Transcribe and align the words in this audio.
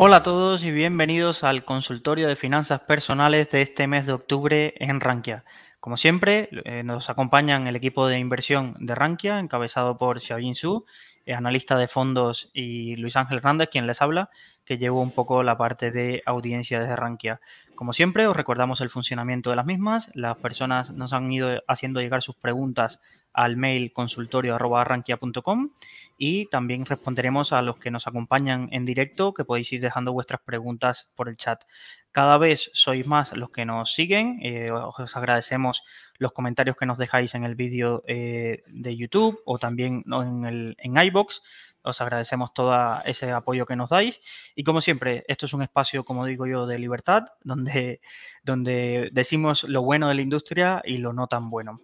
Hola 0.00 0.18
a 0.18 0.22
todos 0.22 0.62
y 0.62 0.70
bienvenidos 0.70 1.42
al 1.42 1.64
consultorio 1.64 2.28
de 2.28 2.36
finanzas 2.36 2.82
personales 2.82 3.50
de 3.50 3.62
este 3.62 3.88
mes 3.88 4.06
de 4.06 4.12
octubre 4.12 4.74
en 4.76 5.00
Rankia. 5.00 5.44
Como 5.80 5.96
siempre, 5.96 6.48
eh, 6.52 6.84
nos 6.84 7.10
acompañan 7.10 7.66
el 7.66 7.74
equipo 7.74 8.06
de 8.06 8.16
inversión 8.16 8.76
de 8.78 8.94
Rankia, 8.94 9.40
encabezado 9.40 9.98
por 9.98 10.20
Xiaoyin 10.20 10.54
Su, 10.54 10.84
eh, 11.26 11.34
analista 11.34 11.76
de 11.76 11.88
fondos, 11.88 12.48
y 12.52 12.94
Luis 12.94 13.16
Ángel 13.16 13.38
Hernández, 13.38 13.70
quien 13.72 13.88
les 13.88 14.00
habla, 14.00 14.30
que 14.64 14.78
llevo 14.78 15.02
un 15.02 15.10
poco 15.10 15.42
la 15.42 15.58
parte 15.58 15.90
de 15.90 16.22
audiencia 16.26 16.78
de 16.78 16.94
Rankia. 16.94 17.40
Como 17.74 17.92
siempre, 17.92 18.28
os 18.28 18.36
recordamos 18.36 18.80
el 18.80 18.90
funcionamiento 18.90 19.50
de 19.50 19.56
las 19.56 19.66
mismas. 19.66 20.12
Las 20.14 20.36
personas 20.36 20.92
nos 20.92 21.12
han 21.12 21.32
ido 21.32 21.60
haciendo 21.66 22.00
llegar 22.00 22.22
sus 22.22 22.36
preguntas 22.36 23.02
al 23.32 23.56
mail 23.56 23.92
consultorio.rankia.com 23.92 25.70
y 26.18 26.46
también 26.46 26.84
responderemos 26.84 27.52
a 27.52 27.62
los 27.62 27.78
que 27.78 27.92
nos 27.92 28.08
acompañan 28.08 28.68
en 28.72 28.84
directo, 28.84 29.32
que 29.32 29.44
podéis 29.44 29.72
ir 29.72 29.80
dejando 29.80 30.12
vuestras 30.12 30.40
preguntas 30.42 31.12
por 31.16 31.28
el 31.28 31.36
chat. 31.36 31.62
Cada 32.10 32.36
vez 32.38 32.70
sois 32.74 33.06
más 33.06 33.32
los 33.36 33.50
que 33.50 33.64
nos 33.64 33.94
siguen, 33.94 34.40
eh, 34.42 34.72
os 34.72 35.16
agradecemos 35.16 35.84
los 36.18 36.32
comentarios 36.32 36.76
que 36.76 36.86
nos 36.86 36.98
dejáis 36.98 37.34
en 37.36 37.44
el 37.44 37.54
vídeo 37.54 38.02
eh, 38.08 38.64
de 38.66 38.96
YouTube 38.96 39.40
o 39.44 39.58
también 39.58 40.04
en, 40.06 40.44
el, 40.44 40.76
en 40.78 41.00
iBox. 41.00 41.42
Os 41.82 42.00
agradecemos 42.00 42.52
todo 42.52 42.74
ese 43.04 43.30
apoyo 43.30 43.64
que 43.64 43.76
nos 43.76 43.90
dais. 43.90 44.20
Y 44.56 44.64
como 44.64 44.80
siempre, 44.80 45.24
esto 45.28 45.46
es 45.46 45.52
un 45.52 45.62
espacio, 45.62 46.04
como 46.04 46.26
digo 46.26 46.46
yo, 46.46 46.66
de 46.66 46.78
libertad, 46.78 47.22
donde, 47.44 48.00
donde 48.42 49.10
decimos 49.12 49.62
lo 49.62 49.82
bueno 49.82 50.08
de 50.08 50.14
la 50.14 50.22
industria 50.22 50.82
y 50.84 50.98
lo 50.98 51.12
no 51.12 51.28
tan 51.28 51.48
bueno. 51.50 51.80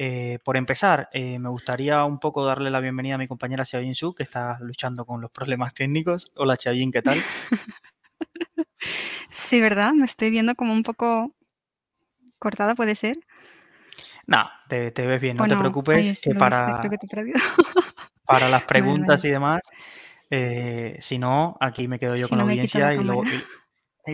Eh, 0.00 0.38
por 0.44 0.56
empezar, 0.56 1.08
eh, 1.12 1.40
me 1.40 1.48
gustaría 1.48 2.04
un 2.04 2.20
poco 2.20 2.44
darle 2.44 2.70
la 2.70 2.78
bienvenida 2.78 3.16
a 3.16 3.18
mi 3.18 3.26
compañera 3.26 3.64
Xiaoyin 3.64 3.96
Su, 3.96 4.14
que 4.14 4.22
está 4.22 4.56
luchando 4.60 5.04
con 5.04 5.20
los 5.20 5.32
problemas 5.32 5.74
técnicos. 5.74 6.30
Hola 6.36 6.54
Xiaoyin, 6.54 6.92
¿qué 6.92 7.02
tal? 7.02 7.18
Sí, 9.30 9.60
¿verdad? 9.60 9.92
Me 9.92 10.04
estoy 10.04 10.30
viendo 10.30 10.54
como 10.54 10.72
un 10.72 10.82
poco 10.82 11.34
cortada, 12.38 12.74
¿puede 12.74 12.94
ser? 12.94 13.18
No, 14.26 14.48
te, 14.68 14.90
ves 14.90 15.20
bien, 15.20 15.36
no, 15.36 15.46
te 15.46 15.56
preocupes, 15.56 16.20
que 16.20 16.34
para, 16.34 16.80
para 18.24 18.48
las 18.48 18.62
preguntas 18.68 19.24
y 19.24 19.30
demás, 19.30 19.60
eh, 20.30 20.96
si 21.00 21.18
no, 21.18 21.56
aquí 21.60 21.88
me 21.88 21.98
quedo 21.98 22.14
yo 22.14 22.28
con 22.28 22.38
la 22.38 22.44
audiencia 22.44 22.94
y 22.94 22.98
y 22.98 23.04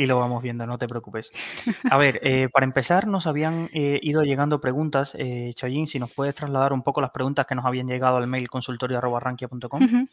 lo 0.07 0.19
vamos 0.19 0.43
viendo, 0.43 0.67
no 0.67 0.79
te 0.79 0.87
preocupes. 0.87 1.31
A 1.91 1.97
ver, 1.97 2.21
eh, 2.23 2.49
para 2.53 2.65
empezar, 2.65 3.07
nos 3.07 3.27
habían 3.27 3.71
eh, 3.73 3.99
ido 4.03 4.23
llegando 4.23 4.61
preguntas. 4.61 5.15
Eh, 5.19 5.53
si 5.87 5.99
nos 5.99 6.13
puedes 6.13 6.35
trasladar 6.35 6.73
un 6.73 6.83
poco 6.83 7.01
las 7.01 7.11
preguntas 7.11 7.47
que 7.47 7.55
nos 7.55 7.65
habían 7.65 7.87
llegado 7.87 8.17
al 8.17 8.27
mail 8.27 8.49
consultorio.rankia.com. 8.49 10.07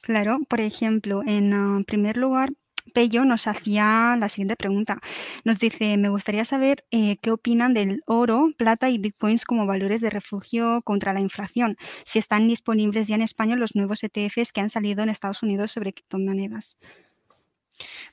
Claro, 0.00 0.38
por 0.48 0.60
ejemplo, 0.60 1.22
en 1.26 1.52
ah, 1.52 1.80
primer 1.86 2.16
lugar, 2.16 2.50
Pello 2.94 3.24
nos 3.24 3.46
hacía 3.46 4.16
la 4.18 4.28
siguiente 4.28 4.56
pregunta. 4.56 4.98
Nos 5.44 5.58
dice, 5.58 5.96
me 5.96 6.08
gustaría 6.08 6.44
saber 6.44 6.84
eh, 6.90 7.18
qué 7.18 7.30
opinan 7.30 7.74
del 7.74 8.02
oro, 8.06 8.50
plata 8.56 8.88
y 8.90 8.98
bitcoins 8.98 9.44
como 9.44 9.66
valores 9.66 10.00
de 10.00 10.10
refugio 10.10 10.82
contra 10.82 11.12
la 11.12 11.20
inflación, 11.20 11.76
si 12.04 12.18
están 12.18 12.48
disponibles 12.48 13.08
ya 13.08 13.14
en 13.14 13.22
España 13.22 13.56
los 13.56 13.74
nuevos 13.74 14.02
ETFs 14.02 14.52
que 14.52 14.60
han 14.60 14.70
salido 14.70 15.02
en 15.02 15.10
Estados 15.10 15.42
Unidos 15.42 15.72
sobre 15.72 15.92
criptomonedas. 15.92 16.76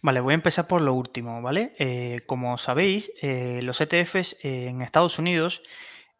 Vale, 0.01 0.19
voy 0.19 0.33
a 0.33 0.35
empezar 0.35 0.67
por 0.67 0.81
lo 0.81 0.93
último, 0.93 1.41
¿vale? 1.41 1.75
Eh, 1.79 2.21
como 2.25 2.57
sabéis, 2.57 3.11
eh, 3.21 3.59
los 3.63 3.81
ETFs 3.81 4.37
en 4.43 4.81
Estados 4.81 5.19
Unidos 5.19 5.61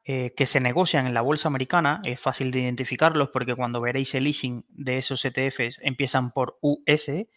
eh, 0.03 0.33
que 0.35 0.45
se 0.45 0.59
negocian 0.59 1.05
en 1.05 1.13
la 1.13 1.21
bolsa 1.21 1.49
americana, 1.49 2.01
es 2.03 2.19
fácil 2.19 2.51
de 2.51 2.61
identificarlos 2.61 3.29
porque 3.29 3.55
cuando 3.55 3.81
veréis 3.81 4.15
el 4.15 4.23
leasing 4.23 4.65
de 4.69 4.99
esos 4.99 5.23
ETFs 5.25 5.79
empiezan 5.81 6.31
por 6.31 6.57
US, 6.61 7.27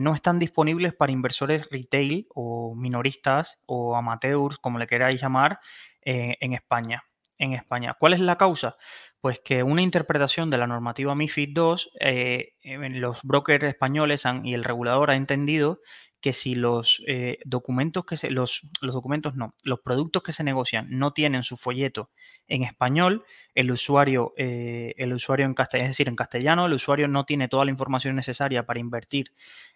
no 0.00 0.14
están 0.14 0.40
disponibles 0.40 0.94
para 0.94 1.12
inversores 1.12 1.68
retail 1.70 2.26
o 2.34 2.74
minoristas 2.74 3.60
o 3.66 3.96
amateurs, 3.96 4.58
como 4.58 4.78
le 4.78 4.88
queráis 4.88 5.20
llamar, 5.20 5.60
en 6.02 6.54
España 6.54 7.04
en 7.40 7.54
España. 7.54 7.96
¿Cuál 7.98 8.12
es 8.12 8.20
la 8.20 8.36
causa? 8.36 8.76
Pues 9.20 9.40
que 9.40 9.62
una 9.62 9.82
interpretación 9.82 10.50
de 10.50 10.58
la 10.58 10.66
normativa 10.66 11.14
MIFID 11.14 11.56
II, 11.56 11.74
eh, 12.00 12.52
los 12.62 13.22
brokers 13.22 13.64
españoles 13.64 14.22
y 14.44 14.54
el 14.54 14.62
regulador 14.62 15.10
ha 15.10 15.16
entendido 15.16 15.80
que 16.20 16.32
si 16.32 16.54
los 16.54 17.02
eh, 17.06 17.38
documentos 17.44 18.04
que 18.04 18.16
se, 18.16 18.30
los, 18.30 18.62
los, 18.80 18.94
documentos 18.94 19.34
no, 19.34 19.54
los 19.64 19.80
productos 19.80 20.22
que 20.22 20.32
se 20.32 20.44
negocian 20.44 20.86
no 20.90 21.12
tienen 21.12 21.42
su 21.42 21.56
folleto 21.56 22.10
en 22.46 22.62
español, 22.62 23.24
el 23.54 23.70
usuario, 23.70 24.34
eh, 24.36 24.94
el 24.98 25.12
usuario 25.14 25.46
en 25.46 25.54
castellano, 25.54 25.86
es 25.86 25.96
decir, 25.96 26.08
en 26.08 26.16
castellano, 26.16 26.66
el 26.66 26.74
usuario 26.74 27.08
no 27.08 27.24
tiene 27.24 27.48
toda 27.48 27.64
la 27.64 27.70
información 27.70 28.16
necesaria 28.16 28.66
para 28.66 28.80
invertir 28.80 29.32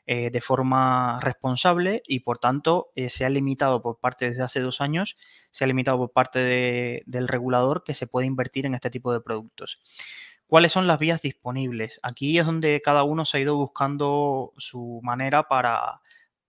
eh, 0.06 0.30
de 0.30 0.40
forma 0.42 1.18
responsable 1.20 2.02
y 2.06 2.20
por 2.20 2.38
tanto 2.38 2.90
se 3.08 3.24
ha 3.24 3.30
limitado 3.30 3.80
por 3.80 3.98
parte 3.98 4.28
desde 4.28 4.42
hace 4.42 4.60
dos 4.60 4.82
años, 4.82 5.16
se 5.50 5.64
ha 5.64 5.66
limitado 5.66 5.96
por 5.96 6.12
parte 6.12 7.02
del 7.06 7.28
regulador 7.28 7.84
que 7.84 7.94
se 7.94 8.06
puede 8.06 8.26
invertir 8.26 8.66
en 8.66 8.74
este 8.74 8.90
tipo 8.90 9.12
de 9.12 9.20
productos. 9.20 9.80
¿Cuáles 10.46 10.72
son 10.72 10.86
las 10.86 10.98
vías 10.98 11.22
disponibles? 11.22 11.98
Aquí 12.02 12.38
es 12.38 12.44
donde 12.44 12.82
cada 12.84 13.02
uno 13.02 13.24
se 13.24 13.38
ha 13.38 13.40
ido 13.40 13.56
buscando 13.56 14.52
su 14.58 15.00
manera 15.02 15.48
para, 15.48 16.02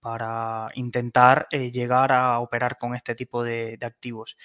para 0.05 0.69
intentar 0.75 1.47
eh, 1.49 1.71
llegar 1.71 2.11
a 2.11 2.39
operar 2.39 2.77
con 2.77 2.93
este 2.93 3.15
tipo 3.15 3.43
de, 3.43 3.75
activos. 3.81 4.37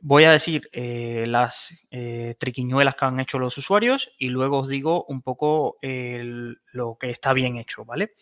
Voy 0.00 0.24
a 0.24 0.32
decir 0.32 0.70
eh, 0.72 1.26
las 1.28 1.86
eh, 1.90 2.34
triquiñuelas 2.38 2.94
que 2.94 3.04
han 3.04 3.20
hecho 3.20 3.38
los 3.38 3.58
usuarios 3.58 4.10
y 4.16 4.30
luego 4.30 4.60
os 4.60 4.68
digo 4.68 5.04
un 5.04 5.20
poco 5.20 5.76
lo 5.82 6.96
que 6.98 7.10
está 7.10 7.34
bien 7.34 7.58
hecho, 7.58 7.84
¿vale? 7.84 8.14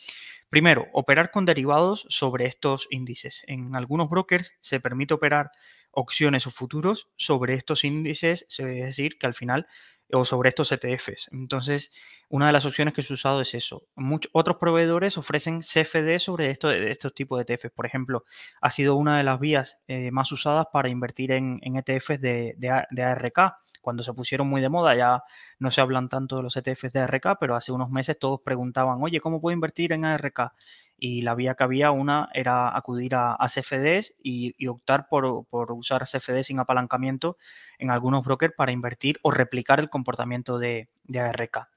Primero, 0.51 0.89
operar 0.93 1.31
con 1.31 1.45
derivados 1.45 2.07
sobre 2.09 2.47
estos 2.47 2.89
índices. 2.91 3.45
En 3.47 3.77
algunos 3.77 4.11
brokers 4.11 4.55
se 4.59 4.81
permite 4.81 5.15
operar 5.15 5.53
opciones 5.97 6.47
o 6.47 6.50
futuros 6.50 7.09
sobre 7.16 7.55
estos 7.55 7.84
índices, 7.84 8.47
es 8.49 8.59
decir, 8.59 9.19
que 9.19 9.27
al 9.27 9.34
final 9.34 9.66
o 10.12 10.25
sobre 10.25 10.50
estos 10.50 10.71
ETFs. 10.72 11.28
Entonces, 11.32 11.91
una 12.28 12.47
de 12.47 12.53
las 12.53 12.66
opciones 12.66 12.94
que 12.94 13.03
se 13.03 13.12
ha 13.12 13.15
usado 13.15 13.41
es 13.41 13.55
eso. 13.55 13.87
Muchos 13.94 14.31
otros 14.34 14.56
proveedores 14.56 15.19
ofrecen 15.19 15.60
CFD 15.60 16.19
sobre 16.19 16.50
esto, 16.50 16.71
estos 16.71 17.15
tipos 17.15 17.44
de 17.44 17.54
ETFs. 17.54 17.71
Por 17.71 17.87
ejemplo, 17.87 18.25
ha 18.60 18.71
sido 18.71 18.97
una 18.97 19.19
de 19.19 19.25
las 19.25 19.41
vías 19.41 19.81
eh, 19.88 20.10
más 20.10 20.31
usadas 20.33 20.66
para 20.72 20.88
invertir 20.88 21.33
en, 21.33 21.60
ETFs 21.62 22.21
de, 22.21 22.54
de, 22.56 23.03
ARK. 23.03 23.56
Cuando 23.81 24.03
se 24.03 24.12
pusieron 24.12 24.49
muy 24.49 24.60
de 24.60 24.69
moda, 24.69 24.94
ya 24.94 25.22
no 25.59 25.71
se 25.71 25.81
hablan 25.81 26.09
tanto 26.09 26.37
de 26.37 26.43
los 26.43 26.56
ETFs 26.56 26.93
de 26.93 27.00
ARK, 27.00 27.37
pero 27.38 27.56
hace 27.56 27.72
unos 27.72 27.91
meses 27.91 28.19
todos 28.19 28.41
preguntaban, 28.41 28.99
oye, 29.03 29.21
¿cómo 29.21 29.41
puedo 29.41 29.54
invertir 29.54 29.93
en 29.93 30.04
ARK? 30.04 30.53
Y 30.99 31.22
la 31.22 31.34
vía 31.34 31.55
que 31.55 31.65
había 31.65 31.91
una 31.91 32.28
era 32.34 32.77
acudir 32.77 33.15
a, 33.15 33.37
CFDs 33.47 34.15
y, 34.22 34.66
optar 34.66 35.09
por, 35.09 35.47
usar 35.50 36.06
CFDs 36.06 36.47
sin 36.47 36.60
apalancamiento 36.60 37.37
en 37.78 37.91
algunos 37.91 38.25
brokers 38.25 38.55
para 38.56 38.72
invertir 38.72 39.19
o 39.22 39.31
replicar 39.31 39.81
el 39.81 39.91
comportamiento 39.91 40.59
de, 40.59 40.88
ARK. 41.15 41.69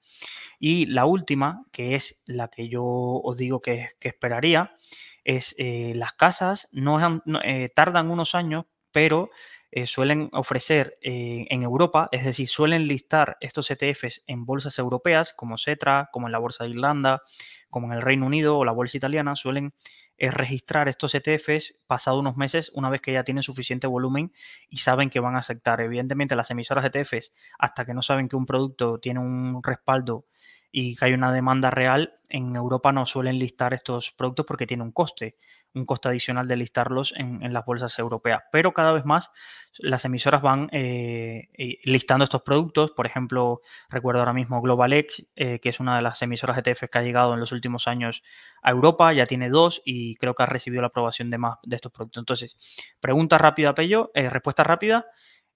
Y 0.59 0.85
la 0.88 1.06
última, 1.06 1.66
que 1.72 1.95
es 1.95 2.23
la 2.25 2.47
que 2.47 2.69
yo 2.69 2.83
os 2.85 3.38
digo 3.38 3.62
que, 3.62 3.89
esperaría, 4.01 4.74
es 5.24 5.56
eh, 5.57 5.94
las 5.95 6.13
casas 6.13 6.69
no, 6.71 7.21
eh, 7.44 7.69
tardan 7.75 8.09
unos 8.09 8.33
años, 8.33 8.65
pero 8.92 9.30
eh, 9.69 9.86
suelen 9.86 10.30
ofrecer 10.31 10.97
en 11.01 11.62
Europa, 11.62 12.07
es 12.13 12.24
decir, 12.24 12.47
suelen 12.47 12.88
listar 12.88 13.36
estos 13.42 13.69
ETFs 13.69 14.24
en 14.25 14.45
bolsas 14.45 14.80
europeas 14.80 15.33
como 15.33 15.57
Cetra, 15.57 16.09
como 16.13 16.27
en 16.27 16.31
la 16.31 16.39
Bolsa 16.39 16.63
de 16.63 16.69
Irlanda, 16.69 17.21
como 17.69 17.88
en 17.88 17.94
el 17.94 18.02
Reino 18.02 18.25
Unido 18.25 18.58
o 18.58 18.66
la 18.66 18.72
bolsa 18.72 18.98
italiana, 18.98 19.36
suelen 19.36 19.74
eh, 20.18 20.31
registrar 20.31 20.88
estos 20.88 21.14
ETFs 21.14 21.80
pasado 21.86 22.19
unos 22.19 22.38
meses 22.38 22.72
una 22.74 22.90
vez 22.90 23.02
que 23.02 23.14
ya 23.14 23.24
tienen 23.24 23.44
suficiente 23.44 23.86
volumen 23.86 24.31
y 24.68 24.78
saben 24.78 25.10
que 25.10 25.19
van 25.19 25.36
a 25.36 25.40
aceptar. 25.40 25.80
Evidentemente 25.81 26.36
las 26.36 26.50
emisoras 26.50 26.86
ETFs, 26.86 27.34
hasta 27.60 27.86
que 27.86 27.94
no 27.94 28.02
saben 28.02 28.28
que 28.28 28.36
un 28.36 28.46
producto 28.46 29.00
tiene 29.00 29.19
un 29.19 29.62
respaldo 29.62 30.25
y 30.72 30.96
que 30.96 31.06
hay 31.06 31.14
una 31.14 31.31
demanda 31.31 31.72
real, 31.72 32.19
en 32.30 32.56
Europa 32.56 32.92
no 32.92 33.06
suelen 33.06 33.40
listar 33.40 33.74
estos 33.74 34.12
productos 34.12 34.46
porque 34.46 34.68
tiene 34.68 34.84
un 34.84 34.92
coste, 34.92 35.38
un 35.74 35.86
coste 35.86 36.10
adicional 36.10 36.48
de 36.48 36.58
listarlos 36.58 37.14
en, 37.16 37.54
las 37.54 37.66
bolsas 37.66 37.98
europeas. 38.00 38.44
Pero 38.52 38.74
cada 38.74 38.92
vez 38.92 39.06
más 39.06 39.31
las 39.78 40.04
emisoras 40.06 40.42
van 40.42 40.69
eh, 40.72 41.48
listando 41.84 42.24
estos 42.24 42.42
productos. 42.42 42.92
Por 42.92 43.06
ejemplo, 43.06 43.62
recuerdo 43.90 44.19
ahora 44.19 44.34
mismo 44.34 44.62
GlobalX, 44.62 45.25
eh, 45.36 45.60
que 45.60 45.69
es 45.69 45.80
una 45.80 45.96
de 45.96 46.02
las 46.02 46.22
emisoras 46.22 46.58
ETF 46.58 46.90
que 46.92 46.98
ha 46.98 47.04
llegado 47.04 47.34
en 47.34 47.40
los 47.40 47.52
últimos 47.52 47.88
años 47.88 48.24
a 48.62 48.72
Europa, 48.72 49.14
ya 49.14 49.25
tiene 49.25 49.50
dos 49.50 49.81
y 49.86 50.16
creo 50.16 50.36
que 50.36 50.44
ha 50.44 50.48
recibido 50.48 50.81
la 50.81 50.88
aprobación 50.88 51.30
de 51.30 51.38
más 51.38 51.58
de 51.64 51.75
estos 51.78 51.92
productos. 51.92 52.22
Entonces, 52.22 52.78
pregunta 53.00 53.38
rápida, 53.38 53.74
Pello, 53.74 54.12
eh, 54.14 54.30
respuesta 54.30 54.64
rápida. 54.64 55.06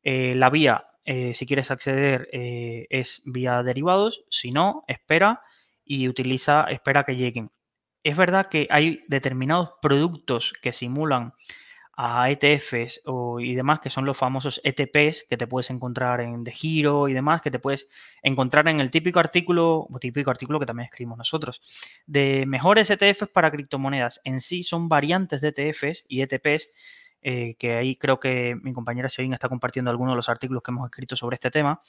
la 0.04 0.50
vía 0.50 0.91
eh, 1.06 1.34
si 1.34 1.46
quieres 1.46 1.72
acceder 1.72 2.30
eh, 2.32 2.88
es 2.90 3.22
vía 3.26 3.64
derivados, 3.64 4.24
si 4.30 4.52
no, 4.52 4.84
espera 4.88 5.42
y 5.84 6.08
utiliza, 6.08 6.66
espera 6.70 7.04
que 7.04 7.16
lleguen. 7.16 7.52
Es 8.04 8.18
verdad 8.18 8.48
que 8.50 8.68
hay 8.70 9.04
determinados 9.08 9.72
productos 9.82 10.54
que 10.62 10.74
simulan 10.74 11.34
a 12.04 12.32
ETFs 12.32 13.02
y 13.40 13.54
demás, 13.54 13.80
que 13.80 13.90
son 13.90 14.06
los 14.06 14.18
famosos 14.18 14.62
ETPs 14.64 15.26
que 15.30 15.38
te 15.38 15.46
puedes 15.46 15.70
encontrar 15.70 16.22
en 16.22 16.44
De 16.44 16.52
Giro 16.52 17.08
y 17.08 17.14
demás, 17.14 17.42
que 17.42 17.52
te 17.52 17.60
puedes 17.60 17.90
encontrar 18.24 18.68
en 18.70 18.80
el 18.80 18.90
típico 18.90 19.20
artículo, 19.20 19.88
o 19.88 20.00
típico 20.00 20.32
artículo 20.32 20.60
que 20.60 20.66
también 20.66 20.86
escribimos 20.86 21.20
nosotros, 21.20 21.62
de 22.08 22.46
mejores 22.48 22.90
ETFs 22.90 23.30
para 23.32 23.52
criptomonedas. 23.52 24.20
En 24.24 24.42
sí 24.42 24.64
son 24.64 24.90
variantes 24.90 25.42
de 25.42 25.50
ETFs 25.50 26.06
y 26.08 26.22
ETPs 26.22 26.70
eh, 27.24 27.54
que 27.56 27.76
ahí 27.76 27.96
creo 27.96 28.20
que 28.20 28.58
mi 28.64 28.74
compañera 28.74 29.08
Xiaoyin 29.08 29.34
está 29.34 29.48
compartiendo 29.48 29.92
algunos 29.92 30.14
de 30.14 30.16
los 30.16 30.30
artículos 30.30 30.64
que 30.64 30.72
hemos 30.72 30.86
escrito 30.86 31.16
sobre 31.16 31.36
este 31.36 31.52
tema, 31.52 31.80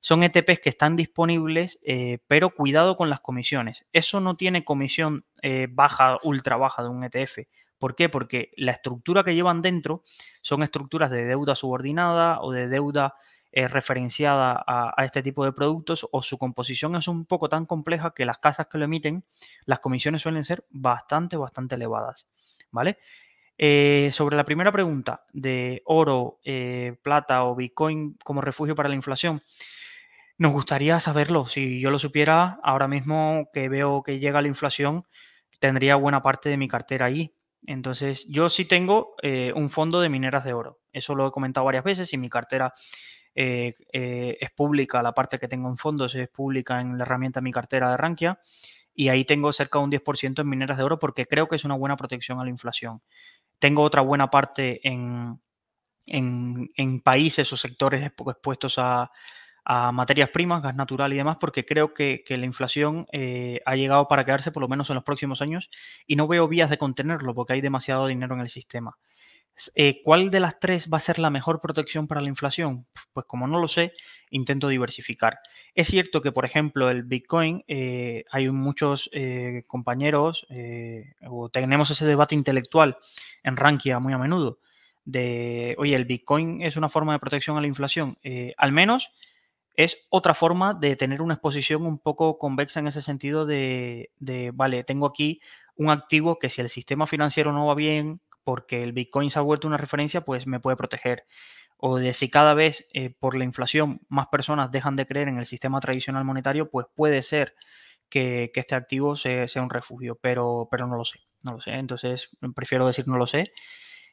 son 0.00 0.22
ETPs 0.22 0.60
que 0.60 0.68
están 0.68 0.94
disponibles, 0.94 1.80
eh, 1.84 2.18
pero 2.28 2.50
cuidado 2.50 2.96
con 2.96 3.10
las 3.10 3.20
comisiones. 3.20 3.84
Eso 3.92 4.20
no 4.20 4.36
tiene 4.36 4.64
comisión 4.64 5.24
eh, 5.42 5.66
baja, 5.68 6.18
ultra 6.22 6.56
baja 6.56 6.84
de 6.84 6.88
un 6.88 7.02
ETF. 7.02 7.48
¿Por 7.80 7.96
qué? 7.96 8.08
Porque 8.08 8.52
la 8.56 8.72
estructura 8.72 9.24
que 9.24 9.34
llevan 9.34 9.60
dentro 9.60 10.02
son 10.40 10.62
estructuras 10.62 11.10
de 11.10 11.24
deuda 11.24 11.56
subordinada 11.56 12.40
o 12.40 12.52
de 12.52 12.68
deuda 12.68 13.14
referenciada 13.52 14.52
a, 14.66 14.92
a, 14.94 15.04
este 15.06 15.22
tipo 15.22 15.42
de 15.42 15.52
productos 15.52 16.06
o 16.12 16.22
su 16.22 16.36
composición 16.36 16.94
es 16.94 17.08
un 17.08 17.24
poco 17.24 17.48
tan 17.48 17.64
compleja 17.64 18.12
que 18.14 18.26
las 18.26 18.36
casas 18.36 18.66
que 18.66 18.76
lo 18.76 18.84
emiten, 18.84 19.24
las 19.64 19.78
comisiones 19.78 20.20
suelen 20.20 20.44
ser 20.44 20.66
bastante, 20.68 21.38
bastante 21.38 21.76
elevadas. 21.76 22.28
¿Vale? 22.70 22.98
Eh, 23.58 24.10
sobre 24.12 24.36
la 24.36 24.44
primera 24.44 24.70
pregunta 24.70 25.24
de 25.32 25.82
oro, 25.86 26.40
eh, 26.44 26.96
plata 27.02 27.44
o 27.44 27.54
Bitcoin 27.54 28.18
como 28.22 28.42
refugio 28.42 28.74
para 28.74 28.88
la 28.88 28.94
inflación, 28.94 29.42
nos 30.38 30.52
gustaría 30.52 31.00
saberlo. 31.00 31.46
Si 31.46 31.80
yo 31.80 31.90
lo 31.90 31.98
supiera, 31.98 32.60
ahora 32.62 32.88
mismo 32.88 33.48
que 33.52 33.68
veo 33.68 34.02
que 34.02 34.18
llega 34.18 34.42
la 34.42 34.48
inflación, 34.48 35.06
tendría 35.60 35.96
buena 35.96 36.22
parte 36.22 36.50
de 36.50 36.58
mi 36.58 36.68
cartera 36.68 37.06
ahí. 37.06 37.34
Entonces, 37.66 38.26
yo 38.28 38.48
sí 38.48 38.66
tengo 38.66 39.14
eh, 39.22 39.52
un 39.54 39.70
fondo 39.70 40.00
de 40.00 40.10
mineras 40.10 40.44
de 40.44 40.52
oro. 40.52 40.78
Eso 40.92 41.14
lo 41.14 41.26
he 41.26 41.30
comentado 41.32 41.64
varias 41.64 41.84
veces 41.84 42.12
y 42.12 42.18
mi 42.18 42.28
cartera 42.28 42.72
es 43.38 44.50
pública. 44.56 45.02
La 45.02 45.12
parte 45.12 45.38
que 45.38 45.46
tengo 45.46 45.68
en 45.68 45.76
fondos 45.76 46.14
es 46.14 46.26
pública 46.28 46.80
en 46.80 46.96
la 46.96 47.04
herramienta 47.04 47.42
Mi 47.42 47.52
Cartera 47.52 47.90
de 47.90 47.98
Rankia. 47.98 48.38
Y 48.98 49.10
ahí 49.10 49.26
tengo 49.26 49.52
cerca 49.52 49.78
de 49.78 49.84
un 49.84 49.90
10% 49.90 50.40
en 50.40 50.48
mineras 50.48 50.78
de 50.78 50.84
oro 50.84 50.98
porque 50.98 51.26
creo 51.26 51.48
que 51.48 51.56
es 51.56 51.66
una 51.66 51.74
buena 51.74 51.98
protección 51.98 52.40
a 52.40 52.44
la 52.44 52.50
inflación. 52.50 53.02
Tengo 53.58 53.82
otra 53.82 54.02
buena 54.02 54.30
parte 54.30 54.80
en, 54.86 55.40
países 57.02 57.52
o 57.52 57.56
sectores 57.56 58.02
expuestos 58.04 58.76
a, 58.78 59.10
materias 59.92 60.30
primas, 60.30 60.62
gas 60.62 60.76
natural 60.76 61.12
y 61.12 61.16
demás, 61.16 61.38
porque 61.40 61.64
creo 61.66 61.92
que, 61.92 62.22
la 62.28 62.44
inflación 62.44 63.06
eh, 63.12 63.60
ha 63.66 63.74
llegado 63.74 64.06
para 64.08 64.24
quedarse 64.24 64.52
por 64.52 64.62
lo 64.62 64.68
menos 64.68 64.90
en 64.90 64.94
los 64.94 65.04
próximos 65.04 65.42
años 65.42 65.70
y 66.06 66.16
no 66.16 66.28
veo 66.28 66.46
vías 66.48 66.70
de 66.70 66.78
contenerlo 66.78 67.34
porque 67.34 67.54
hay 67.54 67.60
demasiado 67.60 68.06
dinero 68.06 68.34
en 68.34 68.42
el 68.42 68.48
sistema. 68.48 68.96
Eh, 69.74 70.02
¿Cuál 70.04 70.30
de 70.30 70.40
las 70.40 70.60
tres 70.60 70.88
va 70.92 70.98
a 70.98 71.00
ser 71.00 71.18
la 71.18 71.30
mejor 71.30 71.60
protección 71.60 72.06
para 72.06 72.20
la 72.20 72.28
inflación? 72.28 72.86
Pues 73.12 73.26
como 73.26 73.46
no 73.46 73.58
lo 73.58 73.68
sé, 73.68 73.92
intento 74.30 74.68
diversificar. 74.68 75.38
Es 75.74 75.88
cierto 75.88 76.20
que, 76.20 76.32
por 76.32 76.44
ejemplo, 76.44 76.90
el 76.90 77.04
Bitcoin, 77.04 77.64
eh, 77.66 78.24
hay 78.30 78.50
muchos 78.50 79.08
eh, 79.12 79.64
compañeros, 79.66 80.46
o 81.28 81.48
tenemos 81.48 81.90
ese 81.90 82.06
debate 82.06 82.34
intelectual 82.34 82.98
en 83.42 83.56
Rankia 83.56 83.98
muy 83.98 84.12
a 84.12 84.18
menudo, 84.18 84.58
de, 85.04 85.74
oye, 85.78 85.94
el 85.94 86.04
Bitcoin 86.04 86.62
es 86.62 86.76
una 86.76 86.88
forma 86.88 87.12
de 87.12 87.20
protección 87.20 87.56
a 87.56 87.60
la 87.60 87.66
inflación. 87.66 88.18
al 88.56 88.72
menos 88.72 89.12
es 89.76 90.06
otra 90.08 90.34
forma 90.34 90.74
de 90.74 90.96
tener 90.96 91.20
una 91.22 91.34
exposición 91.34 91.84
un 91.84 91.98
poco 91.98 92.38
convexa 92.38 92.80
en 92.80 92.88
ese 92.88 93.02
sentido 93.02 93.46
de, 93.46 94.10
vale, 94.54 94.84
tengo 94.84 95.06
aquí 95.06 95.40
un 95.76 95.90
activo 95.90 96.38
que 96.38 96.48
si 96.48 96.62
el 96.62 96.70
sistema 96.70 97.06
financiero 97.06 97.52
no 97.52 97.66
va 97.66 97.74
bien, 97.74 98.20
porque 98.46 98.84
el 98.84 98.92
Bitcoin 98.92 99.28
se 99.28 99.40
ha 99.40 99.42
vuelto 99.42 99.66
una 99.66 99.76
referencia, 99.76 100.20
pues 100.20 100.46
me 100.46 100.60
puede 100.60 100.76
proteger. 100.76 101.24
O 101.78 101.98
de 101.98 102.14
si 102.14 102.30
cada 102.30 102.54
vez 102.54 102.86
eh, 102.94 103.10
por 103.10 103.36
la 103.36 103.42
inflación 103.42 104.00
más 104.08 104.28
personas 104.28 104.70
dejan 104.70 104.94
de 104.94 105.04
creer 105.04 105.26
en 105.26 105.38
el 105.38 105.46
sistema 105.46 105.80
tradicional 105.80 106.24
monetario, 106.24 106.70
pues 106.70 106.86
puede 106.94 107.22
ser 107.24 107.56
que, 108.08 108.52
este 108.54 108.76
activo 108.76 109.16
sea, 109.16 109.48
un 109.56 109.68
refugio, 109.68 110.16
pero, 110.22 110.68
pero 110.70 110.86
no 110.86 110.96
lo 110.96 111.04
sé, 111.04 111.18
no 111.42 111.54
lo 111.54 111.60
sé. 111.60 111.72
Entonces 111.72 112.30
prefiero 112.54 112.86
decir 112.86 113.08
no 113.08 113.16
lo 113.16 113.26
sé 113.26 113.52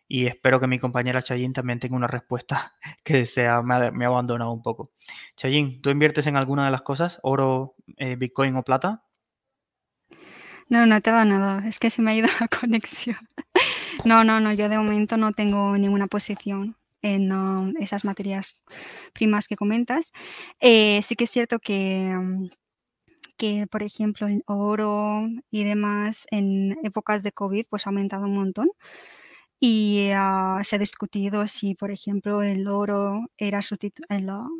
y 0.08 0.26
espero 0.26 0.60
que 0.60 0.66
mi 0.66 0.80
compañera 0.80 1.22
Chayin 1.22 1.54
también 1.54 1.80
tenga 1.80 1.96
una 1.96 2.08
respuesta 2.08 2.74
que 3.04 3.28
sea, 3.28 3.62
me 3.62 3.76
ha, 3.76 4.08
abandonado 4.08 4.52
un 4.52 4.64
poco. 4.64 4.94
Chayin, 5.38 5.80
¿tú 5.80 5.92
inviertes 5.92 6.26
en 6.26 6.38
alguna 6.38 6.66
de 6.66 6.72
las 6.72 6.82
cosas? 6.82 7.20
¿Oro, 7.22 7.76
eh, 7.98 8.16
Bitcoin 8.16 8.56
o 8.56 8.64
plata? 8.64 9.04
No, 10.70 10.88
no 10.88 11.02
te 11.02 11.12
va 11.12 11.24
nada, 11.24 11.68
es 11.68 11.78
que 11.78 11.92
se 11.92 12.02
me 12.02 12.12
ha 12.12 12.16
ido 12.16 12.28
la 12.40 12.48
conexión. 12.48 13.18
No, 14.06 14.24
no, 14.26 14.40
no, 14.42 14.52
yo 14.54 14.68
de 14.68 14.78
momento 14.78 15.16
no 15.16 15.32
tengo 15.32 15.78
ninguna 15.78 16.08
posición 16.08 16.76
en 17.02 17.32
um, 17.32 17.74
esas 17.80 18.04
materias 18.04 18.62
primas 19.14 19.48
que 19.48 19.56
comentas. 19.56 20.12
Eh, 20.60 21.02
sí 21.04 21.16
que 21.16 21.24
es 21.24 21.32
cierto 21.32 21.60
que, 21.60 22.14
um, 22.18 22.50
que, 23.38 23.68
por 23.68 23.84
ejemplo, 23.84 24.28
el 24.28 24.44
oro 24.46 25.28
y 25.50 25.64
demás 25.64 26.28
en 26.32 26.78
épocas 26.84 27.24
de 27.24 27.32
COVID 27.32 27.66
pues 27.70 27.88
ha 27.88 27.92
aumentado 27.92 28.26
un 28.26 28.36
montón 28.36 28.70
y 29.60 30.10
ah, 30.14 30.62
se 30.66 30.76
ha 30.76 30.80
discutido 30.80 31.48
si, 31.48 31.74
por 31.76 31.92
ejemplo, 31.92 32.44
el 32.44 32.68
oro 32.68 33.22
era 33.38 33.62
sustituto, 33.62 34.06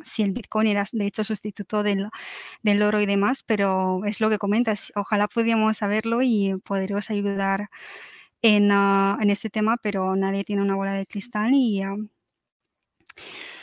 si 0.04 0.22
el 0.22 0.32
Bitcoin 0.32 0.66
era 0.68 0.86
de 0.92 1.06
hecho 1.06 1.24
sustituto 1.24 1.82
del, 1.82 2.08
del, 2.62 2.82
oro 2.82 3.00
y 3.02 3.06
demás, 3.06 3.42
pero 3.42 4.04
es 4.06 4.20
lo 4.22 4.30
que 4.30 4.38
comentas. 4.38 4.92
Ojalá 4.96 5.28
pudiéramos 5.28 5.76
saberlo 5.78 6.22
y 6.22 6.54
poderos 6.64 7.10
ayudar 7.10 7.68
Ah, 8.44 9.18
en, 9.20 9.30
este 9.30 9.48
tema, 9.48 9.78
pero 9.82 10.14
nadie 10.16 10.44
tiene 10.44 10.60
una 10.60 10.76
bola 10.76 10.92
de 10.92 11.06
cristal 11.06 11.52
y... 11.54 11.80
Ah, 11.82 11.96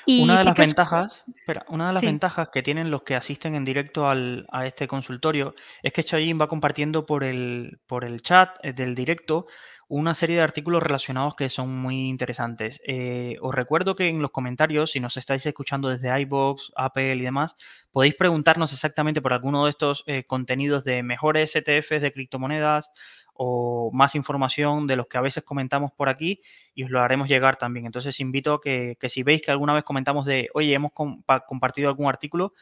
una 0.08 0.40
de 0.40 0.46
las 0.46 0.58
ventajas, 0.58 1.24
una 1.68 1.88
de 1.90 1.94
las 1.94 2.02
ventajas 2.02 2.50
que 2.52 2.64
tienen 2.64 2.90
los 2.90 3.04
que 3.04 3.16
asisten 3.16 3.54
en 3.54 3.64
directo 3.64 4.10
al, 4.10 4.48
a 4.52 4.66
este 4.66 4.88
consultorio 4.88 5.54
es 5.84 5.94
que 5.94 6.04
Chayin 6.04 6.40
va 6.42 6.48
compartiendo 6.48 7.06
por 7.06 7.24
el, 7.24 7.80
por 7.86 8.04
el 8.04 8.24
chat 8.24 8.58
eh, 8.64 8.74
del 8.74 8.96
directo 8.96 9.46
una 9.92 10.14
serie 10.14 10.38
de 10.38 10.42
artículos 10.42 10.82
relacionados 10.82 11.36
que 11.36 11.50
son 11.50 11.76
muy 11.76 12.08
interesantes. 12.08 12.80
Eh, 12.88 13.36
os 13.42 13.54
recuerdo 13.54 13.94
que 13.94 14.08
en 14.08 14.22
los 14.22 14.32
comentarios, 14.32 14.92
si 14.92 15.02
nos 15.02 15.18
estáis 15.18 15.46
escuchando 15.46 15.90
desde 15.90 16.18
iBox, 16.22 16.72
Apple 16.78 17.16
y 17.16 17.22
demás, 17.22 17.58
podéis 17.92 18.16
preguntarnos 18.16 18.72
exactamente 18.72 19.22
por 19.22 19.34
alguno 19.34 19.66
de 19.66 19.72
estos 19.72 20.06
eh, 20.08 20.24
contenidos 20.24 20.86
de 20.86 21.04
mejores 21.04 21.54
ETFs 21.58 22.02
de 22.02 22.14
criptomonedas, 22.14 22.94
o 23.44 23.90
más 23.92 24.14
información 24.14 24.86
de 24.86 24.96
los 24.96 25.08
que 25.08 25.18
a 25.18 25.22
veces 25.22 25.44
comentamos 25.44 25.92
por 25.92 26.10
aquí 26.10 26.42
y 26.76 26.84
os 26.84 26.92
lo 26.92 27.02
haremos 27.02 27.28
llegar 27.28 27.56
también. 27.56 27.88
Entonces 27.88 28.20
invito 28.20 28.54
a 28.54 28.62
que, 28.62 28.96
si 29.10 29.24
veis 29.24 29.42
que 29.42 29.50
alguna 29.50 29.74
vez 29.74 29.84
comentamos 29.84 30.28
de, 30.28 30.50
oye, 30.54 30.72
hemos 30.76 30.92
compartido 30.94 31.90
algún 31.90 32.08
artículo, 32.08 32.54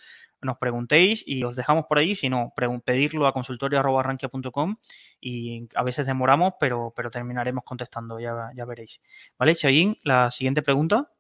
nos 0.41 0.57
preguntéis 0.57 1.21
y 1.27 1.43
os 1.43 1.57
dejamos 1.57 1.86
por 1.86 2.00
ahí, 2.00 2.15
si 2.15 2.29
no, 2.29 2.53
pedirlo 2.86 3.27
a 3.27 3.33
consultorio.arranquia.com 3.33 4.77
y 5.19 5.67
a 5.75 5.83
veces 5.83 6.05
demoramos, 6.05 6.53
pero, 6.62 6.93
pero 6.95 7.12
terminaremos 7.12 7.65
contestando, 7.65 8.17
ya, 8.17 8.50
ya 8.55 8.63
veréis. 8.63 9.01
¿Vale, 9.38 9.55
Chayín? 9.55 9.98
La 10.03 10.31
siguiente 10.31 10.62
pregunta. 10.62 11.12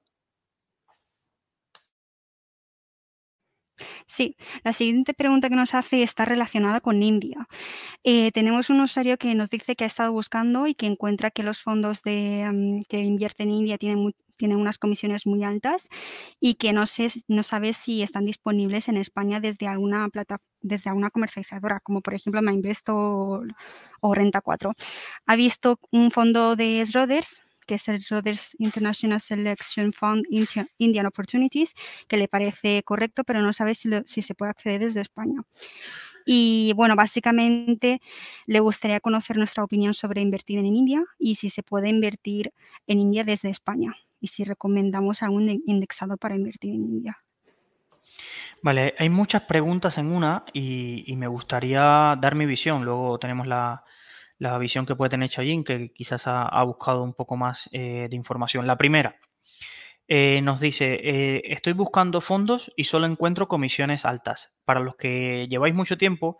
Sí, 4.11 4.35
la 4.63 4.73
siguiente 4.73 5.13
pregunta 5.13 5.49
que 5.49 5.55
nos 5.55 5.75
hace 5.75 6.01
está 6.01 6.25
relacionada 6.25 6.81
con 6.81 7.03
India. 7.03 7.47
Eh, 8.03 8.31
tenemos 8.31 8.71
un 8.71 8.81
usuario 8.81 9.17
que 9.17 9.35
nos 9.35 9.51
dice 9.51 9.75
que 9.75 9.83
ha 9.83 9.87
estado 9.87 10.11
buscando 10.11 10.67
y 10.67 10.75
que 10.75 10.87
encuentra 10.87 11.31
que 11.31 11.43
los 11.43 11.59
fondos 11.61 12.01
de, 12.03 12.49
mm, 12.51 12.81
que 12.89 13.01
invierten 13.03 13.49
en 13.49 13.55
India 13.57 13.77
tienen, 13.77 14.13
tienen 14.37 14.57
unas 14.57 14.79
comisiones 14.79 15.27
muy 15.27 15.43
altas 15.43 15.89
y 16.39 16.55
que 16.55 16.73
no, 16.73 16.87
sé, 16.87 17.09
no 17.27 17.43
sabe 17.43 17.73
si 17.73 18.03
están 18.03 18.25
disponibles 18.25 18.89
en 18.89 18.97
España 18.97 19.39
desde 19.41 19.67
alguna 19.67 20.09
plata, 20.09 20.39
desde 20.61 20.89
alguna 20.89 21.11
comercializadora, 21.11 21.79
como 21.81 22.01
por 22.01 22.15
ejemplo 22.15 22.41
MyInvest 22.41 22.89
o, 22.89 23.43
o 24.01 24.15
Renta 24.15 24.41
4. 24.41 24.73
Ha 25.27 25.35
visto 25.35 25.79
un 25.91 26.11
fondo 26.11 26.55
de 26.55 26.83
Schroders 26.85 27.43
que 27.69 27.75
es 27.75 27.87
el 27.87 28.01
Schroders 28.01 28.55
International 28.57 29.21
Selection 29.21 29.93
Fund 29.93 30.25
Indian 30.79 31.05
Opportunities, 31.05 31.75
que 32.07 32.17
le 32.17 32.27
parece 32.27 32.81
correcto, 32.81 33.23
pero 33.23 33.43
no 33.43 33.53
sabe 33.53 33.75
si, 33.75 33.91
se 34.23 34.33
puede 34.33 34.49
acceder 34.49 34.81
desde 34.81 35.01
España. 35.01 35.43
Y 36.25 36.73
bueno, 36.75 36.95
básicamente 36.95 38.01
le 38.47 38.59
gustaría 38.59 38.99
conocer 38.99 39.37
nuestra 39.37 39.63
opinión 39.63 39.93
sobre 39.93 40.19
invertir 40.19 40.57
en 40.57 40.65
India 40.65 41.05
y 41.19 41.35
si 41.35 41.51
se 41.51 41.61
puede 41.61 41.89
invertir 41.89 42.53
en 42.87 43.01
India 43.01 43.23
desde 43.23 43.51
España 43.51 43.95
y 44.19 44.29
si 44.29 44.43
recomendamos 44.45 45.21
algún 45.21 45.61
indexado 45.67 46.17
para 46.17 46.35
invertir 46.35 46.71
en 46.73 46.85
India. 46.85 47.17
Vale, 48.63 48.95
hay 48.97 49.09
muchas 49.09 49.43
preguntas 49.43 49.99
en 49.99 50.07
una 50.07 50.43
y, 50.53 51.15
me 51.17 51.27
gustaría 51.27 52.17
dar 52.19 52.33
mi 52.33 52.47
visión. 52.47 52.83
Luego 52.83 53.19
tenemos 53.19 53.45
la, 53.45 53.83
visión 54.57 54.85
que 54.85 54.95
puede 54.95 55.09
tener 55.09 55.29
Chayín, 55.29 55.63
que 55.63 55.91
quizás 55.93 56.23
ha, 56.25 56.63
buscado 56.63 57.03
un 57.03 57.13
poco 57.13 57.35
más 57.35 57.69
eh, 57.71 58.07
de 58.09 58.15
información. 58.15 58.65
La 58.67 58.77
primera, 58.77 59.17
eh, 60.07 60.41
nos 60.41 60.59
dice, 60.59 60.99
eh, 61.03 61.41
estoy 61.45 61.73
buscando 61.73 62.21
fondos 62.21 62.71
y 62.75 62.85
solo 62.85 63.05
encuentro 63.05 63.47
comisiones 63.47 64.05
altas. 64.05 64.53
Para 64.65 64.79
los 64.79 64.95
que 64.95 65.47
lleváis 65.49 65.75
mucho 65.75 65.97
tiempo 65.97 66.39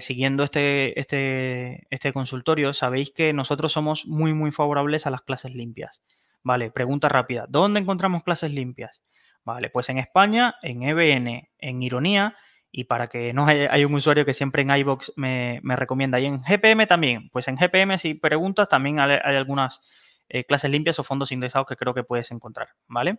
siguiendo 0.00 0.42
este, 0.44 0.98
este, 1.00 1.86
este 1.88 2.12
consultorio, 2.12 2.74
sabéis 2.74 3.12
que 3.12 3.32
nosotros 3.32 3.72
somos 3.72 4.04
muy, 4.04 4.34
muy 4.34 4.52
favorables 4.52 5.06
a 5.06 5.10
las 5.10 5.22
clases 5.22 5.54
limpias. 5.54 6.02
Vale, 6.42 6.70
pregunta 6.70 7.08
rápida. 7.08 7.46
¿Dónde 7.48 7.80
encontramos 7.80 8.24
clases 8.24 8.52
limpias? 8.52 9.00
Vale, 9.42 9.70
pues 9.70 9.88
en 9.88 9.98
España, 9.98 10.56
en 10.62 10.82
EBN, 10.82 11.48
en 11.58 11.82
Ironía, 11.82 12.36
y 12.76 12.84
para 12.84 13.06
que 13.06 13.32
no 13.32 13.46
hay 13.46 13.84
un 13.84 13.94
usuario 13.94 14.24
que 14.24 14.34
siempre 14.34 14.62
en 14.62 14.76
iBox 14.76 15.12
me, 15.14 15.60
recomienda, 15.62 16.18
y 16.18 16.26
en 16.26 16.40
GPM 16.40 16.88
también, 16.88 17.30
pues 17.30 17.46
en 17.46 17.54
GPM 17.54 17.96
si 17.98 18.14
preguntas 18.14 18.68
también 18.68 18.98
hay, 18.98 19.20
algunas 19.22 19.80
eh, 20.28 20.42
clases 20.42 20.72
limpias 20.72 20.98
o 20.98 21.04
fondos 21.04 21.30
indexados 21.30 21.68
que 21.68 21.76
creo 21.76 21.94
que 21.94 22.02
puedes 22.02 22.32
encontrar, 22.32 22.70
¿vale? 22.88 23.16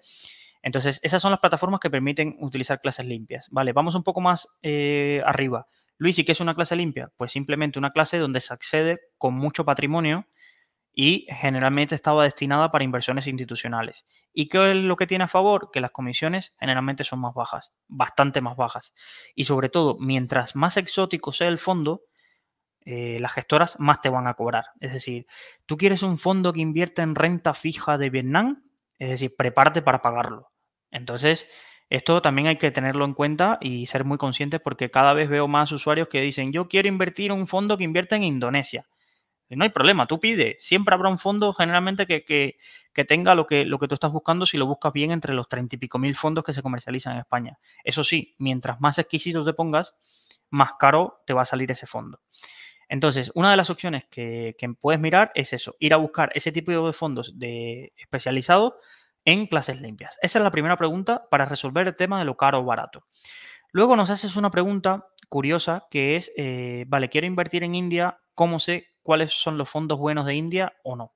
Entonces, 0.62 1.00
esas 1.04 1.22
son 1.22 1.32
las 1.32 1.40
plataformas 1.40 1.80
que 1.80 1.90
permiten 1.90 2.36
utilizar 2.42 2.82
clases 2.82 3.06
limpias, 3.06 3.48
¿vale? 3.50 3.72
Vamos 3.72 3.96
un 3.96 4.04
poco 4.04 4.20
más 4.20 4.46
eh, 4.62 5.22
arriba. 5.26 5.68
Luis, 5.98 6.20
¿y 6.20 6.26
qué 6.26 6.34
es 6.34 6.42
una 6.42 6.54
clase 6.54 6.76
limpia? 6.76 7.14
Pues 7.16 7.32
simplemente 7.32 7.80
una 7.80 7.92
clase 7.92 8.18
donde 8.18 8.42
se 8.42 8.54
accede 8.54 9.00
con 9.18 9.36
mucho 9.36 9.64
patrimonio 9.64 10.28
y 10.96 11.28
generalmente 11.30 11.94
estaba 11.94 12.24
destinada 12.24 12.72
para 12.72 12.86
inversiones 12.86 13.28
institucionales. 13.28 14.06
¿Y 14.34 14.48
qué 14.48 14.72
es 14.72 14.78
lo 14.78 14.96
que 14.96 15.06
tiene 15.06 15.26
a 15.26 15.28
favor? 15.28 15.70
Que 15.72 15.82
las 15.82 15.92
comisiones 15.92 16.54
generalmente 16.58 17.04
son 17.04 17.20
más 17.20 17.34
bajas, 17.34 17.74
bastante 17.90 18.40
más 18.40 18.56
bajas. 18.56 18.94
Y 19.36 19.44
sobre 19.44 19.68
todo, 19.68 19.98
mientras 20.00 20.56
más 20.56 20.78
exótico 20.78 21.34
sea 21.34 21.50
el 21.50 21.58
fondo, 21.58 22.04
eh, 22.86 23.18
las 23.20 23.34
gestoras 23.34 23.78
más 23.78 24.00
te 24.00 24.10
van 24.10 24.28
a 24.28 24.36
cobrar. 24.36 24.66
Es 24.80 24.94
decir, 24.94 25.28
tú 25.66 25.76
quieres 25.76 26.02
un 26.02 26.18
fondo 26.18 26.54
que 26.54 26.62
invierte 26.62 27.02
en 27.02 27.16
renta 27.16 27.54
fija 27.54 27.98
de 27.98 28.10
Vietnam, 28.10 28.64
es 28.98 29.10
decir, 29.10 29.34
prepárate 29.38 29.82
para 29.82 30.02
pagarlo. 30.02 30.52
Entonces, 30.92 31.50
esto 31.90 32.22
también 32.22 32.48
hay 32.48 32.58
que 32.58 32.72
tenerlo 32.72 33.04
en 33.04 33.14
cuenta 33.14 33.58
y 33.60 33.86
ser 33.88 34.06
muy 34.06 34.18
conscientes 34.18 34.62
porque 34.62 34.90
cada 34.90 35.14
vez 35.14 35.30
veo 35.30 35.50
más 35.50 35.74
usuarios 35.74 36.08
que 36.08 36.22
dicen, 36.22 36.54
yo 36.54 36.70
quiero 36.70 36.88
invertir 36.88 37.32
en 37.32 37.40
un 37.40 37.48
fondo 37.48 37.78
que 37.78 37.84
invierta 37.84 38.16
en 38.16 38.24
Indonesia. 38.24 38.88
No 39.50 39.64
hay 39.64 39.70
problema, 39.70 40.08
tú 40.08 40.20
pide. 40.20 40.58
Siempre 40.60 40.96
habrá 40.96 41.10
un 41.10 41.20
fondo 41.20 41.54
generalmente 41.54 42.08
que, 42.08 42.58
tenga 43.08 43.36
lo 43.36 43.46
que, 43.46 43.66
lo 43.66 43.78
que 43.78 43.88
tú 43.88 43.94
estás 43.94 44.12
buscando 44.12 44.46
si 44.46 44.58
lo 44.58 44.66
buscas 44.66 44.92
bien 44.92 45.12
entre 45.12 45.34
los 45.34 45.48
treinta 45.48 45.76
y 45.76 45.80
pico 45.80 46.00
mil 46.00 46.16
fondos 46.16 46.44
que 46.44 46.54
se 46.54 46.64
comercializan 46.64 47.14
en 47.14 47.20
España. 47.20 47.60
Eso 47.84 48.04
sí, 48.04 48.36
mientras 48.40 48.82
más 48.82 48.98
exquisito 48.98 49.44
te 49.44 49.54
pongas, 49.54 49.96
más 50.50 50.74
caro 50.80 51.22
te 51.28 51.34
va 51.34 51.44
a 51.44 51.46
salir 51.46 51.70
ese 51.72 51.86
fondo. 51.86 52.20
Entonces, 52.88 53.32
una 53.36 53.52
de 53.52 53.58
las 53.58 53.70
opciones 53.70 54.06
que, 54.06 54.56
puedes 54.80 55.00
mirar 55.00 55.32
es 55.36 55.54
eso, 55.54 55.76
ir 55.80 55.94
a 55.94 55.98
buscar 55.98 56.32
ese 56.36 56.52
tipo 56.52 56.72
de 56.72 56.94
fondos 56.94 57.38
de 57.38 57.94
especializados 57.98 58.74
en 59.26 59.48
clases 59.48 59.82
limpias. 59.82 60.18
Esa 60.22 60.40
es 60.40 60.44
la 60.44 60.52
primera 60.52 60.78
pregunta 60.78 61.28
para 61.30 61.46
resolver 61.46 61.88
el 61.88 61.96
tema 61.96 62.20
de 62.20 62.26
lo 62.26 62.38
caro 62.38 62.60
o 62.60 62.64
barato. 62.64 63.06
Luego 63.72 63.96
nos 63.96 64.10
haces 64.10 64.36
una 64.36 64.52
pregunta 64.52 65.08
curiosa 65.30 65.88
que 65.90 66.16
es, 66.16 66.32
eh, 66.38 66.86
vale, 66.88 67.10
quiero 67.10 67.28
invertir 67.28 67.64
en 67.64 67.76
India, 67.76 68.20
¿cómo 68.36 68.60
sé 68.60 68.95
cuáles 69.06 69.34
son 69.34 69.58
los 69.58 69.70
fondos 69.70 70.00
buenos 70.00 70.26
de 70.26 70.34
India 70.34 70.74
o 70.84 70.96
no. 70.96 71.14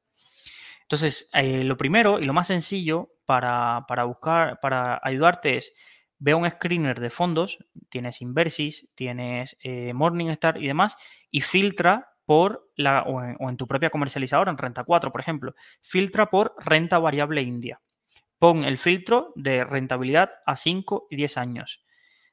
Entonces, 0.83 1.29
eh, 1.33 1.63
lo 1.63 1.75
primero 1.75 2.19
y 2.19 2.25
lo 2.25 2.33
más 2.33 2.47
sencillo 2.47 3.09
para, 3.25 3.83
buscar, 4.05 4.59
para 4.59 4.99
ayudarte 5.03 5.57
es, 5.57 5.73
ve 6.19 6.35
un 6.35 6.49
screener 6.49 6.99
de 6.99 7.09
fondos, 7.09 7.57
tienes 7.89 8.21
Inversis, 8.21 8.89
tienes 8.93 9.57
eh, 9.61 9.91
Morningstar 9.93 10.61
y 10.61 10.67
demás, 10.67 10.95
y 11.31 11.41
filtra 11.41 12.09
por 12.25 12.71
la, 12.75 13.01
o 13.03 13.49
en, 13.49 13.57
tu 13.57 13.67
propia 13.67 13.89
comercializadora, 13.89 14.51
en 14.51 14.57
Renta 14.59 14.83
4, 14.83 15.11
por 15.11 15.19
ejemplo, 15.19 15.55
filtra 15.81 16.29
por 16.29 16.53
renta 16.59 16.99
variable 16.99 17.41
India. 17.41 17.81
Pon 18.37 18.65
el 18.65 18.77
filtro 18.77 19.33
de 19.35 19.63
rentabilidad 19.63 20.29
a 20.45 20.55
5 20.55 21.07
y 21.09 21.15
10 21.15 21.37
años. 21.37 21.83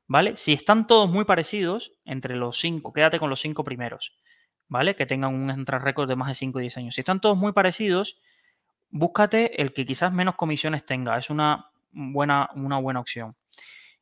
¿Vale? 0.06 0.36
Si 0.36 0.52
están 0.52 0.86
todos 0.86 1.10
muy 1.10 1.24
parecidos, 1.24 1.92
entre 2.04 2.36
los 2.36 2.60
5, 2.60 2.92
quédate 2.92 3.18
con 3.18 3.30
los 3.30 3.40
5 3.40 3.64
primeros. 3.64 4.12
¿Vale? 4.68 4.96
Que 4.96 5.06
tengan 5.06 5.34
un 5.34 5.50
entrar 5.50 5.82
récord 5.82 6.08
de 6.08 6.16
más 6.16 6.28
de 6.28 6.34
5 6.34 6.58
o 6.58 6.60
10 6.60 6.76
años. 6.78 6.94
Si 6.94 7.00
están 7.00 7.20
todos 7.20 7.36
muy 7.36 7.52
parecidos, 7.52 8.18
búscate 8.90 9.60
el 9.60 9.72
que 9.72 9.86
quizás 9.86 10.12
menos 10.12 10.36
comisiones 10.36 10.84
tenga. 10.84 11.18
Es 11.18 11.30
una 11.30 11.70
buena, 11.92 12.50
una 12.54 12.78
buena 12.78 13.00
opción. 13.00 13.36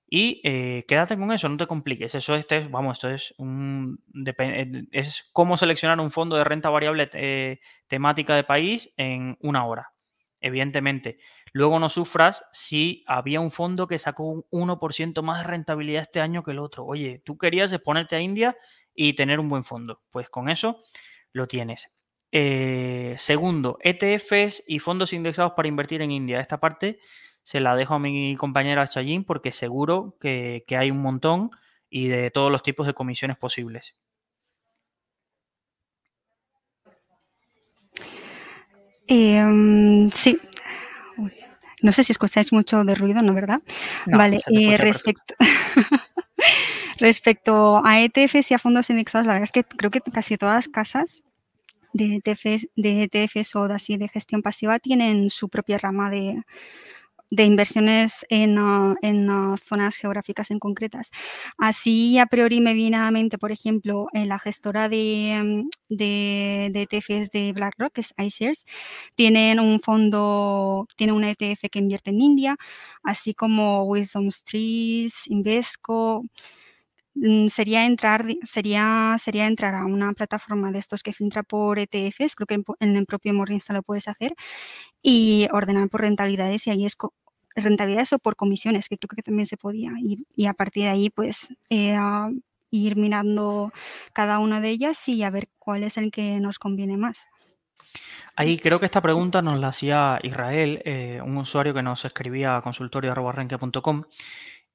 Y 0.08 0.40
eh, 0.44 0.84
quédate 0.86 1.16
con 1.16 1.32
eso, 1.32 1.48
no 1.48 1.56
te 1.56 1.66
compliques. 1.66 2.14
Eso 2.14 2.34
este 2.34 2.68
vamos, 2.68 2.98
esto 2.98 3.10
es 3.10 3.34
un 3.38 4.00
eh, 4.38 4.84
es 4.92 5.28
cómo 5.32 5.56
seleccionar 5.56 5.98
un 5.98 6.10
fondo 6.10 6.36
de 6.36 6.44
renta 6.44 6.70
variable 6.70 7.10
eh, 7.14 7.60
temática 7.88 8.36
de 8.36 8.44
país 8.44 8.92
en 8.96 9.36
una 9.40 9.66
hora. 9.66 9.92
Evidentemente. 10.40 11.18
Luego 11.52 11.78
no 11.78 11.88
sufras 11.88 12.44
si 12.52 13.02
había 13.06 13.40
un 13.40 13.50
fondo 13.50 13.86
que 13.86 13.98
sacó 13.98 14.24
un 14.24 14.44
1% 14.50 15.22
más 15.22 15.38
de 15.38 15.50
rentabilidad 15.50 16.02
este 16.02 16.20
año 16.20 16.42
que 16.42 16.50
el 16.50 16.58
otro. 16.58 16.84
Oye, 16.84 17.22
tú 17.24 17.38
querías 17.38 17.72
exponerte 17.72 18.16
a 18.16 18.20
India 18.20 18.56
y 18.94 19.14
tener 19.14 19.40
un 19.40 19.48
buen 19.48 19.64
fondo. 19.64 20.00
Pues 20.10 20.28
con 20.28 20.48
eso 20.48 20.80
lo 21.32 21.46
tienes. 21.46 21.90
Eh, 22.32 23.14
segundo, 23.18 23.78
ETFs 23.80 24.64
y 24.66 24.80
fondos 24.80 25.12
indexados 25.12 25.52
para 25.56 25.68
invertir 25.68 26.02
en 26.02 26.10
India. 26.10 26.40
Esta 26.40 26.58
parte 26.58 26.98
se 27.42 27.60
la 27.60 27.76
dejo 27.76 27.94
a 27.94 27.98
mi 27.98 28.34
compañera 28.36 28.88
Chayin 28.88 29.24
porque 29.24 29.52
seguro 29.52 30.16
que, 30.20 30.64
hay 30.70 30.90
un 30.90 31.00
montón 31.00 31.50
y 31.88 32.08
de 32.08 32.30
todos 32.30 32.50
los 32.50 32.62
tipos 32.62 32.86
de 32.86 32.94
comisiones 32.94 33.36
posibles. 33.36 33.94
Em, 39.06 40.10
sí. 40.10 40.40
No 41.82 41.92
sé 41.92 42.02
si 42.02 42.12
escucháis 42.12 42.52
mucho 42.52 42.82
de 42.82 42.94
ruido, 42.94 43.20
¿no? 43.22 43.34
¿Verdad? 43.34 43.60
vale, 44.06 44.40
eh, 44.50 44.76
respecto. 44.78 45.34
Respecto 46.98 47.80
a 47.84 48.00
ETFs 48.00 48.50
y 48.50 48.54
a 48.54 48.58
fondos 48.58 48.90
indexados, 48.90 49.26
la 49.26 49.34
verdad 49.34 49.44
es 49.44 49.52
que 49.52 49.64
creo 49.64 49.90
que 49.90 50.00
casi 50.00 50.36
todas 50.36 50.54
las 50.54 50.68
casas 50.68 51.24
de 51.92 52.16
ETFs, 52.16 52.68
de 52.76 53.04
ETFs 53.04 53.56
o 53.56 53.68
de, 53.68 53.78
de 53.98 54.08
gestión 54.08 54.42
pasiva 54.42 54.78
tienen 54.78 55.30
su 55.30 55.48
propia 55.48 55.78
rama 55.78 56.10
de, 56.10 56.42
inversiones 57.30 58.24
en, 58.28 58.58
ah, 58.58 58.94
ah, 59.02 59.56
zonas 59.64 59.96
geográficas 59.96 60.50
en 60.52 60.60
concretas. 60.60 61.10
Así, 61.58 62.18
a 62.18 62.26
priori 62.26 62.60
me 62.60 62.74
viene 62.74 62.96
a 62.96 63.04
la 63.04 63.10
mente, 63.10 63.38
por 63.38 63.50
ejemplo, 63.50 64.06
en 64.12 64.28
la 64.28 64.38
gestora 64.38 64.88
de, 64.88 65.64
de, 65.88 66.70
de, 66.72 66.82
ETFs 66.82 67.30
de 67.30 67.52
BlackRock, 67.52 67.92
que 67.92 68.02
es 68.02 68.14
iShares, 68.18 68.66
tienen 69.16 69.58
un 69.58 69.80
fondo, 69.80 70.86
tiene 70.96 71.12
una 71.12 71.30
ETF 71.30 71.68
que 71.70 71.78
invierte 71.80 72.10
en 72.10 72.20
India, 72.20 72.56
así 73.02 73.34
como 73.34 73.84
Wisdom 73.84 74.28
Street, 74.28 75.10
Invesco, 75.26 76.24
Mm, 76.24 76.63
sería 77.48 77.86
entrar, 77.86 78.26
sería, 78.48 79.16
sería 79.18 79.46
entrar 79.46 79.74
a 79.74 79.84
una 79.84 80.12
plataforma 80.12 80.72
de 80.72 80.78
estos 80.78 81.02
que 81.02 81.12
filtra 81.12 81.42
por 81.42 81.78
ETFs, 81.78 82.34
creo 82.36 82.46
que 82.46 82.62
en, 82.80 82.96
el 82.96 83.06
propio 83.06 83.34
Morningstar 83.34 83.76
lo 83.76 83.82
puedes 83.82 84.08
hacer, 84.08 84.34
y 85.02 85.48
ordenar 85.52 85.88
por 85.88 86.02
rentabilidades 86.02 86.66
y 86.66 86.70
ahí 86.70 86.84
es 86.86 86.96
rentabilidades 87.56 88.12
o 88.12 88.18
por 88.18 88.36
comisiones, 88.36 88.88
que 88.88 88.98
creo 88.98 89.16
que 89.16 89.22
también 89.22 89.46
se 89.46 89.56
podía. 89.56 89.92
Y, 90.36 90.46
a 90.46 90.54
partir 90.54 90.84
de 90.84 90.90
ahí, 90.90 91.10
pues, 91.10 91.54
eh, 91.70 91.96
ir 92.70 92.96
mirando 92.96 93.72
cada 94.12 94.38
una 94.40 94.60
de 94.60 94.70
ellas 94.70 95.08
y 95.08 95.22
a 95.22 95.30
ver 95.30 95.48
cuál 95.58 95.84
es 95.84 95.96
el 95.96 96.10
que 96.10 96.40
nos 96.40 96.58
conviene 96.58 96.96
más. 96.96 97.28
Ahí 98.36 98.58
creo 98.58 98.80
que 98.80 98.86
esta 98.86 99.00
pregunta 99.00 99.42
nos 99.42 99.60
la 99.60 99.68
hacía 99.68 100.18
Israel, 100.22 100.82
eh, 100.84 101.20
un 101.24 101.36
usuario 101.36 101.72
que 101.72 101.82
nos 101.82 102.04
escribía 102.04 102.56
a 102.56 102.62
consultorio.com 102.62 104.04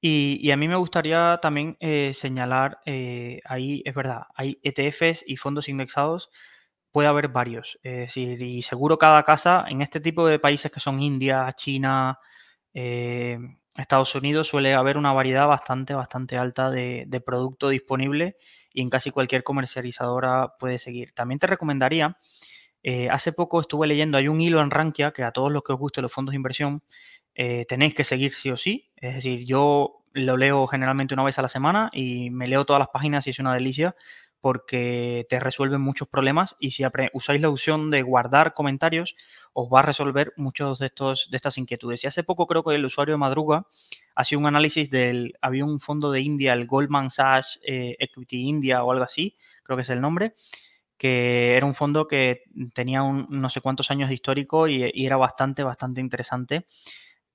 y, 0.02 0.50
a 0.52 0.58
mí 0.58 0.68
me 0.68 0.78
gustaría 0.78 1.40
también 1.42 1.76
eh, 1.82 2.14
señalar, 2.14 2.80
eh, 2.86 3.42
ahí 3.46 3.82
es 3.86 3.94
verdad, 3.94 4.24
hay 4.34 4.58
ETFs 4.64 5.26
y 5.28 5.36
fondos 5.36 5.68
indexados, 5.68 6.30
puede 6.92 7.10
haber 7.10 7.28
varios. 7.30 7.80
y 7.84 8.62
seguro 8.64 8.98
cada 8.98 9.24
casa 9.24 9.66
en 9.68 9.82
este 9.82 10.00
tipo 10.00 10.26
de 10.28 10.40
países 10.40 10.72
que 10.72 10.80
son 10.80 11.02
India, 11.02 11.52
China, 11.54 12.20
eh, 12.74 13.38
Estados 13.76 14.16
Unidos, 14.16 14.48
suele 14.48 14.74
haber 14.74 14.98
una 14.98 15.14
variedad 15.14 15.48
bastante, 15.48 15.94
bastante 15.94 16.38
alta 16.38 16.72
de, 16.72 17.06
de 17.08 17.22
producto 17.22 17.70
disponible 17.70 18.38
y 18.74 18.82
en 18.82 18.90
casi 18.90 19.12
cualquier 19.12 19.44
comercializadora 19.44 20.56
puede 20.60 20.80
seguir. 20.80 21.14
También 21.14 21.40
te 21.40 21.48
recomendaría, 21.48 22.18
hace 23.12 23.34
poco 23.34 23.60
estuve 23.60 23.88
leyendo, 23.88 24.18
hay 24.18 24.28
un 24.30 24.42
hilo 24.42 24.62
en 24.62 24.72
Rankia 24.72 25.12
que 25.12 25.24
a 25.24 25.32
todos 25.32 25.52
los 25.52 25.64
que 25.64 25.74
os 25.74 25.80
guste 25.80 26.02
los 26.02 26.12
fondos 26.12 26.32
de 26.34 26.38
inversión, 26.38 26.84
tenéis 27.68 27.94
que 27.94 28.04
seguir 28.04 28.34
sí 28.34 28.52
o 28.52 28.58
sí. 28.58 28.92
Es 28.98 29.16
decir, 29.16 29.46
yo 29.46 30.00
lo 30.14 30.38
leo 30.38 30.68
generalmente 30.68 31.14
una 31.14 31.24
vez 31.24 31.40
a 31.40 31.42
la 31.42 31.48
semana 31.48 31.90
y 31.94 32.30
me 32.30 32.48
leo 32.48 32.66
todas 32.66 32.80
las 32.80 32.90
páginas 32.90 33.28
y 33.28 33.30
es 33.30 33.40
una 33.40 33.54
delicia 33.54 33.96
porque 34.42 35.26
te 35.30 35.40
resuelven 35.40 35.82
muchos 35.82 36.08
problemas 36.08 36.56
y 36.60 36.72
si 36.72 36.84
usáis 37.14 37.42
la 37.42 37.50
opción 37.50 37.92
de 37.92 38.02
guardar 38.04 38.54
comentarios, 38.54 39.16
os 39.52 39.68
va 39.68 39.80
a 39.80 39.84
resolver 39.84 40.34
muchos 40.38 40.80
de, 40.80 40.86
estos, 40.86 41.28
de 41.30 41.36
estas 41.36 41.58
inquietudes. 41.58 42.04
Y 42.04 42.08
hace 42.08 42.24
poco 42.24 42.48
creo 42.48 42.64
que 42.64 42.76
el 42.76 42.86
usuario 42.86 43.16
de 43.16 43.18
Madruga 43.18 43.68
ha 44.16 44.24
sido 44.24 44.40
un 44.40 44.48
análisis 44.48 44.90
del, 44.90 45.34
había 45.42 45.66
un 45.66 45.82
fondo 45.82 46.10
de 46.10 46.22
India, 46.22 46.54
el 46.54 46.68
Goldman 46.68 47.12
Sachs 47.12 47.60
eh, 47.66 47.98
Equity 48.00 48.48
India 48.48 48.84
o 48.84 48.92
algo 48.94 49.04
así, 49.04 49.36
creo 49.64 49.76
que 49.76 49.82
es 49.82 49.90
el 49.90 50.00
nombre, 50.00 50.34
que 50.98 51.58
era 51.58 51.66
un 51.66 51.76
fondo 51.76 52.08
que 52.08 52.44
tenía 52.74 53.04
un, 53.04 53.28
no 53.30 53.50
sé 53.50 53.60
cuántos 53.60 53.92
años 53.92 54.08
de 54.08 54.16
histórico 54.16 54.70
y 54.70 55.06
era 55.06 55.18
bastante, 55.18 55.64
bastante 55.64 56.00
interesante 56.00 56.66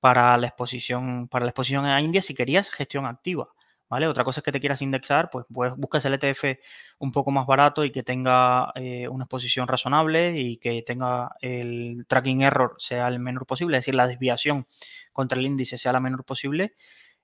para 0.05 0.37
la 0.37 0.49
exposición, 0.49 1.29
para 1.29 1.47
la 1.47 1.53
exposición 1.53 1.87
a 1.87 1.99
India 1.99 2.21
si 2.21 2.35
querías 2.35 2.69
gestión 2.69 3.07
activa. 3.07 3.49
¿Vale? 3.89 4.07
Otra 4.07 4.23
cosa 4.23 4.41
es 4.41 4.45
que 4.45 4.53
te 4.53 4.61
quieras 4.61 4.83
indexar, 4.83 5.31
pues, 5.31 5.47
pues 5.51 5.73
buscas 5.77 6.05
el 6.05 6.13
ETF 6.13 6.59
un 6.99 7.11
poco 7.11 7.31
más 7.31 7.47
barato 7.47 7.87
y 7.87 7.91
que 7.91 8.03
tenga 8.03 8.71
eh, 8.75 9.09
una 9.09 9.25
exposición 9.25 9.67
razonable 9.67 10.39
y 10.39 10.59
que 10.59 10.83
tenga 10.83 11.31
el 11.41 12.05
tracking 12.07 12.43
error 12.43 12.75
sea 12.79 13.09
el 13.09 13.19
menor 13.19 13.47
posible, 13.47 13.79
es 13.79 13.85
decir, 13.85 13.95
la 13.95 14.07
desviación 14.07 14.67
contra 15.11 15.39
el 15.39 15.47
índice 15.47 15.79
sea 15.79 15.93
la 15.95 16.01
menor 16.01 16.25
posible 16.25 16.75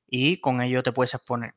y 0.06 0.38
con 0.40 0.62
ello 0.62 0.82
te 0.82 0.92
puedes 0.92 1.12
exponer. 1.12 1.56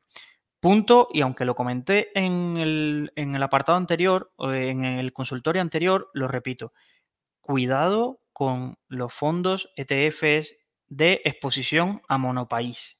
Punto, 0.60 1.08
y 1.14 1.22
aunque 1.22 1.46
lo 1.46 1.56
comenté 1.56 2.10
en 2.20 2.58
el, 2.58 3.14
en 3.16 3.34
el 3.36 3.44
apartado 3.44 3.78
anterior, 3.78 4.34
en 4.40 4.84
el 4.84 5.14
consultorio 5.14 5.62
anterior, 5.62 6.10
lo 6.14 6.28
repito, 6.28 6.74
cuidado 7.40 8.20
con 8.34 8.78
los 8.90 9.14
fondos 9.14 9.72
ETFs 9.78 10.63
de 10.96 11.22
exposición 11.24 12.02
a 12.08 12.18
monopaís. 12.18 13.00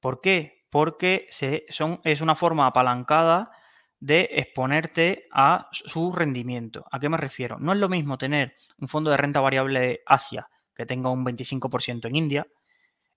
¿Por 0.00 0.20
qué? 0.20 0.64
porque 0.74 1.28
es 1.30 2.20
una 2.20 2.34
forma 2.34 2.66
apalancada 2.66 3.52
de 4.00 4.28
exponerte 4.32 5.28
a 5.30 5.68
su 5.70 6.10
rendimiento. 6.10 6.84
¿A 6.90 6.98
qué 6.98 7.08
me 7.08 7.16
refiero? 7.16 7.60
No 7.60 7.72
es 7.72 7.78
lo 7.78 7.88
mismo 7.88 8.18
tener 8.18 8.56
un 8.78 8.88
fondo 8.88 9.12
de 9.12 9.16
renta 9.16 9.38
variable 9.38 9.80
de 9.80 10.02
Asia 10.04 10.48
que 10.74 10.84
tenga 10.84 11.10
un 11.10 11.24
25% 11.24 12.08
en 12.08 12.16
India 12.16 12.46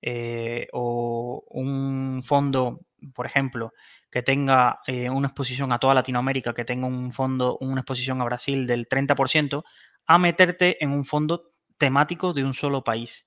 eh, 0.04 0.68
o 0.72 1.44
un 1.50 2.22
fondo, 2.24 2.82
por 3.16 3.26
ejemplo, 3.26 3.74
que 4.12 4.22
tenga 4.22 4.82
eh, 4.86 5.10
una 5.10 5.30
exposición 5.30 5.72
a 5.74 5.80
toda 5.80 5.96
Latinoamérica, 5.96 6.54
que 6.54 6.64
tenga 6.64 6.86
un 6.86 7.10
fondo, 7.10 7.58
una 7.60 7.82
exposición 7.82 8.22
a 8.22 8.26
Brasil 8.26 8.68
del 8.68 8.88
30%, 8.88 9.64
a 10.06 10.18
meterte 10.20 10.84
en 10.84 10.92
un 10.92 11.06
fondo 11.06 11.54
temático 11.80 12.34
de 12.34 12.44
un 12.44 12.54
solo 12.54 12.84
país. 12.84 13.27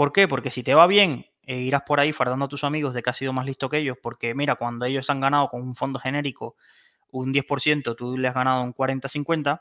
¿Por 0.00 0.14
qué? 0.14 0.26
Porque 0.26 0.50
si 0.50 0.62
te 0.62 0.72
va 0.72 0.86
bien 0.86 1.26
e 1.42 1.58
irás 1.58 1.82
por 1.82 2.00
ahí 2.00 2.14
fardando 2.14 2.46
a 2.46 2.48
tus 2.48 2.64
amigos 2.64 2.94
de 2.94 3.02
que 3.02 3.10
has 3.10 3.18
sido 3.18 3.34
más 3.34 3.44
listo 3.44 3.68
que 3.68 3.76
ellos, 3.76 3.98
porque 4.02 4.34
mira, 4.34 4.54
cuando 4.54 4.86
ellos 4.86 5.10
han 5.10 5.20
ganado 5.20 5.48
con 5.48 5.60
un 5.60 5.74
fondo 5.74 5.98
genérico 5.98 6.56
un 7.10 7.34
10%, 7.34 7.94
tú 7.96 8.16
le 8.16 8.26
has 8.26 8.34
ganado 8.34 8.62
un 8.62 8.72
40-50%, 8.72 9.60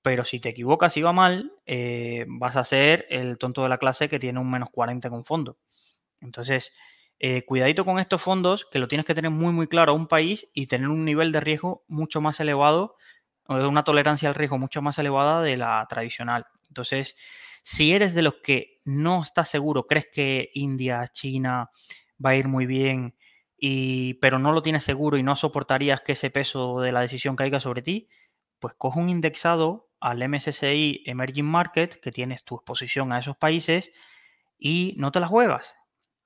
pero 0.00 0.24
si 0.24 0.40
te 0.40 0.48
equivocas 0.48 0.96
y 0.96 1.02
va 1.02 1.12
mal, 1.12 1.52
eh, 1.66 2.24
vas 2.28 2.56
a 2.56 2.64
ser 2.64 3.04
el 3.10 3.36
tonto 3.36 3.62
de 3.62 3.68
la 3.68 3.76
clase 3.76 4.08
que 4.08 4.18
tiene 4.18 4.40
un 4.40 4.50
menos 4.50 4.70
40 4.70 5.10
con 5.10 5.26
fondo. 5.26 5.58
Entonces, 6.22 6.74
eh, 7.18 7.44
cuidadito 7.44 7.84
con 7.84 7.98
estos 7.98 8.22
fondos, 8.22 8.66
que 8.72 8.78
lo 8.78 8.88
tienes 8.88 9.04
que 9.04 9.14
tener 9.14 9.30
muy, 9.30 9.52
muy 9.52 9.66
claro 9.66 9.92
a 9.92 9.96
un 9.96 10.08
país 10.08 10.48
y 10.54 10.68
tener 10.68 10.88
un 10.88 11.04
nivel 11.04 11.30
de 11.30 11.40
riesgo 11.40 11.84
mucho 11.88 12.22
más 12.22 12.40
elevado, 12.40 12.96
una 13.48 13.84
tolerancia 13.84 14.30
al 14.30 14.34
riesgo 14.34 14.56
mucho 14.56 14.80
más 14.80 14.98
elevada 14.98 15.42
de 15.42 15.58
la 15.58 15.84
tradicional. 15.90 16.46
Entonces, 16.68 17.16
si 17.70 17.92
eres 17.92 18.14
de 18.14 18.22
los 18.22 18.36
que 18.42 18.77
no 18.88 19.22
estás 19.22 19.50
seguro, 19.50 19.86
crees 19.86 20.06
que 20.10 20.50
India, 20.54 21.06
China 21.12 21.68
va 22.24 22.30
a 22.30 22.36
ir 22.36 22.48
muy 22.48 22.64
bien, 22.64 23.14
y, 23.58 24.14
pero 24.14 24.38
no 24.38 24.52
lo 24.52 24.62
tienes 24.62 24.82
seguro 24.82 25.18
y 25.18 25.22
no 25.22 25.36
soportarías 25.36 26.00
que 26.00 26.12
ese 26.12 26.30
peso 26.30 26.80
de 26.80 26.90
la 26.90 27.02
decisión 27.02 27.36
caiga 27.36 27.60
sobre 27.60 27.82
ti, 27.82 28.08
pues 28.58 28.74
coge 28.78 28.98
un 28.98 29.10
indexado 29.10 29.90
al 30.00 30.26
MSCI 30.26 31.02
Emerging 31.04 31.44
Market, 31.44 32.00
que 32.00 32.10
tienes 32.10 32.44
tu 32.44 32.54
exposición 32.54 33.12
a 33.12 33.18
esos 33.18 33.36
países, 33.36 33.90
y 34.58 34.94
no 34.96 35.12
te 35.12 35.20
la 35.20 35.28
juegas. 35.28 35.74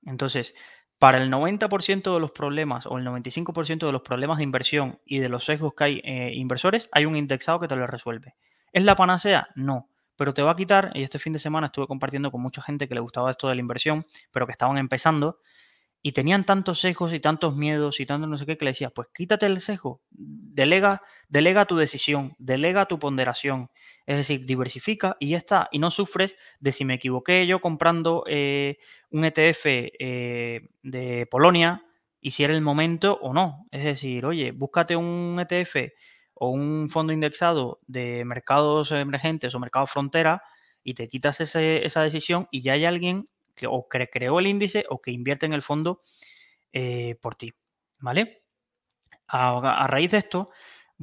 Entonces, 0.05 0.55
para 0.99 1.17
el 1.17 1.29
90% 1.29 2.13
de 2.13 2.19
los 2.21 2.31
problemas 2.31 2.85
o 2.85 2.97
el 2.97 3.05
95% 3.05 3.85
de 3.85 3.91
los 3.91 4.03
problemas 4.03 4.37
de 4.37 4.45
inversión 4.45 5.01
y 5.05 5.19
de 5.19 5.27
los 5.27 5.43
sesgos 5.43 5.73
que 5.73 5.83
hay 5.83 6.01
eh, 6.05 6.31
inversores, 6.33 6.87
hay 6.93 7.05
un 7.05 7.17
indexado 7.17 7.59
que 7.59 7.67
te 7.67 7.75
lo 7.75 7.87
resuelve. 7.87 8.35
¿Es 8.71 8.83
la 8.83 8.95
panacea? 8.95 9.49
No 9.55 9.89
pero 10.15 10.33
te 10.33 10.41
va 10.41 10.51
a 10.51 10.55
quitar, 10.55 10.91
y 10.93 11.03
este 11.03 11.19
fin 11.19 11.33
de 11.33 11.39
semana 11.39 11.67
estuve 11.67 11.87
compartiendo 11.87 12.31
con 12.31 12.41
mucha 12.41 12.61
gente 12.61 12.87
que 12.87 12.95
le 12.95 13.01
gustaba 13.01 13.31
esto 13.31 13.47
de 13.47 13.55
la 13.55 13.61
inversión, 13.61 14.05
pero 14.31 14.45
que 14.45 14.51
estaban 14.51 14.77
empezando, 14.77 15.39
y 16.05 16.11
tenían 16.11 16.43
tantos 16.43 16.81
sesgos 16.81 17.13
y 17.13 17.21
tantos 17.21 17.55
miedos 17.55 18.01
y 18.01 18.05
tanto 18.05 18.27
no 18.27 18.37
sé 18.37 18.45
qué 18.45 18.57
que 18.57 18.65
le 18.65 18.71
decía, 18.71 18.89
pues 18.89 19.07
quítate 19.13 19.45
el 19.45 19.61
sesgo, 19.61 20.01
delega, 20.11 21.01
delega 21.29 21.65
tu 21.65 21.77
decisión, 21.77 22.35
delega 22.37 22.87
tu 22.87 22.99
ponderación, 22.99 23.69
es 24.05 24.17
decir, 24.17 24.45
diversifica 24.45 25.15
y 25.17 25.29
ya 25.29 25.37
está, 25.37 25.69
y 25.71 25.79
no 25.79 25.89
sufres 25.91 26.35
de 26.59 26.73
si 26.73 26.83
me 26.83 26.95
equivoqué 26.95 27.47
yo 27.47 27.61
comprando 27.61 28.25
eh, 28.27 28.77
un 29.11 29.23
ETF 29.23 29.65
eh, 29.65 30.67
de 30.83 31.25
Polonia 31.31 31.85
y 32.19 32.31
si 32.31 32.43
era 32.43 32.53
el 32.53 32.61
momento 32.61 33.17
o 33.21 33.33
no, 33.33 33.65
es 33.71 33.85
decir, 33.85 34.25
oye, 34.25 34.51
búscate 34.51 34.97
un 34.97 35.39
ETF 35.39 35.93
o 36.43 36.49
un 36.49 36.89
fondo 36.89 37.13
indexado 37.13 37.79
de 37.87 38.25
mercados 38.25 38.91
emergentes 38.91 39.55
o 39.55 39.61
mercados 39.61 39.91
frontera 39.91 40.43
y 40.83 40.93
te 40.93 41.07
quitas 41.07 41.39
esa 41.39 42.01
decisión 42.01 42.49
y 42.51 42.61
ya 42.61 42.73
hay 42.73 42.83
alguien 42.83 43.29
que 43.55 43.65
o 43.65 43.87
creó 43.87 44.39
el 44.39 44.47
índice 44.47 44.83
o 44.89 44.99
que 45.01 45.11
invierte 45.11 45.45
en 45.45 45.53
el 45.53 45.61
fondo 45.61 46.01
eh, 46.73 47.15
por 47.21 47.35
ti. 47.35 47.53
¿Vale? 47.99 48.43
A, 49.29 49.87
raíz 49.87 50.11
de 50.11 50.17
esto, 50.17 50.49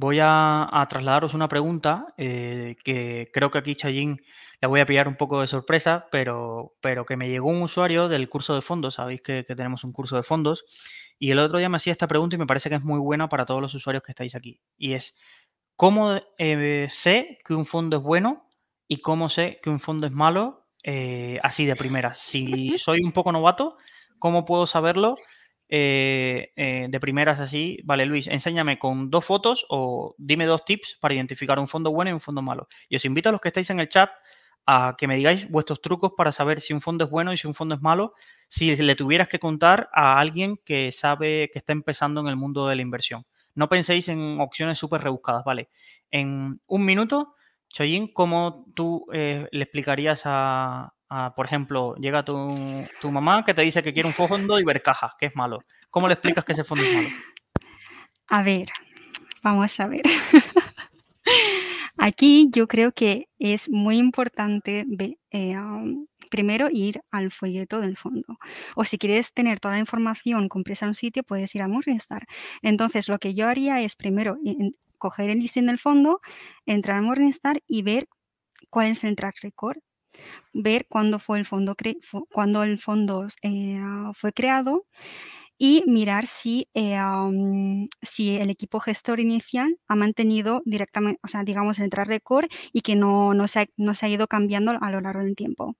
voy 0.01 0.17
a, 0.19 0.85
trasladaros 0.89 1.35
una 1.35 1.47
pregunta 1.47 2.07
eh, 2.17 2.75
que 2.83 3.29
creo 3.31 3.51
que 3.51 3.59
aquí 3.59 3.75
Chayín 3.75 4.19
la 4.59 4.67
voy 4.67 4.79
a 4.79 4.85
pillar 4.87 5.07
un 5.07 5.15
poco 5.15 5.41
de 5.41 5.47
sorpresa, 5.47 6.07
pero, 6.11 6.73
pero 6.81 7.05
que 7.05 7.15
me 7.17 7.29
llegó 7.29 7.49
un 7.49 7.61
usuario 7.61 8.09
del 8.09 8.27
curso 8.27 8.55
de 8.55 8.63
fondos. 8.63 8.95
Sabéis 8.95 9.21
que, 9.21 9.45
que 9.45 9.55
tenemos 9.55 9.83
un 9.83 9.93
curso 9.93 10.15
de 10.15 10.23
fondos 10.23 10.65
y 11.19 11.29
el 11.29 11.37
otro 11.37 11.59
día 11.59 11.69
me 11.69 11.77
hacía 11.77 11.91
esta 11.93 12.07
pregunta 12.07 12.35
y 12.35 12.39
me 12.39 12.47
parece 12.47 12.67
que 12.69 12.75
es 12.75 12.83
muy 12.83 12.99
buena 12.99 13.29
para 13.29 13.45
todos 13.45 13.61
los 13.61 13.75
usuarios 13.75 14.03
que 14.03 14.11
estáis 14.11 14.33
aquí. 14.33 14.59
Y 14.75 14.93
es, 14.93 15.15
¿cómo 15.75 16.19
eh, 16.39 16.87
sé 16.89 17.37
que 17.45 17.53
un 17.53 17.67
fondo 17.67 17.97
es 17.97 18.03
bueno 18.03 18.49
y 18.87 19.01
cómo 19.01 19.29
sé 19.29 19.59
que 19.61 19.69
un 19.69 19.79
fondo 19.79 20.07
es 20.07 20.13
malo 20.13 20.67
eh, 20.83 21.39
así 21.43 21.67
de 21.67 21.75
primera? 21.75 22.15
Si 22.15 22.75
soy 22.79 23.01
un 23.03 23.11
poco 23.11 23.31
novato, 23.31 23.77
¿cómo 24.17 24.45
puedo 24.45 24.65
saberlo 24.65 25.15
eh, 25.73 26.87
de 26.89 26.99
primeras 26.99 27.39
así? 27.39 27.79
Vale, 27.85 28.05
Luis, 28.05 28.27
enséñame 28.27 28.77
con 28.77 29.09
dos 29.09 29.23
fotos 29.23 29.65
o 29.69 30.15
dime 30.17 30.45
dos 30.45 30.65
tips 30.65 30.97
para 30.99 31.13
identificar 31.13 31.57
un 31.59 31.67
fondo 31.69 31.91
bueno 31.91 32.11
y 32.11 32.13
un 32.13 32.19
fondo 32.19 32.41
malo. 32.41 32.67
Y 32.89 32.97
os 32.97 33.05
invito 33.05 33.29
a 33.29 33.31
los 33.31 33.39
que 33.39 33.47
estáis 33.47 33.69
en 33.69 33.79
el 33.79 33.87
chat 33.87 34.11
a 34.65 34.95
que 34.97 35.07
me 35.07 35.15
digáis 35.15 35.49
vuestros 35.49 35.81
trucos 35.81 36.11
para 36.15 36.31
saber 36.31 36.59
si 36.61 36.73
un 36.73 36.81
fondo 36.81 37.05
es 37.05 37.09
bueno 37.09 37.33
y 37.33 37.37
si 37.37 37.47
un 37.47 37.53
fondo 37.53 37.73
es 37.75 37.81
malo, 37.81 38.13
si 38.49 38.75
le 38.75 38.95
tuvieras 38.95 39.29
que 39.29 39.39
contar 39.39 39.89
a 39.93 40.19
alguien 40.19 40.59
que 40.65 40.91
sabe 40.91 41.49
que 41.51 41.59
está 41.59 41.71
empezando 41.71 42.21
en 42.21 42.27
el 42.27 42.35
mundo 42.35 42.67
de 42.67 42.75
la 42.75 42.81
inversión. 42.81 43.25
No 43.55 43.69
penséis 43.69 44.09
en 44.09 44.39
opciones 44.41 44.77
súper 44.77 45.01
rebuscadas, 45.01 45.43
¿vale? 45.45 45.69
En 46.11 46.61
un 46.67 46.85
minuto, 46.85 47.35
Choyin, 47.69 48.11
¿cómo 48.13 48.65
tú 48.75 49.05
eh, 49.13 49.47
le 49.51 49.63
explicarías 49.63 50.23
a, 50.25 50.93
por 51.35 51.45
ejemplo, 51.45 51.95
llega 51.95 52.23
tu, 52.23 52.47
tu, 53.01 53.11
mamá 53.11 53.43
que 53.43 53.53
te 53.53 53.63
dice 53.63 53.83
que 53.83 53.93
quiere 53.93 54.07
un 54.07 54.13
fondo 54.13 54.59
y 54.59 54.63
ver 54.63 54.81
caja, 54.81 55.15
que 55.19 55.25
es 55.25 55.35
malo? 55.35 55.59
¿Cómo 55.89 56.07
le 56.07 56.13
explicas 56.13 56.45
que 56.45 56.53
ese 56.53 56.63
fondo 56.63 56.85
es 56.85 56.93
malo? 56.93 57.09
A 58.27 58.43
ver, 58.43 58.69
vamos 59.43 59.77
a 59.79 59.87
ver. 59.87 60.01
Aquí 61.97 62.47
yo 62.51 62.67
creo 62.67 62.93
que 62.93 63.27
es 63.39 63.69
muy 63.69 63.97
importante 63.97 64.85
eh, 65.31 65.55
primero 66.29 66.69
ir 66.71 67.01
al 67.11 67.29
folleto 67.29 67.81
del 67.81 67.97
fondo. 67.97 68.37
O 68.75 68.85
si 68.85 68.97
quieres 68.97 69.33
tener 69.33 69.59
toda 69.59 69.73
la 69.73 69.81
información 69.81 70.47
compresa 70.47 70.85
en 70.85 70.89
un 70.89 70.95
sitio, 70.95 71.23
puedes 71.23 71.53
ir 71.53 71.61
a 71.61 71.67
Morningstar. 71.67 72.25
Entonces, 72.61 73.09
lo 73.09 73.19
que 73.19 73.33
yo 73.33 73.49
haría 73.49 73.81
es 73.81 73.95
primero 73.95 74.37
coger 74.97 75.29
el 75.29 75.39
listing 75.39 75.65
del 75.65 75.77
fondo, 75.77 76.21
entrar 76.65 76.97
a 76.97 77.01
Morningstar 77.01 77.61
y 77.67 77.81
ver 77.81 78.07
cuál 78.69 78.87
es 78.87 79.03
el 79.03 79.15
track 79.15 79.35
record 79.41 79.77
ver 80.53 80.85
cuándo 80.87 81.19
fue 81.19 81.39
el 81.39 81.45
fondo, 81.45 81.75
cuando 82.31 82.63
el 82.63 82.79
fondo 82.79 83.27
eh, 83.43 83.79
fue 84.13 84.33
creado 84.33 84.85
y 85.63 85.83
mirar 85.85 86.25
si, 86.25 86.67
eh, 86.73 86.97
si 88.01 88.35
el 88.37 88.49
equipo 88.49 88.79
gestor 88.79 89.19
inicial 89.19 89.77
ha 89.87 89.95
mantenido 89.95 90.63
directamente, 90.65 91.19
o 91.23 91.27
sea, 91.27 91.43
digamos, 91.43 91.77
el 91.77 91.91
track 91.91 92.07
record 92.07 92.47
y 92.73 92.81
que 92.81 92.95
no, 92.95 93.35
no, 93.35 93.47
se 93.47 93.59
ha, 93.59 93.65
no, 93.77 93.93
se 93.93 94.07
ha, 94.07 94.09
ido 94.09 94.25
cambiando 94.25 94.71
a 94.81 94.89
lo 94.89 95.01
largo 95.01 95.23
del 95.23 95.35
tiempo. 95.35 95.75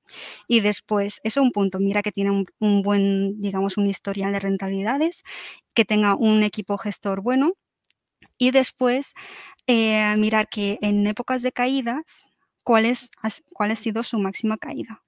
Y 0.47 0.59
después, 0.61 1.19
eso 1.23 1.41
es 1.41 1.43
un 1.43 1.51
punto, 1.51 1.79
mira 1.79 2.03
que 2.03 2.11
tiene 2.11 2.45
un, 2.59 2.81
buen, 2.83 3.41
digamos, 3.41 3.75
un 3.77 3.87
historial 3.87 4.33
de 4.33 4.39
rentabilidades, 4.39 5.23
que 5.73 5.83
tenga 5.83 6.15
un 6.15 6.43
equipo 6.43 6.77
gestor 6.77 7.21
bueno. 7.21 7.53
Y 8.37 8.51
después, 8.51 9.13
eh, 9.67 10.15
mirar 10.17 10.47
que 10.49 10.77
en 10.81 11.07
épocas 11.07 11.41
de 11.41 11.51
caídas, 11.53 12.27
cuál, 12.63 12.85
es, 12.85 13.11
cuál 13.53 13.71
ha 13.71 13.75
sido 13.75 14.03
su 14.03 14.19
máxima 14.19 14.57
caída. 14.57 15.01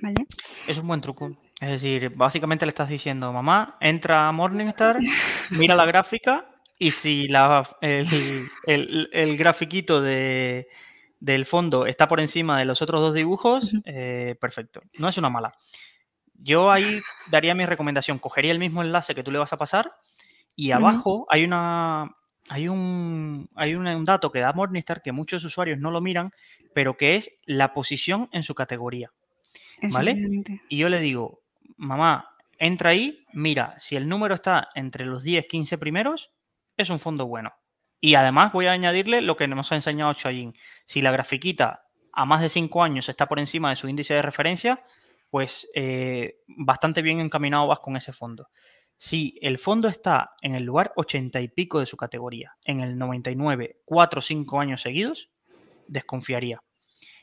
¿Vale? 0.00 0.26
Es 0.66 0.78
un 0.78 0.88
buen 0.88 1.00
truco 1.00 1.36
Es 1.60 1.68
decir, 1.68 2.10
básicamente 2.10 2.66
le 2.66 2.70
estás 2.70 2.88
diciendo, 2.88 3.32
mamá, 3.32 3.76
entra 3.80 4.28
a 4.28 4.32
Morningstar, 4.32 4.98
mira 5.50 5.76
la 5.76 5.86
gráfica 5.86 6.48
y 6.78 6.90
si 6.90 7.28
la, 7.28 7.76
el, 7.80 8.50
el, 9.12 9.36
grafiquito 9.36 10.02
de, 10.02 10.66
del 11.20 11.46
fondo 11.46 11.86
está 11.86 12.08
por 12.08 12.18
encima 12.18 12.58
de 12.58 12.64
los 12.64 12.82
otros 12.82 13.00
dos 13.00 13.14
dibujos, 13.14 13.72
eh, 13.84 14.34
perfecto. 14.40 14.82
No 14.98 15.08
es 15.08 15.16
una 15.16 15.30
mala. 15.30 15.52
Yo 16.34 16.72
ahí 16.72 17.00
daría 17.30 17.54
mi 17.54 17.64
recomendación, 17.64 18.18
cogería 18.18 18.50
el 18.50 18.58
mismo 18.58 18.82
enlace 18.82 19.14
que 19.14 19.22
tú 19.22 19.30
le 19.30 19.38
vas 19.38 19.52
a 19.52 19.56
pasar 19.56 19.94
y 20.56 20.72
abajo 20.72 21.26
hay 21.30 21.44
una 21.44 22.10
hay 22.48 22.68
un 22.68 23.48
hay 23.54 23.74
un 23.74 24.04
dato 24.04 24.30
que 24.32 24.40
da 24.40 24.52
Morningstar 24.52 25.02
que 25.02 25.12
muchos 25.12 25.44
usuarios 25.44 25.78
no 25.78 25.90
lo 25.90 26.00
miran, 26.00 26.32
pero 26.74 26.96
que 26.96 27.16
es 27.16 27.30
la 27.44 27.72
posición 27.74 28.28
en 28.32 28.42
su 28.42 28.54
categoría. 28.54 29.12
¿Vale? 29.90 30.16
Y 30.68 30.76
yo 30.76 30.88
le 30.88 31.00
digo, 31.00 31.40
mamá, 31.76 32.36
entra 32.58 32.90
ahí, 32.90 33.24
mira, 33.32 33.74
si 33.78 33.96
el 33.96 34.08
número 34.08 34.34
está 34.34 34.68
entre 34.74 35.04
los 35.06 35.24
10, 35.24 35.46
15 35.46 35.78
primeros, 35.78 36.30
es 36.76 36.90
un 36.90 37.00
fondo 37.00 37.26
bueno. 37.26 37.52
Y 38.00 38.14
además 38.14 38.52
voy 38.52 38.66
a 38.66 38.72
añadirle 38.72 39.20
lo 39.20 39.36
que 39.36 39.48
nos 39.48 39.72
ha 39.72 39.76
enseñado 39.76 40.14
Chayin. 40.14 40.54
Si 40.86 41.02
la 41.02 41.10
grafiquita 41.10 41.84
a 42.12 42.24
más 42.24 42.40
de 42.40 42.48
5 42.48 42.82
años 42.82 43.08
está 43.08 43.26
por 43.26 43.40
encima 43.40 43.70
de 43.70 43.76
su 43.76 43.88
índice 43.88 44.14
de 44.14 44.22
referencia, 44.22 44.84
pues 45.30 45.68
eh, 45.74 46.40
bastante 46.46 47.00
bien 47.02 47.20
encaminado 47.20 47.66
vas 47.66 47.80
con 47.80 47.96
ese 47.96 48.12
fondo. 48.12 48.48
Si 49.04 49.36
el 49.42 49.58
fondo 49.58 49.88
está 49.88 50.36
en 50.42 50.54
el 50.54 50.62
lugar 50.62 50.92
80 50.94 51.40
y 51.40 51.48
pico 51.48 51.80
de 51.80 51.86
su 51.86 51.96
categoría, 51.96 52.54
en 52.64 52.82
el 52.82 52.96
99, 52.96 53.80
4 53.84 54.18
o 54.20 54.22
5 54.22 54.60
años 54.60 54.80
seguidos, 54.80 55.28
desconfiaría. 55.88 56.62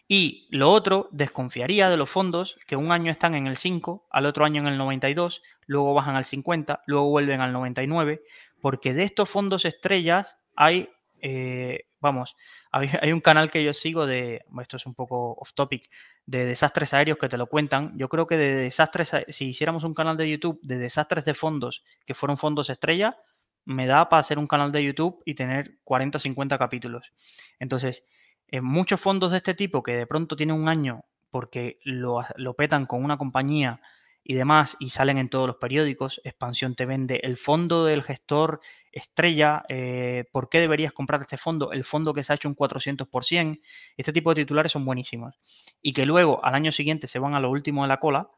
Y 0.05 0.49
lo 0.51 0.71
otro, 0.71 1.07
desconfiaría 1.13 1.89
de 1.89 1.95
los 1.95 2.09
fondos 2.09 2.59
que 2.67 2.75
un 2.75 2.91
año 2.91 3.09
están 3.09 3.33
en 3.33 3.47
el 3.47 3.55
5, 3.55 4.09
al 4.11 4.25
otro 4.25 4.43
año 4.43 4.59
en 4.59 4.67
el 4.67 4.77
92, 4.77 5.41
luego 5.67 5.93
bajan 5.93 6.17
al 6.17 6.25
50, 6.25 6.83
luego 6.85 7.11
vuelven 7.11 7.39
al 7.39 7.53
99, 7.53 8.23
porque 8.59 8.93
de 8.93 9.03
estos 9.03 9.29
fondos 9.29 9.63
estrellas 9.63 10.37
hay, 10.57 10.89
eh, 11.21 11.85
vamos, 11.99 12.35
hay, 12.71 13.11
un 13.11 13.21
canal 13.21 13.51
que 13.51 13.63
yo 13.63 13.73
sigo 13.73 14.05
de, 14.05 14.45
esto 14.61 14.77
es 14.77 14.85
un 14.85 14.95
poco 14.95 15.33
off 15.33 15.53
topic, 15.53 15.89
de 16.25 16.45
desastres 16.45 16.93
aéreos 16.93 17.17
que 17.17 17.29
te 17.29 17.37
lo 17.37 17.47
cuentan. 17.47 17.97
Yo 17.97 18.09
creo 18.09 18.27
que 18.27 18.37
de 18.37 18.55
desastres, 18.55 19.11
si 19.29 19.49
hiciéramos 19.49 19.83
un 19.83 19.93
canal 19.93 20.17
de 20.17 20.29
YouTube 20.29 20.59
de 20.61 20.77
desastres 20.77 21.25
de 21.25 21.33
fondos 21.33 21.83
que 22.05 22.13
fueron 22.13 22.37
fondos 22.37 22.69
estrella, 22.69 23.17
me 23.65 23.85
da 23.85 24.09
para 24.09 24.21
hacer 24.21 24.39
un 24.39 24.47
canal 24.47 24.71
de 24.71 24.83
YouTube 24.83 25.21
y 25.25 25.35
tener 25.35 25.77
40 25.83 26.17
o 26.17 26.19
50 26.19 26.57
capítulos. 26.57 27.11
Entonces, 27.59 28.03
en 28.47 28.63
muchos 28.63 28.99
fondos 28.99 29.31
de 29.31 29.37
este 29.37 29.53
tipo 29.53 29.83
que 29.83 29.95
de 29.95 30.07
pronto 30.07 30.35
tienen 30.35 30.55
un 30.55 30.69
año 30.69 31.05
porque 31.29 31.79
lo, 31.83 32.23
petan 32.57 32.85
con 32.85 33.03
una 33.03 33.17
compañía 33.17 33.81
y 34.29 34.35
demás 34.35 34.77
y 34.79 34.91
salen 34.91 35.17
en 35.17 35.27
todos 35.27 35.47
los 35.47 35.55
periódicos, 35.55 36.21
Expansión 36.23 36.75
te 36.75 36.85
vende 36.85 37.19
el 37.23 37.35
fondo 37.35 37.85
del 37.85 38.03
gestor 38.03 38.61
estrella, 38.91 39.63
eh, 39.69 40.25
¿por 40.31 40.49
qué 40.49 40.59
deberías 40.59 40.93
comprar 40.93 41.21
este 41.21 41.35
fondo? 41.35 41.71
El 41.71 41.83
fondo 41.83 42.13
que 42.13 42.21
se 42.21 42.31
ha 42.31 42.35
hecho 42.35 42.47
un 42.47 42.55
400%, 42.55 43.59
este 43.97 44.13
tipo 44.13 44.29
de 44.29 44.43
titulares 44.43 44.71
son 44.71 44.85
buenísimos. 44.85 45.39
Y 45.81 45.93
que 45.93 46.05
luego 46.05 46.45
al 46.45 46.53
año 46.53 46.71
siguiente 46.71 47.07
se 47.07 47.17
van 47.17 47.33
a 47.33 47.39
lo 47.39 47.49
último 47.49 47.81
de 47.81 47.87
la 47.87 47.99
cola, 47.99 48.29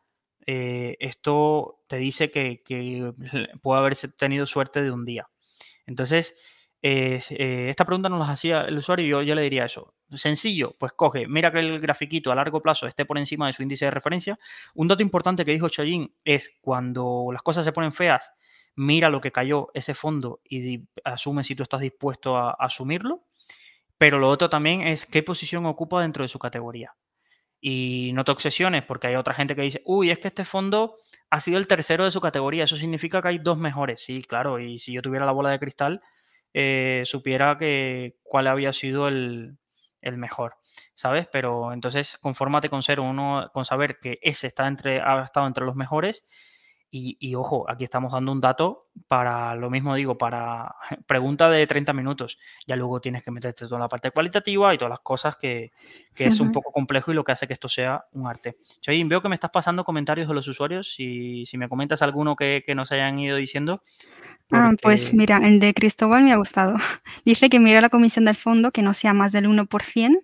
eh, 0.47 0.95
esto 1.01 1.83
te 1.89 1.97
dice 1.97 2.31
que, 2.31 2.63
que 2.63 3.11
puede 3.61 3.81
haber 3.81 3.97
tenido 4.17 4.45
suerte 4.45 4.81
de 4.81 4.91
un 4.91 5.03
día. 5.03 5.27
Entonces, 5.87 6.37
eh, 6.83 7.67
esta 7.69 7.85
pregunta 7.85 8.09
nos 8.09 8.19
la 8.19 8.33
hacía 8.33 8.61
el 8.61 8.77
usuario 8.77 9.05
y 9.05 9.09
yo, 9.09 9.21
ya 9.21 9.35
le 9.35 9.43
diría 9.43 9.65
eso. 9.65 9.93
Sencillo, 10.13 10.75
pues 10.79 10.93
coge, 10.93 11.27
mira 11.27 11.51
que 11.51 11.59
el 11.59 11.79
grafiquito 11.79 12.31
a 12.31 12.35
largo 12.35 12.61
plazo 12.61 12.87
esté 12.87 13.05
por 13.05 13.17
encima 13.17 13.47
de 13.47 13.53
su 13.53 13.61
índice 13.61 13.85
de 13.85 13.91
referencia. 13.91 14.39
Un 14.73 14.87
dato 14.87 15.01
importante 15.01 15.45
que 15.45 15.51
dijo 15.51 15.69
Chayín 15.69 16.13
es 16.25 16.57
cuando 16.61 17.29
las 17.31 17.43
cosas 17.43 17.65
se 17.65 17.71
ponen 17.71 17.93
feas, 17.93 18.31
mira 18.75 19.09
lo 19.09 19.21
que 19.21 19.31
cayó 19.31 19.69
ese 19.73 19.93
fondo 19.93 20.41
y 20.43 20.81
asume 21.03 21.43
si 21.43 21.55
tú 21.55 21.63
estás 21.63 21.81
dispuesto 21.81 22.37
a, 22.37 22.51
asumirlo. 22.51 23.25
Pero 23.97 24.17
lo 24.17 24.29
otro 24.29 24.49
también 24.49 24.81
es 24.81 25.05
qué 25.05 25.21
posición 25.21 25.65
ocupa 25.67 26.01
dentro 26.01 26.23
de 26.23 26.27
su 26.27 26.39
categoría. 26.39 26.95
Y 27.63 28.11
no 28.15 28.25
te 28.25 28.31
obsesiones 28.31 28.83
porque 28.83 29.05
hay 29.05 29.15
otra 29.15 29.35
gente 29.35 29.55
que 29.55 29.61
dice, 29.61 29.83
uy, 29.85 30.09
es 30.09 30.17
que 30.17 30.29
este 30.29 30.45
fondo 30.45 30.95
ha 31.29 31.39
sido 31.39 31.59
el 31.59 31.67
tercero 31.67 32.03
de 32.05 32.11
su 32.11 32.19
categoría. 32.19 32.63
Eso 32.63 32.75
significa 32.77 33.21
que 33.21 33.27
hay 33.27 33.37
dos 33.37 33.59
mejores. 33.59 34.03
Sí, 34.03 34.23
claro. 34.23 34.59
Y 34.59 34.79
si 34.79 34.93
yo 34.93 35.03
tuviera 35.03 35.27
la 35.27 35.31
bola 35.31 35.51
de 35.51 35.59
cristal, 35.59 36.01
eh, 36.53 37.03
supiera 37.05 37.57
que 37.57 38.17
cuál 38.23 38.47
había 38.47 38.73
sido 38.73 39.07
el, 39.07 39.57
mejor, 40.01 40.55
¿sabes? 40.95 41.27
Pero 41.31 41.73
entonces 41.73 42.17
confórmate 42.21 42.69
con 42.69 42.83
ser 42.83 42.99
uno, 42.99 43.49
con 43.53 43.65
saber 43.65 43.99
que 43.99 44.19
ese 44.21 44.47
está 44.47 44.67
entre, 44.67 44.99
ha 45.01 45.23
estado 45.23 45.47
entre 45.47 45.65
los 45.65 45.75
mejores 45.75 46.25
y, 46.93 47.35
ojo, 47.35 47.65
aquí 47.69 47.85
estamos 47.85 48.11
dando 48.11 48.33
un 48.33 48.41
dato 48.41 48.89
para, 49.07 49.55
lo 49.55 49.69
mismo 49.69 49.95
digo, 49.95 50.17
para 50.17 50.75
pregunta 51.07 51.49
de 51.49 51.65
30 51.65 51.93
minutos. 51.93 52.37
Ya 52.67 52.75
luego 52.75 52.99
tienes 52.99 53.23
que 53.23 53.31
meterte 53.31 53.65
toda 53.65 53.79
la 53.79 53.87
parte 53.87 54.11
cualitativa 54.11 54.73
y 54.73 54.77
todas 54.77 54.89
las 54.89 54.99
cosas 54.99 55.37
que, 55.37 55.71
es 56.17 56.39
un 56.41 56.51
poco 56.51 56.71
complejo 56.73 57.11
y 57.11 57.15
lo 57.15 57.23
que 57.23 57.31
hace 57.31 57.47
que 57.47 57.53
esto 57.53 57.69
sea 57.69 58.03
un 58.11 58.27
arte. 58.27 58.57
Choyin, 58.81 59.07
veo 59.07 59.21
que 59.21 59.29
me 59.29 59.35
estás 59.35 59.51
pasando 59.51 59.85
comentarios 59.85 60.27
de 60.27 60.33
los 60.33 60.47
usuarios. 60.49 60.93
Si, 60.93 61.45
si 61.45 61.57
me 61.57 61.69
comentas 61.69 62.01
alguno 62.01 62.35
que, 62.35 62.61
que 62.65 62.75
nos 62.75 62.91
hayan 62.91 63.17
ido 63.19 63.37
diciendo. 63.37 63.81
Ah, 64.51 64.73
pues 64.81 65.13
mira, 65.13 65.37
el 65.37 65.61
de 65.61 65.73
Cristóbal 65.73 66.25
me 66.25 66.33
ha 66.33 66.35
gustado. 66.35 66.75
Dice 67.25 67.49
que 67.49 67.59
mira 67.59 67.79
la 67.79 67.89
comisión 67.89 68.25
del 68.25 68.35
fondo 68.35 68.71
que 68.71 68.81
no 68.81 68.93
sea 68.93 69.13
más 69.13 69.31
del 69.31 69.47
1% 69.47 70.21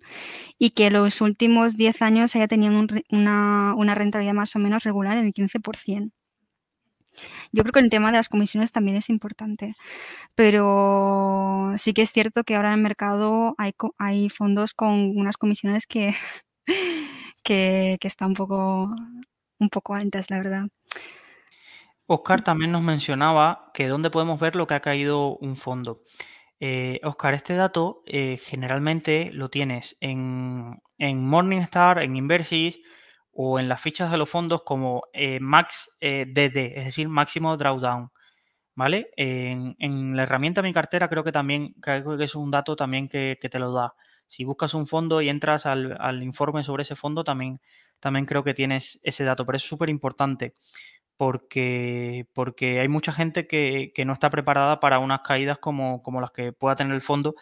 y 0.60 0.72
que 0.72 0.92
los 0.92 1.22
últimos 1.22 1.78
10 1.78 2.02
años 2.02 2.36
haya 2.36 2.50
tenido 2.50 2.74
una, 3.10 3.74
una 3.76 3.96
rentabilidad 3.96 4.34
más 4.34 4.54
o 4.56 4.60
menos 4.60 4.84
regular 4.84 5.18
en 5.18 5.28
el 5.28 5.34
15%. 5.34 6.12
Yo 7.52 7.64
creo 7.64 7.74
que 7.74 7.80
el 7.80 7.90
tema 7.90 8.12
de 8.12 8.18
las 8.18 8.30
comisiones 8.30 8.72
también 8.72 8.98
es 8.98 9.10
importante, 9.10 9.76
pero 10.36 11.74
sí 11.78 11.94
que 11.94 12.02
es 12.04 12.12
cierto 12.12 12.44
que 12.44 12.56
ahora 12.56 12.70
en 12.70 12.76
el 12.76 12.84
mercado 12.84 13.56
hay, 13.58 13.74
hay 13.98 14.30
fondos 14.30 14.74
con 14.74 15.18
unas 15.18 15.38
comisiones 15.38 15.88
que, 15.88 16.16
que, 17.44 17.98
están 18.02 18.30
un 18.30 18.34
poco, 18.36 18.96
un 19.60 19.70
poco 19.70 19.96
altas, 19.96 20.30
la 20.30 20.38
verdad. 20.38 20.68
Oscar 22.06 22.42
también 22.42 22.72
nos 22.72 22.84
mencionaba 22.84 23.72
que 23.74 23.88
dónde 23.88 24.10
podemos 24.10 24.40
ver 24.40 24.56
lo 24.56 24.66
que 24.68 24.76
ha 24.76 24.80
caído 24.82 25.38
un 25.38 25.58
fondo. 25.58 26.04
Eh, 26.60 27.00
Oscar, 27.04 27.34
este 27.34 27.56
dato 27.56 28.02
eh, 28.06 28.40
generalmente 28.44 29.32
lo 29.32 29.50
tienes 29.50 29.98
en, 30.00 30.82
en 30.98 31.24
Morningstar, 31.24 32.02
en 32.02 32.16
Inversis, 32.16 32.80
o 33.40 33.60
en 33.60 33.70
las 33.70 33.80
fichas 33.80 34.10
de 34.10 34.18
los 34.18 34.28
fondos 34.28 34.64
como 34.64 35.04
eh, 35.14 35.40
max 35.40 35.96
eh, 36.02 36.26
DD, 36.28 36.76
es 36.76 36.86
decir, 36.86 37.08
máximo 37.08 37.56
drawdown. 37.56 38.10
¿Vale? 38.74 39.12
En, 39.16 40.16
la 40.16 40.24
herramienta 40.24 40.64
Mi 40.64 40.74
Cartera 40.74 41.08
creo 41.08 41.24
que 41.24 41.32
también 41.32 41.74
creo 41.80 42.18
que 42.18 42.24
es 42.24 42.36
un 42.36 42.50
dato 42.52 42.76
también 42.76 43.08
que, 43.08 43.38
te 43.40 43.60
lo 43.60 43.72
da. 43.72 43.94
Si 44.28 44.44
buscas 44.44 44.74
un 44.74 44.88
fondo 44.88 45.22
y 45.22 45.30
entras 45.30 45.68
al, 45.68 46.24
informe 46.24 46.64
sobre 46.64 46.82
ese 46.82 46.96
fondo, 46.96 47.24
también, 47.24 47.62
también 48.00 48.26
creo 48.26 48.44
que 48.44 48.56
tienes 48.56 49.00
ese 49.04 49.24
dato. 49.24 49.46
Pero 49.46 49.58
es 49.58 49.64
súper 49.64 49.90
importante 49.90 50.54
porque, 51.16 52.28
porque 52.34 52.80
hay 52.80 52.88
mucha 52.88 53.12
gente 53.12 53.48
que, 53.48 53.92
que, 53.94 54.06
no 54.06 54.14
está 54.14 54.32
preparada 54.32 54.80
para 54.80 55.00
unas 55.00 55.22
caídas 55.22 55.60
como, 55.60 56.02
como 56.02 56.22
las 56.22 56.32
que 56.32 56.54
pueda 56.54 56.76
tener 56.76 56.94
el 56.94 57.02
fondo 57.02 57.36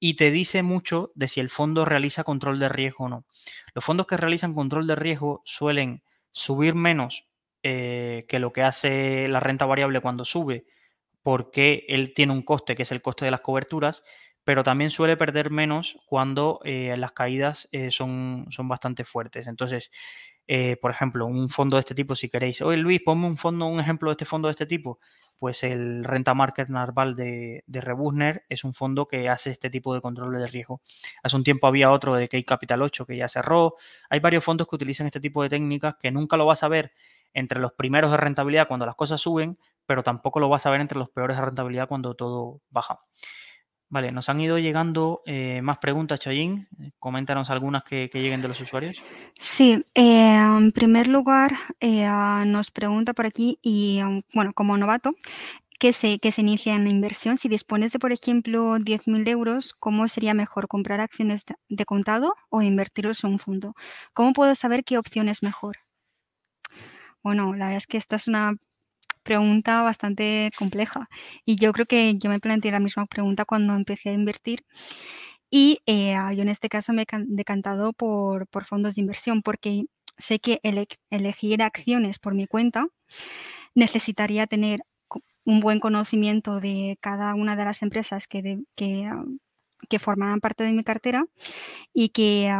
y 0.00 0.14
te 0.14 0.30
dice 0.30 0.62
mucho 0.62 1.12
de 1.14 1.28
si 1.28 1.40
el 1.40 1.50
fondo 1.50 1.84
realiza 1.84 2.24
control 2.24 2.58
de 2.58 2.70
riesgo 2.70 3.04
o 3.04 3.08
no. 3.08 3.26
Los 3.74 3.84
fondos 3.84 4.06
que 4.06 4.16
realizan 4.16 4.54
control 4.54 4.86
de 4.86 4.96
riesgo 4.96 5.42
suelen 5.44 6.02
subir 6.32 6.74
menos 6.74 7.28
eh, 7.62 8.24
que 8.28 8.38
lo 8.38 8.52
que 8.52 8.62
hace 8.62 9.28
la 9.28 9.40
renta 9.40 9.66
variable 9.66 10.00
cuando 10.00 10.24
sube, 10.24 10.64
porque 11.22 11.84
él 11.88 12.14
tiene 12.14 12.32
un 12.32 12.42
coste 12.42 12.74
que 12.74 12.84
es 12.84 12.92
el 12.92 13.02
coste 13.02 13.26
de 13.26 13.30
las 13.30 13.42
coberturas, 13.42 14.02
pero 14.42 14.62
también 14.64 14.90
suele 14.90 15.18
perder 15.18 15.50
menos 15.50 15.98
cuando 16.06 16.60
eh, 16.64 16.96
las 16.96 17.12
caídas 17.12 17.68
eh, 17.72 17.90
son, 17.90 18.46
son 18.50 18.68
bastante 18.68 19.04
fuertes. 19.04 19.46
Entonces, 19.46 19.90
por 20.80 20.90
ejemplo, 20.90 21.26
un 21.26 21.48
fondo 21.48 21.76
de 21.76 21.80
este 21.80 21.94
tipo, 21.94 22.16
si 22.16 22.28
queréis, 22.28 22.60
oye 22.62 22.78
Luis, 22.78 23.00
ponme 23.04 23.26
un 23.26 23.36
fondo, 23.36 23.66
un 23.66 23.78
ejemplo 23.78 24.10
de 24.10 24.14
este 24.14 24.24
fondo 24.24 24.48
de 24.48 24.52
este 24.52 24.66
tipo, 24.66 24.98
pues 25.38 25.62
el 25.62 26.02
Renta 26.02 26.34
Market 26.34 26.68
Narval 26.68 27.14
de, 27.14 27.62
de 27.66 27.80
Rebusner 27.80 28.44
es 28.48 28.64
un 28.64 28.74
fondo 28.74 29.06
que 29.06 29.28
hace 29.28 29.50
este 29.50 29.70
tipo 29.70 29.94
de 29.94 30.00
control 30.00 30.38
de 30.38 30.46
riesgo. 30.48 30.82
Hace 31.22 31.36
un 31.36 31.44
tiempo 31.44 31.66
había 31.66 31.90
otro 31.92 32.14
de 32.14 32.28
Key 32.28 32.44
Capital 32.44 32.82
8 32.82 33.06
que 33.06 33.16
ya 33.16 33.28
cerró. 33.28 33.76
Hay 34.08 34.20
varios 34.20 34.42
fondos 34.44 34.66
que 34.68 34.74
utilizan 34.74 35.06
este 35.06 35.20
tipo 35.20 35.42
de 35.42 35.48
técnicas 35.48 35.94
que 36.00 36.10
nunca 36.10 36.36
lo 36.36 36.46
vas 36.46 36.62
a 36.62 36.68
ver 36.68 36.92
entre 37.32 37.60
los 37.60 37.72
primeros 37.72 38.10
de 38.10 38.16
rentabilidad 38.16 38.66
cuando 38.68 38.86
las 38.86 38.96
cosas 38.96 39.20
suben, 39.20 39.58
pero 39.86 40.02
tampoco 40.02 40.40
lo 40.40 40.48
vas 40.48 40.66
a 40.66 40.70
ver 40.70 40.80
entre 40.80 40.98
los 40.98 41.10
peores 41.10 41.36
de 41.36 41.44
rentabilidad 41.44 41.88
cuando 41.88 42.14
todo 42.14 42.60
baja. 42.70 43.00
Vale, 43.90 44.12
nos 44.12 44.28
han 44.28 44.40
ido 44.40 44.56
llegando 44.56 45.20
eh, 45.26 45.60
más 45.62 45.78
preguntas, 45.78 46.20
Chayin. 46.20 46.68
Coméntanos 47.00 47.50
algunas 47.50 47.82
que, 47.82 48.08
lleguen 48.14 48.40
de 48.40 48.46
los 48.46 48.60
usuarios. 48.60 48.96
Sí, 49.40 49.84
eh, 49.94 50.36
en 50.36 50.70
primer 50.70 51.08
lugar, 51.08 51.56
eh, 51.80 52.06
nos 52.46 52.70
pregunta 52.70 53.14
por 53.14 53.26
aquí, 53.26 53.58
y 53.62 54.00
bueno, 54.32 54.52
como 54.54 54.76
novato, 54.76 55.10
que 55.80 55.92
se, 55.92 56.20
que 56.20 56.30
se 56.30 56.42
inicia 56.42 56.76
en 56.76 56.84
la 56.84 56.90
inversión, 56.90 57.36
si 57.36 57.48
dispones 57.48 57.90
de, 57.90 57.98
por 57.98 58.12
ejemplo, 58.12 58.78
10.000 58.78 59.26
euros, 59.26 59.74
¿cómo 59.74 60.06
sería 60.06 60.34
mejor 60.34 60.68
comprar 60.68 61.00
acciones 61.00 61.42
de 61.68 61.84
contado 61.84 62.34
o 62.48 62.62
invertirlos 62.62 63.24
en 63.24 63.30
un 63.30 63.38
fondo? 63.40 63.74
¿Cómo 64.14 64.32
puedo 64.34 64.54
saber 64.54 64.84
qué 64.84 64.98
opción 64.98 65.28
es 65.28 65.42
mejor? 65.42 65.78
Bueno, 67.24 67.54
la 67.54 67.66
verdad 67.66 67.76
es 67.78 67.86
que 67.88 67.96
esta 67.96 68.16
es 68.16 68.28
una 68.28 68.54
pregunta 69.22 69.82
bastante 69.82 70.50
compleja 70.58 71.08
y 71.44 71.56
yo 71.56 71.72
creo 71.72 71.86
que 71.86 72.16
yo 72.18 72.30
me 72.30 72.40
planteé 72.40 72.72
la 72.72 72.80
misma 72.80 73.06
pregunta 73.06 73.44
cuando 73.44 73.74
empecé 73.74 74.10
a 74.10 74.12
invertir 74.14 74.64
y 75.50 75.80
eh, 75.86 76.14
yo 76.36 76.42
en 76.42 76.48
este 76.48 76.68
caso 76.68 76.92
me 76.92 77.02
he 77.02 77.06
decantado 77.26 77.92
por, 77.92 78.46
por 78.48 78.64
fondos 78.64 78.94
de 78.96 79.02
inversión 79.02 79.42
porque 79.42 79.84
sé 80.18 80.38
que 80.40 80.60
elegir 81.10 81.62
acciones 81.62 82.18
por 82.18 82.34
mi 82.34 82.46
cuenta 82.46 82.86
necesitaría 83.74 84.46
tener 84.46 84.82
un 85.44 85.60
buen 85.60 85.80
conocimiento 85.80 86.60
de 86.60 86.98
cada 87.00 87.34
una 87.34 87.56
de 87.56 87.64
las 87.64 87.82
empresas 87.82 88.28
que, 88.28 88.60
que, 88.76 89.10
que 89.88 89.98
forman 89.98 90.40
parte 90.40 90.64
de 90.64 90.72
mi 90.72 90.84
cartera 90.84 91.24
y 91.92 92.10
que 92.10 92.50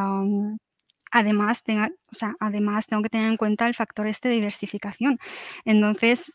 además, 1.10 1.62
tenga, 1.62 1.90
o 2.10 2.14
sea, 2.14 2.34
además 2.40 2.86
tengo 2.86 3.02
que 3.02 3.10
tener 3.10 3.28
en 3.30 3.36
cuenta 3.36 3.66
el 3.66 3.74
factor 3.74 4.06
este 4.06 4.28
de 4.28 4.36
diversificación. 4.36 5.18
Entonces, 5.64 6.32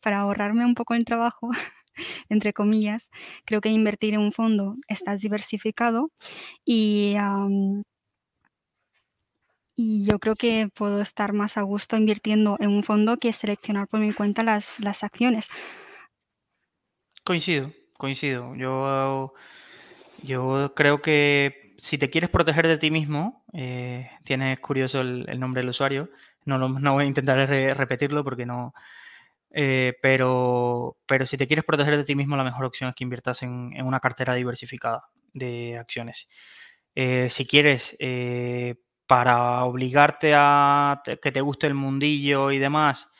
para 0.00 0.20
ahorrarme 0.20 0.64
un 0.64 0.74
poco 0.74 0.94
el 0.94 1.04
trabajo, 1.04 1.50
entre 2.28 2.52
comillas, 2.52 3.10
creo 3.44 3.60
que 3.60 3.70
invertir 3.70 4.14
en 4.14 4.20
un 4.20 4.32
fondo 4.32 4.76
estás 4.88 5.20
diversificado 5.20 6.10
y, 6.64 7.14
y 9.76 10.06
yo 10.06 10.18
creo 10.18 10.36
que 10.36 10.68
puedo 10.74 11.00
estar 11.00 11.32
más 11.32 11.56
a 11.56 11.62
gusto 11.62 11.96
invirtiendo 11.96 12.56
en 12.60 12.70
un 12.70 12.82
fondo 12.82 13.18
que 13.18 13.32
seleccionar 13.32 13.88
por 13.88 14.00
mi 14.00 14.12
cuenta 14.12 14.42
las, 14.42 14.80
las 14.80 15.04
acciones. 15.04 15.48
Coincido, 17.24 17.72
coincido. 17.96 18.54
Yo, 18.56 19.34
yo 20.22 20.72
creo 20.74 21.00
que 21.02 21.69
si 21.80 21.98
te 21.98 22.10
quieres 22.10 22.30
proteger 22.30 22.66
de 22.66 22.78
ti 22.78 22.90
mismo, 22.90 23.44
eh, 23.52 24.10
tienes 24.24 24.60
curioso 24.60 25.00
el, 25.00 25.40
nombre 25.40 25.62
del 25.62 25.70
usuario. 25.70 26.10
No, 26.44 26.58
no 26.58 26.92
voy 26.92 27.04
a 27.04 27.08
intentar 27.08 27.48
repetirlo 27.48 28.22
porque 28.24 28.46
no. 28.46 28.74
Eh, 29.52 29.94
pero, 30.02 30.98
pero 31.06 31.26
si 31.26 31.36
te 31.36 31.46
quieres 31.46 31.64
proteger 31.64 31.96
de 31.96 32.04
ti 32.04 32.14
mismo, 32.14 32.36
la 32.36 32.44
mejor 32.44 32.64
opción 32.66 32.90
es 32.90 32.94
que 32.96 33.04
inviertas 33.04 33.42
en, 33.42 33.72
en 33.74 33.86
una 33.86 34.00
cartera 34.00 34.34
diversificada 34.34 35.04
de 35.32 35.78
acciones. 35.78 36.28
Eh, 36.94 37.28
si 37.30 37.46
quieres 37.46 37.96
para 39.06 39.64
obligarte 39.64 40.32
a 40.36 41.02
que 41.20 41.32
te 41.32 41.40
guste 41.40 41.66
el 41.66 41.74
mundillo 41.74 42.52
y 42.52 42.58
demás, 42.58 43.10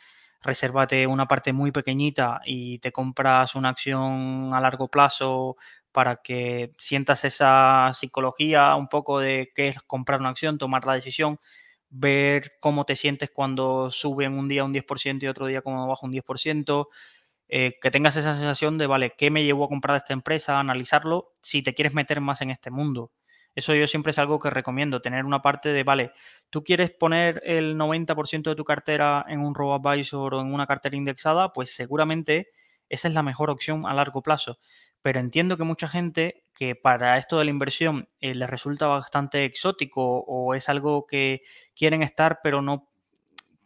resérvate 0.43 1.07
una 1.07 1.27
parte 1.27 1.53
muy 1.53 1.73
pequeñita 1.73 2.41
y 2.45 2.79
te 2.79 2.93
compras 2.93 3.55
una 3.55 3.71
acción 3.71 4.53
a 4.55 4.61
largo 4.61 4.89
plazo 4.89 5.57
para 5.93 6.17
que 6.23 6.71
sientas 6.79 7.25
esa 7.25 7.91
psicología 7.95 8.75
un 8.77 8.89
poco 8.89 9.21
de 9.21 9.51
qué 9.55 9.69
es 9.69 9.79
comprar 9.83 10.21
una 10.21 10.31
acción, 10.31 10.59
tomar 10.59 10.87
la 10.87 10.95
decisión, 10.95 11.39
ver 11.89 12.53
cómo 12.61 12.85
te 12.85 12.97
sientes 12.97 13.31
cuando 13.31 13.91
sube 13.91 14.25
en 14.25 14.39
un 14.39 14.49
día 14.49 14.65
un 14.65 14.73
10% 14.73 15.23
y 15.25 15.29
otro 15.29 15.47
día 15.47 15.63
como 15.63 15.87
baja 15.89 16.07
un 16.07 16.13
10%, 16.13 16.89
eh, 17.49 17.79
que 17.83 17.91
tengas 17.91 18.17
esa 18.17 18.35
sensación 18.35 18.79
de, 18.79 18.87
vale, 18.87 19.15
¿qué 19.19 19.31
me 19.31 19.45
llevó 19.45 19.65
a 19.65 19.69
comprar 19.69 19.97
esta 19.97 20.13
empresa? 20.13 20.61
Analizarlo 20.61 21.35
si 21.43 21.63
te 21.63 21.75
quieres 21.75 21.95
meter 21.95 22.21
más 22.21 22.41
en 22.43 22.51
este 22.51 22.71
mundo. 22.71 23.13
Eso 23.57 23.75
yo 23.75 23.87
siempre 23.89 24.11
es 24.11 24.19
algo 24.19 24.39
que 24.39 24.51
recomiendo, 24.51 25.03
tener 25.03 25.25
una 25.25 25.43
parte 25.43 25.71
de, 25.71 25.83
vale, 25.83 26.13
tú 26.51 26.63
quieres 26.63 26.91
poner 26.93 27.43
el 27.45 27.77
90% 27.77 28.51
de 28.51 28.57
tu 28.57 28.65
cartera 28.65 29.25
en 29.29 29.41
un 29.41 29.55
robo-advisor 29.57 30.35
o 30.35 30.41
en 30.41 30.55
una 30.55 30.67
cartera 30.67 30.97
indexada, 30.97 31.53
pues 31.53 31.75
seguramente 31.75 32.51
esa 32.91 33.09
es 33.09 33.15
la 33.15 33.23
mejor 33.23 33.49
opción 33.49 33.87
a 33.87 33.95
largo 33.95 34.23
plazo. 34.23 34.59
Pero 35.03 35.19
entiendo 35.19 35.57
que 35.57 35.65
mucha 35.65 35.89
gente 35.89 36.45
que 36.55 36.75
para 36.75 37.17
esto 37.17 37.39
de 37.39 37.47
la 37.47 37.51
inversión 37.51 38.09
eh, 38.21 38.35
les 38.35 38.51
resulta 38.51 38.87
bastante 38.87 39.47
exótico 39.47 40.19
o 40.19 40.55
es 40.55 40.69
algo 40.69 41.07
que 41.07 41.41
quieren 41.75 42.03
estar 42.03 42.41
pero 42.43 42.61
no 42.61 42.91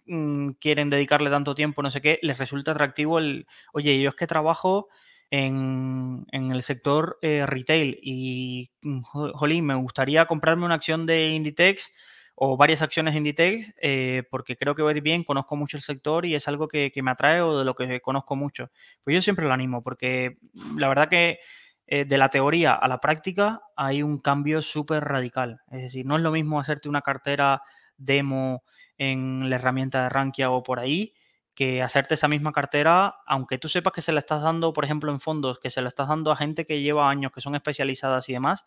mm, 0.07 0.51
quieren 0.61 0.91
dedicarle 0.91 1.31
tanto 1.31 1.57
tiempo, 1.57 1.83
no 1.83 1.91
sé 1.91 2.01
qué, 2.01 2.21
les 2.23 2.39
resulta 2.39 2.71
atractivo 2.71 3.19
el, 3.19 3.49
oye, 3.73 4.01
yo 4.01 4.11
es 4.11 4.15
que 4.15 4.29
trabajo 4.29 4.89
en, 5.31 6.27
el 6.31 6.63
sector 6.63 7.19
eh, 7.23 7.45
retail 7.47 7.99
y, 8.01 8.71
mm, 8.83 9.01
jolín, 9.03 9.67
me 9.67 9.75
gustaría 9.75 10.27
comprarme 10.27 10.65
una 10.65 10.77
acción 10.77 11.07
de 11.07 11.31
Inditex 11.31 11.91
o 12.35 12.57
varias 12.57 12.83
acciones 12.83 13.15
Inditex 13.15 13.75
eh, 13.81 14.25
porque 14.31 14.57
creo 14.57 14.75
que 14.75 14.83
voy 14.83 15.01
bien, 15.01 15.25
conozco 15.25 15.57
mucho 15.57 15.77
el 15.77 15.83
sector 15.83 16.27
y 16.27 16.35
es 16.35 16.49
algo 16.49 16.69
que, 16.69 16.93
me 17.03 17.11
atrae 17.11 17.41
o 17.41 17.59
de 17.59 17.65
lo 17.65 17.75
que 17.75 18.01
conozco 18.01 18.37
mucho. 18.37 18.71
Pues 19.03 19.15
yo 19.15 19.23
siempre 19.23 19.47
lo 19.47 19.53
animo 19.53 19.83
porque 19.83 20.39
la 20.77 20.89
verdad 20.89 21.09
que 21.09 21.39
eh, 21.87 22.05
de 22.05 22.19
la 22.19 22.31
teoría 22.31 22.75
a 22.75 22.89
la 22.89 22.99
práctica 22.99 23.61
hay 23.77 24.03
un 24.03 24.19
cambio 24.19 24.63
súper 24.63 25.05
radical. 25.05 25.61
Es 25.71 25.83
decir, 25.83 26.07
no 26.07 26.17
es 26.17 26.23
lo 26.23 26.33
mismo 26.33 26.59
hacerte 26.59 26.89
una 26.89 27.03
cartera 27.03 27.63
demo 27.97 28.65
en 28.99 29.49
la 29.49 29.57
herramienta 29.57 30.03
de 30.05 30.09
Rankia 30.09 30.51
o 30.51 30.63
por 30.63 30.81
ahí 30.81 31.15
que 31.55 31.83
hacerte 31.83 32.15
esa 32.15 32.27
misma 32.27 32.53
cartera, 32.53 33.15
aunque 33.27 33.59
tú 33.59 33.69
sepas 33.69 33.93
que 33.93 34.03
se 34.03 34.11
la 34.11 34.19
estás 34.19 34.43
dando, 34.43 34.73
por 34.73 34.85
ejemplo, 34.85 35.13
en 35.13 35.21
fondos, 35.21 35.61
que 35.61 35.71
se 35.71 35.81
la 35.83 35.89
estás 35.89 36.09
dando 36.09 36.33
a 36.33 36.37
gente 36.37 36.65
que 36.65 36.83
lleva 36.83 37.09
años, 37.09 37.31
que 37.33 37.41
son 37.41 37.55
especializadas 37.55 38.29
y 38.29 38.33
demás, 38.33 38.65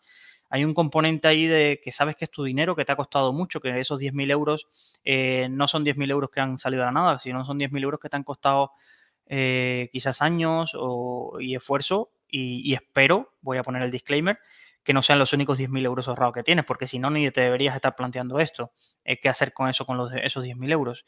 hay 0.50 0.64
un 0.64 0.74
componente 0.74 1.28
ahí 1.28 1.46
de 1.46 1.80
que 1.82 1.92
sabes 1.92 2.16
que 2.16 2.24
es 2.24 2.30
tu 2.30 2.44
dinero, 2.44 2.74
que 2.74 2.84
te 2.84 2.92
ha 2.92 2.96
costado 2.96 3.32
mucho, 3.32 3.60
que 3.60 3.78
esos 3.80 4.00
10.000 4.00 4.30
euros 4.30 4.66
eh, 5.04 5.48
no 5.50 5.68
son 5.68 5.84
10.000 5.84 6.10
euros 6.10 6.30
que 6.30 6.40
han 6.40 6.58
salido 6.58 6.82
de 6.82 6.86
la 6.86 6.92
nada, 6.92 7.18
sino 7.18 7.44
son 7.44 7.58
10.000 7.58 7.82
euros 7.82 8.00
que 8.00 8.08
te 8.08 8.16
han 8.16 8.24
costado 8.24 8.72
eh, 9.26 9.90
quizás 9.92 10.22
años 10.22 10.72
y 11.40 11.54
esfuerzo. 11.54 12.10
Y, 12.30 12.74
espero, 12.74 13.34
voy 13.40 13.56
a 13.56 13.62
poner 13.62 13.80
el 13.82 13.90
disclaimer, 13.90 14.38
que 14.82 14.92
no 14.92 15.00
sean 15.00 15.18
los 15.18 15.32
únicos 15.32 15.58
10.000 15.58 15.84
euros 15.86 16.08
ahorrados 16.08 16.34
que 16.34 16.42
tienes, 16.42 16.66
porque 16.66 16.86
si 16.86 16.98
no, 16.98 17.10
ni 17.10 17.30
te 17.30 17.40
deberías 17.40 17.74
estar 17.74 17.96
planteando 17.96 18.38
esto. 18.38 18.72
Eh, 19.04 19.18
¿Qué 19.18 19.30
hacer 19.30 19.54
con 19.54 19.68
eso, 19.68 19.86
con 19.86 19.96
los, 19.96 20.10
esos 20.22 20.44
10.000 20.44 20.72
euros? 20.72 21.04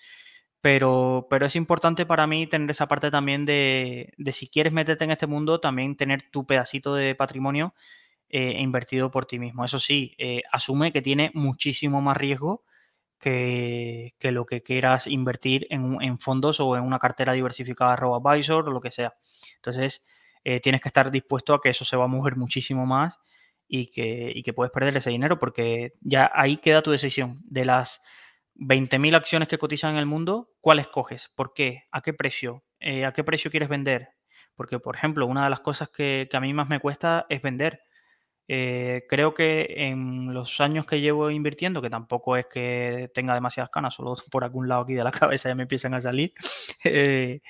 Pero, 0.61 1.27
es 1.41 1.57
importante 1.57 2.05
para 2.05 2.27
mí 2.27 2.47
tener 2.47 2.71
esa 2.71 2.87
parte 2.87 3.11
también 3.11 3.47
de, 3.47 4.13
si 4.33 4.49
quieres 4.49 4.73
meterte 4.73 5.05
en 5.05 5.11
este 5.11 5.27
mundo, 5.27 5.61
también 5.61 5.97
tener 5.97 6.31
tu 6.31 6.47
pedacito 6.47 6.95
de 6.95 7.15
patrimonio 7.15 7.75
eh, 8.31 8.61
invertido 8.61 9.11
por 9.11 9.27
ti 9.27 9.39
mismo. 9.39 9.65
Eso 9.65 9.81
sí, 9.81 10.15
eh, 10.19 10.43
asume 10.53 10.93
que 10.93 11.03
tiene 11.03 11.31
muchísimo 11.35 12.01
más 12.01 12.17
riesgo 12.17 12.65
que, 13.19 14.15
que 14.19 14.33
lo 14.33 14.47
que 14.47 14.63
quieras 14.63 15.07
invertir 15.07 15.67
en, 15.71 16.01
en, 16.01 16.19
fondos 16.19 16.61
o 16.61 16.77
en 16.77 16.85
una 16.85 16.99
cartera 16.99 17.33
diversificada 17.33 17.97
RoboAdvisor 17.97 18.69
o 18.69 18.73
lo 18.73 18.81
que 18.81 18.91
sea. 18.91 19.15
Entonces, 19.57 20.07
eh, 20.45 20.61
tienes 20.61 20.81
que 20.81 20.89
estar 20.89 21.11
dispuesto 21.11 21.55
a 21.55 21.61
que 21.61 21.71
eso 21.71 21.85
se 21.85 21.97
va 21.97 22.05
a 22.05 22.09
mover 22.09 22.37
muchísimo 22.37 22.87
más 22.87 23.19
y 23.69 23.91
que, 23.91 24.33
y 24.35 24.43
que 24.43 24.53
puedes 24.53 24.73
perder 24.73 24.97
ese 24.97 25.11
dinero 25.11 25.39
porque 25.39 25.95
ya 26.01 26.31
ahí 26.35 26.57
queda 26.59 26.83
tu 26.83 26.93
decisión. 26.93 27.41
De 27.45 27.65
las 27.65 28.03
20.000 28.55 29.15
acciones 29.17 29.49
que 29.49 29.59
cotizan 29.59 29.93
en 29.93 29.99
el 29.99 30.07
mundo, 30.07 30.51
¿cuál 30.61 30.79
escoges? 30.79 31.31
¿Por 31.37 31.53
qué? 31.53 31.85
¿A 31.93 32.01
qué 32.01 32.13
precio? 32.13 32.65
¿A 33.07 33.13
qué 33.13 33.25
precio 33.25 33.51
quieres 33.51 33.69
vender? 33.69 34.09
Porque, 34.55 34.79
por 34.79 34.95
ejemplo, 34.95 35.27
una 35.27 35.45
de 35.45 35.51
las 35.51 35.61
cosas 35.61 35.89
que, 35.89 36.29
a 36.31 36.41
mí 36.41 36.53
más 36.53 36.69
me 36.69 36.81
cuesta 36.81 37.27
es 37.29 37.41
vender. 37.41 37.81
Eh, 38.53 39.07
creo 39.09 39.33
que 39.33 39.67
en 39.77 40.35
los 40.35 40.61
años 40.61 40.85
que 40.85 41.01
llevo 41.01 41.31
invirtiendo, 41.31 41.81
que 41.81 41.89
tampoco 41.89 42.37
es 42.37 42.47
que 42.47 43.09
tenga 43.15 43.33
demasiadas 43.33 43.71
canas, 43.71 43.95
solo 43.95 44.17
por 44.31 44.43
algún 44.43 44.69
lado 44.69 44.83
aquí 44.83 44.95
de 44.95 45.05
la 45.05 45.13
cabeza 45.13 45.49
ya 45.49 45.55
me 45.55 45.63
empiezan 45.63 45.95
a 45.95 46.01
salir, 46.01 46.35
eh, 46.85 47.41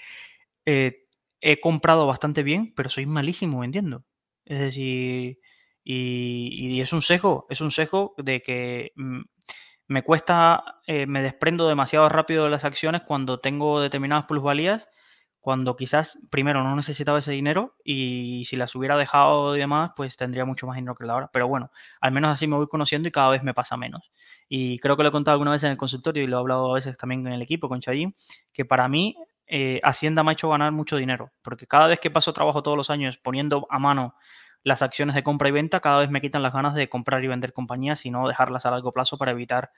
he 0.67 1.61
comprado 1.61 2.07
bastante 2.07 2.43
bien, 2.43 2.75
pero 2.77 2.91
soy 2.91 3.07
malísimo 3.07 3.61
vendiendo. 3.61 4.05
Es 4.45 4.61
decir, 4.61 5.39
y, 5.83 6.81
es 6.83 6.93
un 6.93 7.01
sesgo, 7.01 7.47
es 7.49 7.63
un 7.63 7.71
sesgo 7.71 8.15
de 8.19 8.43
que 8.43 8.93
mm, 8.97 9.23
me 9.89 10.03
cuesta, 10.03 10.83
eh, 10.87 11.07
me 11.07 11.23
desprendo 11.23 11.67
demasiado 11.67 12.11
rápido 12.11 12.45
de 12.45 12.51
las 12.51 12.65
acciones 12.67 13.03
cuando 13.05 13.41
tengo 13.41 13.81
determinadas 13.81 14.27
plusvalías, 14.27 14.87
cuando 15.41 15.75
quizás 15.75 16.19
primero 16.31 16.63
no 16.63 16.77
necesitaba 16.77 17.19
ese 17.19 17.33
dinero 17.33 17.75
y 17.83 18.45
si 18.47 18.57
las 18.57 18.75
hubiera 18.75 18.97
dejado 18.99 19.57
y 19.57 19.59
demás, 19.59 19.93
pues 19.97 20.17
tendría 20.17 20.45
mucho 20.45 20.67
más 20.67 20.77
dinero 20.77 20.95
que 20.95 21.05
la 21.05 21.17
hora. 21.17 21.31
Pero 21.33 21.49
bueno, 21.49 21.71
al 22.01 22.13
menos 22.13 22.31
así 22.31 22.47
me 22.47 22.57
voy 22.57 22.69
conociendo 22.69 23.09
y 23.09 23.13
cada 23.13 23.31
vez 23.31 23.43
me 23.43 23.55
pasa 23.55 23.77
menos. 23.77 24.11
Y 24.49 24.79
creo 24.81 24.97
que 24.97 25.03
lo 25.03 25.09
he 25.09 25.13
contado 25.13 25.35
alguna 25.35 25.53
vez 25.53 25.65
en 25.65 25.71
el 25.71 25.77
consultorio 25.79 26.23
y 26.23 26.27
lo 26.27 26.37
he 26.37 26.41
hablado 26.41 26.71
a 26.71 26.75
veces 26.75 26.97
también 26.99 27.27
en 27.27 27.33
el 27.33 27.43
equipo 27.43 27.69
con 27.69 27.81
Chayín, 27.81 28.15
que 28.53 28.65
para 28.67 28.89
mí 28.89 29.17
eh, 29.47 29.81
Hacienda 29.83 30.23
me 30.23 30.31
ha 30.31 30.33
hecho 30.35 30.51
ganar 30.51 30.73
mucho 30.73 30.97
dinero, 30.97 31.33
porque 31.43 31.67
cada 31.67 31.87
vez 31.87 32.01
que 32.01 32.11
paso 32.11 32.33
trabajo 32.33 32.63
todos 32.63 32.77
los 32.77 32.91
años 32.91 33.17
poniendo 33.19 33.67
a 33.71 33.79
mano 33.79 34.15
las 34.63 34.83
acciones 34.83 35.15
de 35.15 35.23
compra 35.23 35.49
y 35.49 35.53
venta, 35.53 35.81
cada 35.81 36.01
vez 36.01 36.11
me 36.11 36.21
quitan 36.21 36.43
las 36.43 36.53
ganas 36.53 36.75
de 36.75 36.89
comprar 36.89 37.25
y 37.25 37.29
vender 37.29 37.53
compañías 37.53 38.05
y 38.05 38.11
no 38.11 38.29
dejarlas 38.29 38.67
a 38.67 38.71
largo 38.71 38.93
plazo 38.93 39.17
para 39.17 39.33
evitar 39.33 39.73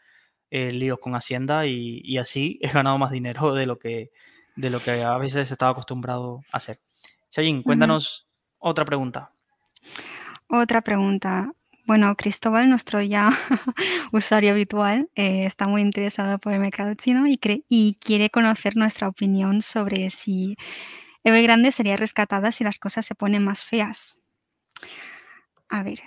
eh, 0.50 0.72
líos 0.72 0.98
con 0.98 1.14
Hacienda 1.14 1.66
y, 1.66 2.18
así 2.18 2.58
he 2.62 2.68
ganado 2.68 2.98
más 2.98 3.10
dinero 3.10 3.54
de 3.54 3.66
lo 3.66 3.78
que, 3.78 4.10
de 4.56 4.70
lo 4.70 4.80
que 4.80 5.02
a 5.02 5.16
veces 5.18 5.50
estaba 5.50 5.72
acostumbrado 5.72 6.40
a 6.52 6.58
hacer. 6.58 6.78
Shayin, 7.30 7.62
cuéntanos 7.62 8.26
otra 8.58 8.84
pregunta. 8.84 9.30
Otra 10.48 10.82
pregunta. 10.82 11.52
Bueno, 11.86 12.14
Cristóbal, 12.14 12.68
nuestro 12.68 13.02
ya 13.02 13.30
usuario 14.12 14.52
habitual, 14.52 15.08
eh, 15.16 15.46
está 15.46 15.66
muy 15.66 15.82
interesado 15.82 16.38
por 16.38 16.52
el 16.52 16.60
mercado 16.60 16.94
chino 16.94 17.26
y, 17.26 17.40
y 17.68 17.96
quiere 18.00 18.30
conocer 18.30 18.76
nuestra 18.76 19.08
opinión 19.08 19.62
sobre 19.62 20.10
si 20.10 20.56
Evergrande 21.24 21.70
sería 21.70 21.96
rescatada 21.96 22.52
si 22.52 22.64
las 22.64 22.78
cosas 22.78 23.06
se 23.06 23.14
ponen 23.14 23.44
más 23.44 23.64
feas. 23.64 24.18
A 25.68 25.82
ver, 25.82 26.02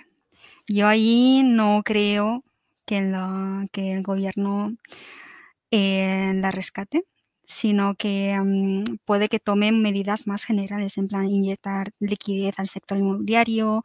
yo 0.68 0.86
ahí 0.86 1.42
no 1.44 1.82
creo 1.84 2.44
que, 2.86 3.12
que 3.72 3.92
el 3.92 4.02
gobierno 4.02 4.76
eh, 5.70 6.32
la 6.36 6.50
rescate, 6.50 7.04
sino 7.46 7.94
que 7.94 8.38
mm, 8.38 8.98
puede 9.04 9.28
que 9.28 9.38
tomen 9.38 9.80
medidas 9.80 10.26
más 10.26 10.44
generales, 10.44 10.98
en 10.98 11.08
plan 11.08 11.26
inyectar 11.26 11.92
liquidez 12.00 12.58
al 12.58 12.68
sector 12.68 12.98
inmobiliario 12.98 13.82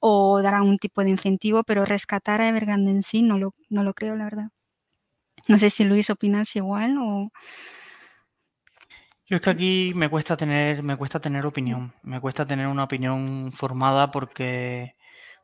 o 0.00 0.40
dar 0.42 0.54
algún 0.54 0.78
tipo 0.78 1.04
de 1.04 1.10
incentivo, 1.10 1.62
pero 1.62 1.84
rescatar 1.84 2.40
a 2.40 2.48
Evergrande 2.48 2.90
en 2.90 3.02
sí 3.02 3.22
no 3.22 3.38
lo, 3.38 3.54
no 3.68 3.84
lo 3.84 3.92
creo, 3.94 4.16
la 4.16 4.24
verdad. 4.24 4.48
No 5.46 5.58
sé 5.58 5.70
si 5.70 5.84
Luis 5.84 6.08
opinas 6.10 6.56
igual 6.56 6.96
o... 6.98 7.30
Yo 9.26 9.36
es 9.36 9.42
que 9.42 9.50
aquí 9.50 9.92
me 9.94 10.08
cuesta 10.08 10.36
tener, 10.36 10.82
me 10.82 10.96
cuesta 10.96 11.20
tener 11.20 11.46
opinión, 11.46 11.94
me 12.02 12.20
cuesta 12.20 12.44
tener 12.46 12.66
una 12.66 12.84
opinión 12.84 13.52
formada 13.52 14.10
porque, 14.10 14.96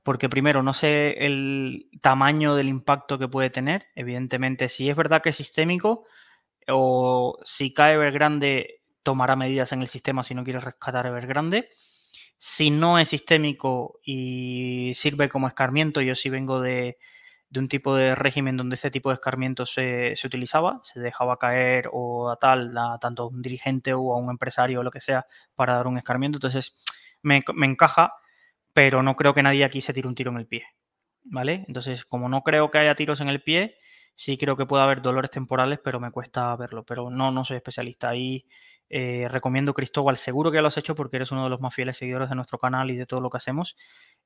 porque 0.02 0.28
primero 0.28 0.62
no 0.62 0.74
sé 0.74 1.24
el 1.24 1.88
tamaño 2.00 2.54
del 2.54 2.68
impacto 2.68 3.18
que 3.18 3.28
puede 3.28 3.50
tener. 3.50 3.86
Evidentemente, 3.94 4.68
si 4.68 4.90
es 4.90 4.96
verdad 4.96 5.22
que 5.22 5.30
es 5.30 5.36
sistémico, 5.36 6.06
o 6.68 7.38
si 7.44 7.72
cae 7.72 7.94
Evergrande, 7.94 8.82
tomará 9.02 9.36
medidas 9.36 9.72
en 9.72 9.82
el 9.82 9.88
sistema 9.88 10.22
si 10.22 10.34
no 10.34 10.44
quiere 10.44 10.60
rescatar 10.60 11.06
Evergrande. 11.06 11.70
Si 12.38 12.70
no 12.70 12.98
es 12.98 13.08
sistémico 13.08 14.00
y 14.04 14.92
sirve 14.94 15.28
como 15.28 15.48
escarmiento, 15.48 16.00
yo 16.00 16.14
sí 16.14 16.30
vengo 16.30 16.60
de, 16.60 16.98
un 17.56 17.68
tipo 17.68 17.96
de 17.96 18.14
régimen 18.14 18.56
donde 18.56 18.74
este 18.74 18.90
tipo 18.90 19.08
de 19.08 19.14
escarmiento 19.14 19.66
se, 19.66 20.14
utilizaba, 20.24 20.80
se 20.84 21.00
dejaba 21.00 21.38
caer 21.38 21.88
o 21.92 22.30
a 22.30 22.36
tal, 22.36 22.72
tanto 23.00 23.24
a 23.24 23.28
un 23.28 23.42
dirigente 23.42 23.92
o 23.92 24.14
a 24.14 24.18
un 24.18 24.30
empresario 24.30 24.80
o 24.80 24.82
lo 24.82 24.90
que 24.90 25.00
sea 25.00 25.26
para 25.56 25.74
dar 25.74 25.88
un 25.88 25.98
escarmiento. 25.98 26.36
Entonces, 26.36 26.76
me, 27.22 27.40
me 27.54 27.66
encaja, 27.66 28.12
pero 28.72 29.02
no 29.02 29.16
creo 29.16 29.34
que 29.34 29.42
nadie 29.42 29.64
aquí 29.64 29.80
se 29.80 29.92
tire 29.92 30.06
un 30.06 30.14
tiro 30.14 30.30
en 30.30 30.36
el 30.36 30.46
pie. 30.46 30.64
¿Vale? 31.24 31.64
Entonces, 31.66 32.04
como 32.04 32.28
no 32.28 32.42
creo 32.42 32.70
que 32.70 32.78
haya 32.78 32.94
tiros 32.94 33.20
en 33.20 33.28
el 33.28 33.42
pie, 33.42 33.76
sí 34.18 34.36
creo 34.36 34.56
que 34.56 34.66
puede 34.66 34.82
haber 34.82 35.00
dolores 35.00 35.30
temporales, 35.30 35.78
pero 35.82 36.00
me 36.00 36.10
cuesta 36.10 36.54
verlo. 36.56 36.84
Pero 36.84 37.08
no, 37.08 37.30
no 37.30 37.44
soy 37.44 37.58
especialista. 37.58 38.08
Ahí 38.08 38.44
eh, 38.90 39.28
recomiendo 39.30 39.72
Cristóbal, 39.72 40.16
seguro 40.16 40.50
que 40.50 40.60
lo 40.60 40.66
has 40.66 40.76
hecho 40.76 40.96
porque 40.96 41.16
eres 41.16 41.30
uno 41.30 41.44
de 41.44 41.50
los 41.50 41.60
más 41.60 41.72
fieles 41.72 41.98
seguidores 41.98 42.28
de 42.28 42.34
nuestro 42.34 42.58
canal 42.58 42.90
y 42.90 42.96
de 42.96 43.06
todo 43.06 43.20
lo 43.20 43.30
que 43.30 43.36
hacemos. 43.36 43.76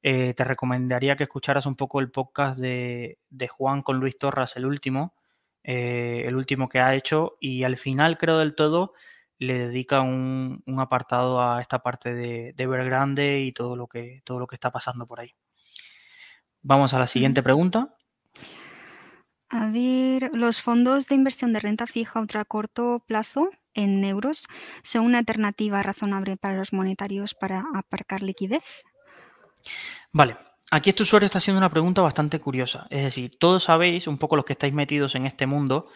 Eh, 0.03 0.33
te 0.33 0.45
recomendaría 0.45 1.17
que 1.17 1.25
escucharas 1.25 1.67
un 1.67 1.77
poco 1.77 2.01
el 2.01 2.11
podcast 2.11 2.59
de, 2.59 3.19
Juan 3.51 3.83
con 3.83 4.01
Luis 4.01 4.17
Torras, 4.19 4.57
el 4.57 4.65
último, 4.65 5.15
eh, 5.63 6.23
el 6.27 6.37
último 6.37 6.71
que 6.71 6.81
ha 6.81 6.95
hecho, 6.95 7.37
y 7.39 7.65
al 7.65 7.77
final, 7.77 8.17
creo 8.17 8.39
del 8.39 8.55
todo, 8.55 8.95
le 9.39 9.59
dedica 9.59 10.01
un, 10.01 10.63
apartado 10.79 11.43
a 11.43 11.61
esta 11.61 11.81
parte 11.81 12.15
de, 12.15 12.55
de 12.55 12.65
Evergrande 12.65 13.41
y 13.41 13.53
todo 13.53 13.77
lo 13.77 13.89
que 13.89 14.23
todo 14.25 14.39
lo 14.39 14.47
que 14.47 14.57
está 14.57 14.71
pasando 14.71 15.07
por 15.07 15.21
ahí. 15.21 15.35
Vamos 16.63 16.95
a 16.95 16.99
la 16.99 17.07
siguiente 17.07 17.43
pregunta. 17.43 17.95
A 19.55 19.67
ver, 19.67 20.31
los 20.33 20.63
fondos 20.63 21.09
de 21.09 21.15
inversión 21.15 21.53
de 21.53 21.61
renta 21.61 21.87
fija 21.87 22.19
ultra 22.19 22.47
corto 22.47 23.05
plazo 23.07 23.51
en 23.75 24.03
euros 24.03 24.47
son 24.83 25.05
una 25.05 25.19
alternativa 25.19 25.83
razonable 25.83 26.39
para 26.39 26.57
los 26.57 26.73
monetarios 26.73 27.35
para 27.35 27.63
aparcar 27.75 28.23
liquidez. 28.23 28.65
Vale, 30.11 30.39
aquí 30.71 30.89
este 30.89 31.03
usuario 31.03 31.27
está 31.27 31.37
haciendo 31.37 31.59
una 31.59 31.69
pregunta 31.69 32.01
bastante 32.01 32.41
curiosa. 32.41 32.87
Es 32.89 33.03
decir, 33.03 33.37
todos 33.39 33.65
sabéis, 33.65 34.07
un 34.07 34.17
poco 34.17 34.37
los 34.37 34.47
que 34.47 34.55
estáis 34.55 34.73
metidos 34.73 35.15
en 35.17 35.27
este 35.27 35.45
mundo, 35.47 35.89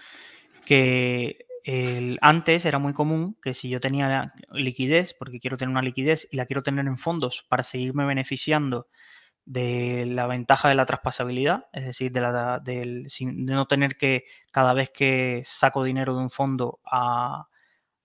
que 0.66 1.46
antes 2.20 2.66
era 2.66 2.78
muy 2.78 2.92
común 2.92 3.38
que 3.42 3.54
si 3.54 3.70
yo 3.70 3.80
tenía 3.80 4.34
liquidez, 4.52 5.16
porque 5.18 5.40
quiero 5.40 5.56
tener 5.56 5.70
una 5.70 5.80
liquidez 5.80 6.28
y 6.30 6.36
la 6.36 6.44
quiero 6.44 6.62
tener 6.62 6.86
en 6.86 6.98
fondos 6.98 7.46
para 7.48 7.62
seguirme 7.62 8.04
beneficiando 8.04 8.86
de 9.46 10.04
la 10.06 10.26
ventaja 10.26 10.68
de 10.68 10.74
la 10.74 10.86
traspasabilidad, 10.86 11.66
es 11.72 11.86
decir, 11.86 12.12
de, 12.12 12.20
la, 12.20 12.58
de 12.58 13.06
no 13.22 13.66
tener 13.66 13.96
que 13.96 14.24
cada 14.52 14.74
vez 14.74 14.90
que 14.90 15.42
saco 15.46 15.84
dinero 15.84 16.16
de 16.16 16.22
un 16.22 16.30
fondo 16.30 16.80
a 16.84 17.46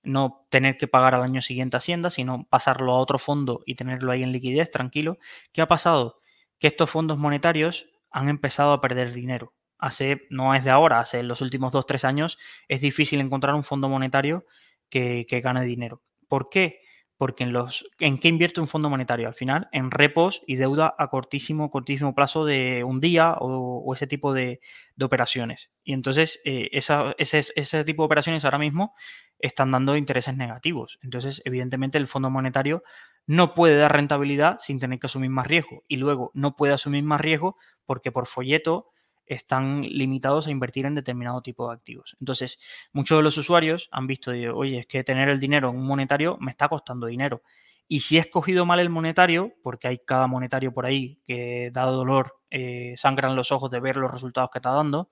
no 0.04 0.46
tener 0.50 0.78
que 0.78 0.88
pagar 0.88 1.16
al 1.16 1.24
año 1.24 1.42
siguiente 1.42 1.78
Hacienda, 1.78 2.12
sino 2.12 2.48
pasarlo 2.50 2.94
a 2.94 3.00
otro 3.00 3.20
fondo 3.20 3.62
y 3.66 3.76
tenerlo 3.76 4.12
ahí 4.12 4.24
en 4.24 4.32
liquidez, 4.32 4.72
tranquilo. 4.72 5.18
¿Qué 5.52 5.62
ha 5.62 5.68
pasado? 5.68 6.20
Que 6.60 6.68
estos 6.68 6.90
fondos 6.90 7.18
monetarios 7.18 7.88
han 8.12 8.30
empezado 8.30 8.74
a 8.74 8.82
perder 8.82 9.14
dinero. 9.14 9.54
Hace, 9.80 10.28
no 10.30 10.54
es 10.54 10.64
de 10.64 10.70
ahora, 10.70 11.00
hace 11.00 11.24
los 11.24 11.42
últimos 11.42 11.72
dos, 11.72 11.88
tres 11.88 12.06
años, 12.06 12.38
es 12.68 12.82
difícil 12.82 13.20
encontrar 13.20 13.56
un 13.56 13.64
fondo 13.64 13.90
monetario 13.90 14.46
que 14.90 15.42
gane 15.44 15.64
dinero. 15.64 16.04
¿Por 16.28 16.50
qué? 16.50 16.81
Porque 17.22 17.44
en 17.44 17.54
los 17.54 17.86
en 18.00 18.18
qué 18.18 18.30
invierte 18.30 18.62
un 18.62 18.68
fondo 18.68 18.90
monetario 18.90 19.28
al 19.28 19.36
final 19.36 19.70
en 19.74 19.92
repos 19.92 20.42
y 20.48 20.56
deuda 20.56 20.96
a 20.98 21.10
cortísimo 21.10 21.70
cortísimo 21.70 22.16
plazo 22.16 22.46
de 22.46 22.84
un 22.84 23.00
día 23.00 23.36
o, 23.40 23.94
ese 23.94 24.08
tipo 24.08 24.34
de, 24.34 24.60
operaciones. 25.00 25.70
Y 25.84 25.94
entonces 25.94 26.42
eh, 26.46 26.70
ese, 26.72 27.84
tipo 27.84 28.02
de 28.02 28.06
operaciones 28.08 28.44
ahora 28.44 28.58
mismo 28.58 28.96
están 29.38 29.70
dando 29.70 29.96
intereses 29.96 30.36
negativos. 30.36 30.98
Entonces 31.04 31.44
evidentemente 31.46 32.00
el 32.00 32.08
fondo 32.08 32.32
monetario 32.32 32.82
no 33.28 33.54
puede 33.54 33.78
dar 33.78 33.94
rentabilidad 33.94 34.58
sin 34.58 34.80
tener 34.80 34.98
que 34.98 35.06
asumir 35.06 35.30
más 35.30 35.46
riesgo. 35.46 35.84
Y 35.88 35.98
luego 35.98 36.32
no 36.34 36.56
puede 36.56 36.74
asumir 36.74 37.04
más 37.04 37.22
riesgo 37.22 37.56
porque 37.86 38.12
por 38.12 38.26
folleto 38.26 38.88
están 39.26 39.82
limitados 39.82 40.48
a 40.48 40.52
invertir 40.52 40.86
en 40.86 40.96
determinado 40.96 41.42
tipo 41.42 41.68
de 41.68 41.76
activos. 41.76 42.16
Entonces, 42.20 42.60
muchos 42.92 43.18
de 43.18 43.24
los 43.24 43.38
usuarios 43.38 43.88
han 43.92 44.08
visto, 44.08 44.32
oye, 44.32 44.80
es 44.80 44.88
que 44.88 45.04
tener 45.04 45.30
el 45.30 45.40
dinero 45.40 45.70
en 45.70 45.78
un 45.78 45.86
monetario 45.86 46.38
me 46.40 46.52
está 46.52 46.68
costando 46.68 47.08
dinero. 47.08 47.42
Y 47.88 48.00
si 48.02 48.18
he 48.18 48.22
escogido 48.22 48.66
mal 48.66 48.80
el 48.80 48.90
monetario, 48.90 49.54
porque 49.64 49.88
hay 49.88 50.00
cada 50.00 50.28
monetario 50.28 50.74
por 50.74 50.86
ahí 50.86 51.20
que 51.26 51.72
da 51.74 51.84
dolor, 51.84 52.40
eh, 52.50 52.94
sangran 52.98 53.36
los 53.36 53.52
ojos 53.52 53.70
de 53.70 53.80
ver 53.80 53.98
los 53.98 54.10
resultados 54.10 54.50
que 54.52 54.60
está 54.60 54.72
dando, 54.72 55.10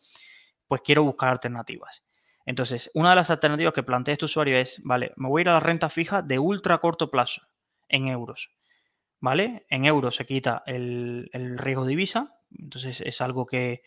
pues 0.68 0.82
quiero 0.82 1.04
buscar 1.04 1.30
alternativas. 1.30 2.04
Entonces, 2.46 2.90
una 2.94 3.10
de 3.10 3.18
las 3.18 3.30
alternativas 3.30 3.74
que 3.74 3.84
plantea 3.84 4.14
este 4.14 4.26
usuario 4.26 4.58
es, 4.58 4.82
vale, 4.84 5.12
me 5.18 5.28
voy 5.28 5.42
a 5.42 5.44
ir 5.44 5.50
a 5.50 5.54
la 5.54 5.60
renta 5.60 5.90
fija 5.90 6.22
de 6.22 6.40
ultra 6.40 6.78
corto 6.78 7.12
plazo 7.12 7.42
en 7.90 8.08
euros. 8.08 8.50
¿Vale? 9.20 9.66
En 9.70 9.84
euros 9.84 10.16
se 10.16 10.26
quita 10.26 10.64
el, 10.66 11.30
el 11.34 11.58
riesgo 11.58 11.84
de 11.84 11.90
divisa, 11.90 12.39
entonces 12.58 13.02
es 13.02 13.22
algo 13.22 13.46
que, 13.46 13.84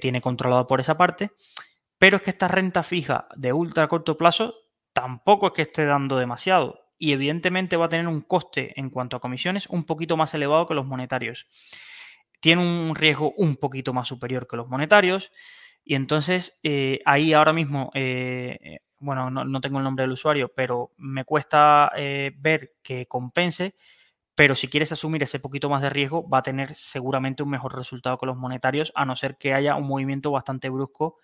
tiene 0.00 0.20
controlado 0.20 0.66
por 0.66 0.80
esa 0.80 0.96
parte. 0.96 1.30
Pero 1.98 2.16
es 2.16 2.24
que 2.24 2.30
esta 2.30 2.48
renta 2.48 2.82
fija 2.82 3.28
de 3.36 3.52
ultra 3.52 3.86
corto 3.86 4.18
plazo 4.18 4.56
tampoco 4.92 5.46
es 5.46 5.52
que 5.52 5.62
esté 5.62 5.84
dando 5.84 6.16
demasiado. 6.16 6.80
Y 6.98 7.12
evidentemente 7.12 7.76
va 7.76 7.86
a 7.86 7.88
tener 7.88 8.08
un 8.08 8.20
coste 8.20 8.72
en 8.74 8.90
cuanto 8.90 9.16
a 9.16 9.20
comisiones 9.20 9.68
un 9.68 9.84
poquito 9.84 10.16
más 10.16 10.34
elevado 10.34 10.66
que 10.66 10.74
los 10.74 10.84
monetarios. 10.84 11.46
Tiene 12.40 12.60
un 12.60 12.96
riesgo 12.96 13.34
un 13.36 13.54
poquito 13.54 13.92
más 13.92 14.08
superior 14.08 14.48
que 14.48 14.56
los 14.56 14.68
monetarios. 14.68 15.30
Y 15.84 15.94
entonces 15.94 16.58
eh, 16.64 17.00
ahí 17.04 17.32
ahora 17.32 17.52
mismo, 17.52 17.92
eh, 17.94 18.58
eh, 18.60 18.78
bueno, 18.98 19.30
no, 19.30 19.60
tengo 19.60 19.78
el 19.78 19.84
nombre 19.84 20.02
del 20.02 20.12
usuario, 20.12 20.50
pero 20.56 20.90
me 20.96 21.24
cuesta 21.24 21.92
ver 21.94 22.74
que 22.82 23.06
compense 23.06 23.76
pero 24.34 24.54
si 24.54 24.68
quieres 24.68 24.92
asumir 24.92 25.22
ese 25.22 25.38
poquito 25.38 25.68
más 25.68 25.82
de 25.82 25.90
riesgo, 25.90 26.28
va 26.28 26.38
a 26.38 26.42
tener 26.42 26.74
seguramente 26.74 27.42
un 27.42 27.50
mejor 27.50 27.76
resultado 27.76 28.18
que 28.18 28.26
los 28.26 28.36
monetarios, 28.36 28.92
a 28.94 29.04
no 29.04 29.16
ser 29.16 29.36
que 29.36 29.54
haya 29.54 29.76
un 29.76 29.86
movimiento 29.86 30.30
bastante 30.30 30.68
brusco 30.68 31.18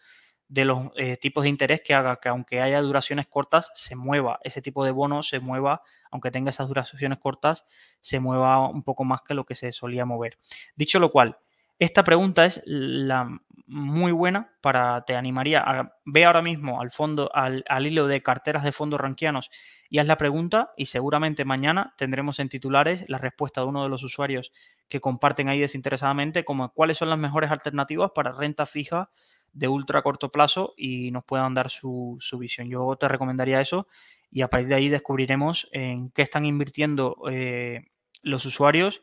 de 0.49 0.65
los 0.65 0.91
eh, 0.97 1.17
tipos 1.17 1.45
de 1.45 1.49
interés 1.49 1.81
que 1.85 1.95
haga 1.95 2.19
que 2.21 2.29
aunque 2.29 2.61
haya 2.61 2.81
duraciones 2.83 3.29
cortas, 3.29 3.71
se 3.75 3.95
mueva 3.95 4.41
ese 4.43 4.61
tipo 4.61 4.85
de 4.85 4.91
bono, 4.91 5.23
se 5.23 5.39
mueva, 5.39 5.83
aunque 6.11 6.33
tenga 6.33 6.51
esas 6.51 6.67
duraciones 6.67 7.19
cortas, 7.19 7.67
se 8.01 8.19
mueva 8.19 8.69
un 8.69 8.83
poco 8.83 9.05
más 9.05 9.23
que 9.23 9.35
lo 9.35 9.45
que 9.45 9.55
se 9.55 9.71
solía 9.71 10.05
mover. 10.05 10.39
Dicho 10.75 10.99
lo 10.99 11.13
cual, 11.13 11.39
esta 11.81 12.05
pregunta 12.05 12.45
es 12.45 12.63
la 12.67 13.41
muy 13.67 14.11
buena 14.11 14.53
para, 14.61 15.05
te 15.05 15.15
animaría 15.15 15.61
a 15.61 15.93
ver 16.05 16.25
ahora 16.25 16.43
mismo 16.43 16.81
al 16.81 16.91
fondo, 16.91 17.31
al, 17.33 17.65
al 17.69 17.87
hilo 17.87 18.09
de 18.09 18.21
carteras 18.21 18.65
de 18.65 18.73
fondos 18.73 19.01
ranquianos 19.01 19.49
y 19.89 19.99
haz 19.99 20.07
la 20.07 20.17
pregunta 20.17 20.73
y 20.77 20.87
seguramente 20.87 21.45
mañana 21.45 21.95
tendremos 21.97 22.41
en 22.41 22.49
titulares 22.49 23.05
la 23.09 23.19
respuesta 23.19 23.61
de 23.61 23.69
uno 23.69 23.85
de 23.85 23.89
los 23.89 24.03
usuarios 24.03 24.53
que 24.89 25.01
comparten 25.01 25.49
ahí 25.49 25.61
desinteresadamente 25.61 26.45
como 26.45 26.73
cuáles 26.73 26.99
son 26.99 27.11
las 27.11 27.19
mejores 27.19 27.51
alternativas 27.51 28.11
para 28.13 28.33
renta 28.33 28.67
fija 28.67 29.09
de 29.53 29.69
ultra 29.69 30.03
corto 30.03 30.31
plazo 30.31 30.75
y 30.77 31.11
nos 31.13 31.25
puedan 31.25 31.55
dar 31.55 31.71
su, 31.71 32.19
visión. 32.39 32.69
Yo 32.69 32.97
te 32.97 33.09
recomendaría 33.09 33.61
eso 33.61 33.87
y 34.31 34.43
a 34.43 34.49
partir 34.49 34.69
de 34.69 34.75
ahí 34.75 34.89
descubriremos 34.89 35.69
en 35.73 36.11
qué 36.11 36.23
están 36.23 36.45
invirtiendo 36.45 37.17
eh, 37.31 37.87
los 38.23 38.45
usuarios 38.47 39.01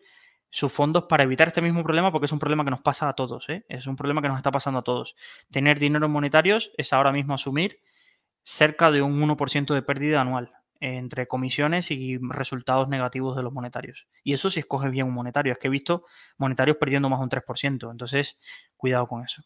sus 0.49 0.71
fondos 0.71 1.05
para 1.05 1.23
evitar 1.23 1.49
este 1.49 1.61
mismo 1.61 1.83
problema, 1.83 2.11
porque 2.11 2.25
es 2.25 2.31
un 2.31 2.39
problema 2.39 2.63
que 2.63 2.71
nos 2.71 2.81
pasa 2.81 3.09
a 3.09 3.13
todos, 3.13 3.49
¿eh? 3.49 3.65
es 3.69 3.87
un 3.87 3.95
problema 3.95 4.21
que 4.21 4.29
nos 4.29 4.37
está 4.37 4.51
pasando 4.51 4.79
a 4.79 4.83
todos. 4.83 5.15
Tener 5.51 5.79
dinero 5.79 6.07
monetarios 6.09 6.71
es 6.77 6.93
ahora 6.93 7.11
mismo 7.11 7.33
asumir 7.33 7.79
cerca 8.43 8.91
de 8.91 9.01
un 9.01 9.19
1% 9.19 9.73
de 9.73 9.81
pérdida 9.81 10.21
anual 10.21 10.53
entre 10.79 11.27
comisiones 11.27 11.91
y 11.91 12.17
resultados 12.21 12.87
negativos 12.87 13.35
de 13.35 13.43
los 13.43 13.51
monetarios. 13.51 14.07
Y 14.23 14.33
eso 14.33 14.49
si 14.49 14.59
escoges 14.59 14.91
bien 14.91 15.07
un 15.07 15.13
monetario. 15.13 15.51
Es 15.51 15.59
que 15.59 15.67
he 15.67 15.71
visto 15.71 16.05
monetarios 16.37 16.77
perdiendo 16.77 17.09
más 17.09 17.19
de 17.19 17.23
un 17.23 17.29
3%. 17.29 17.91
Entonces, 17.91 18.37
cuidado 18.75 19.07
con 19.07 19.23
eso. 19.23 19.41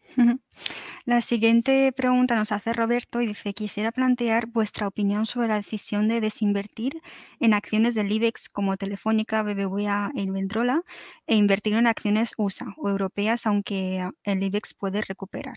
La 1.08 1.22
siguiente 1.22 1.90
pregunta 1.92 2.36
nos 2.36 2.52
hace 2.52 2.74
Roberto 2.74 3.22
y 3.22 3.26
dice, 3.28 3.54
quisiera 3.54 3.92
plantear 3.92 4.46
vuestra 4.46 4.86
opinión 4.86 5.24
sobre 5.24 5.48
la 5.48 5.54
decisión 5.54 6.06
de 6.06 6.20
desinvertir 6.20 7.00
en 7.40 7.54
acciones 7.54 7.94
del 7.94 8.12
IBEX 8.12 8.50
como 8.50 8.76
Telefónica, 8.76 9.42
BBVA 9.42 10.12
e 10.14 10.20
Iberdrola 10.20 10.82
e 11.26 11.34
invertir 11.34 11.72
en 11.72 11.86
acciones 11.86 12.34
USA 12.36 12.74
o 12.76 12.90
europeas, 12.90 13.46
aunque 13.46 14.06
el 14.22 14.42
IBEX 14.42 14.74
puede 14.74 15.00
recuperar. 15.00 15.56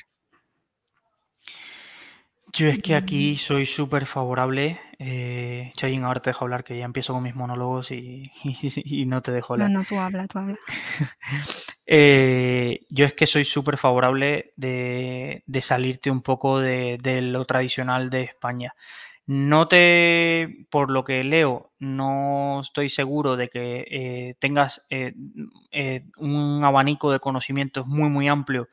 Yo 2.54 2.70
es 2.70 2.80
que 2.80 2.96
aquí 2.96 3.36
soy 3.36 3.66
súper 3.66 4.06
favorable. 4.06 4.80
Eh, 5.00 5.74
ahora 6.02 6.22
te 6.22 6.30
dejo 6.30 6.46
hablar, 6.46 6.64
que 6.64 6.78
ya 6.78 6.86
empiezo 6.86 7.12
con 7.12 7.24
mis 7.24 7.36
monólogos 7.36 7.92
y, 7.92 8.32
no 9.06 9.22
te 9.22 9.34
dejo 9.34 9.56
hablar. 9.56 9.70
No, 9.70 9.80
no, 9.80 9.86
tú 9.86 10.00
habla, 10.00 10.30
tú 10.30 10.40
habla. 10.40 10.58
Eh, 11.94 12.86
yo 12.90 13.06
es 13.06 13.14
que 13.14 13.28
soy 13.28 13.44
súper 13.44 13.78
favorable 13.78 14.54
de, 14.56 15.44
salirte 15.62 16.10
un 16.10 16.22
poco 16.22 16.62
de, 16.62 16.98
lo 17.22 17.44
tradicional 17.46 18.10
de 18.10 18.24
España. 18.24 18.74
No 19.26 19.68
te, 19.68 20.68
por 20.72 20.90
lo 20.90 21.04
que 21.04 21.24
leo, 21.26 21.74
no 21.80 22.62
estoy 22.62 22.88
seguro 22.90 23.36
de 23.36 23.50
que 23.50 23.86
eh, 23.92 24.36
tengas 24.40 24.88
eh, 24.90 25.14
un 26.18 26.64
abanico 26.64 27.12
de 27.12 27.20
conocimientos 27.20 27.86
muy, 27.88 28.10
muy 28.10 28.30
amplio 28.30 28.70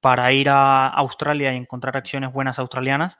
para 0.00 0.32
ir 0.32 0.50
a 0.50 0.88
Australia 0.88 1.52
y 1.54 1.56
encontrar 1.56 1.96
acciones 1.96 2.32
buenas 2.34 2.58
australianas, 2.58 3.18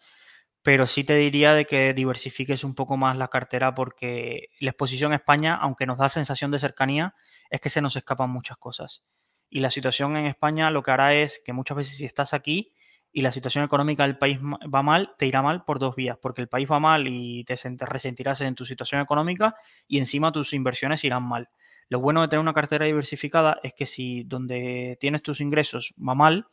pero 0.63 0.87
sí 0.87 1.05
te 1.05 1.17
diría 1.17 1.55
de 1.55 1.67
que 1.67 1.95
diversifiques 1.95 2.65
un 2.65 2.75
poco 2.75 2.99
más 2.99 3.17
la 3.17 3.29
cartera 3.29 3.75
porque 3.75 4.51
la 4.61 4.71
exposición 4.73 5.13
a 5.13 5.17
España, 5.17 5.57
aunque 5.57 5.87
nos 5.87 5.99
da 5.99 6.09
sensación 6.11 6.51
de 6.51 6.59
cercanía, 6.61 7.15
es 7.51 7.61
que 7.61 7.71
se 7.71 7.83
nos 7.83 7.97
escapan 7.97 8.31
muchas 8.31 8.59
cosas. 8.59 9.05
Y 9.51 9.61
la 9.61 9.71
situación 9.71 10.17
en 10.17 10.27
España 10.27 10.71
lo 10.71 10.83
que 10.83 10.91
hará 10.91 11.15
es 11.15 11.41
que 11.45 11.53
muchas 11.53 11.77
veces 11.77 11.97
si 11.97 12.05
estás 12.05 12.35
aquí 12.35 12.73
y 13.13 13.23
la 13.23 13.33
situación 13.33 13.65
económica 13.65 14.03
del 14.05 14.19
país 14.19 14.39
va 14.41 14.83
mal, 14.83 15.15
te 15.19 15.27
irá 15.27 15.41
mal 15.43 15.65
por 15.65 15.79
dos 15.79 15.97
vías, 15.97 16.19
porque 16.21 16.43
el 16.43 16.49
país 16.49 16.71
va 16.71 16.79
mal 16.79 17.07
y 17.09 17.45
te 17.45 17.57
resentirás 17.81 18.41
en 18.43 18.55
tu 18.55 18.65
situación 18.65 19.01
económica 19.01 19.55
y 19.87 19.99
encima 19.99 20.33
tus 20.33 20.53
inversiones 20.53 21.05
irán 21.05 21.23
mal. 21.23 21.49
Lo 21.89 22.01
bueno 22.01 22.21
de 22.21 22.29
tener 22.29 22.41
una 22.41 22.53
cartera 22.53 22.85
diversificada 22.85 23.61
es 23.63 23.73
que 23.73 23.87
si 23.87 24.25
donde 24.25 24.99
tienes 25.01 25.23
tus 25.23 25.41
ingresos 25.41 25.95
va 25.99 26.15
mal 26.15 26.47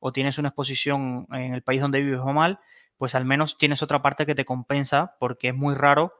o 0.00 0.12
tienes 0.12 0.38
una 0.38 0.48
exposición 0.48 1.26
en 1.30 1.52
el 1.52 1.62
país 1.62 1.82
donde 1.82 2.00
vives 2.00 2.20
va 2.20 2.32
mal, 2.32 2.60
pues 2.96 3.14
al 3.14 3.26
menos 3.26 3.58
tienes 3.58 3.82
otra 3.82 4.00
parte 4.00 4.24
que 4.24 4.34
te 4.34 4.46
compensa 4.46 5.16
porque 5.20 5.48
es 5.48 5.54
muy 5.54 5.74
raro 5.74 6.14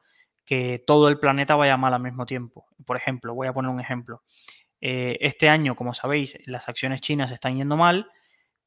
que 0.45 0.83
todo 0.87 1.09
el 1.09 1.19
planeta 1.19 1.57
vaya 1.57 1.77
mal 1.77 1.95
al 1.95 2.03
mismo 2.03 2.27
tiempo. 2.27 2.67
Por 2.85 2.97
ejemplo, 2.97 3.35
voy 3.35 3.49
a 3.49 3.53
poner 3.53 3.71
un 3.71 3.81
ejemplo. 3.81 4.23
Eh, 4.81 5.19
este 5.21 5.49
año, 5.49 5.75
como 5.75 5.95
sabéis, 5.95 6.39
las 6.47 6.69
acciones 6.69 7.01
chinas 7.01 7.31
están 7.31 7.57
yendo 7.57 7.77
mal, 7.77 8.11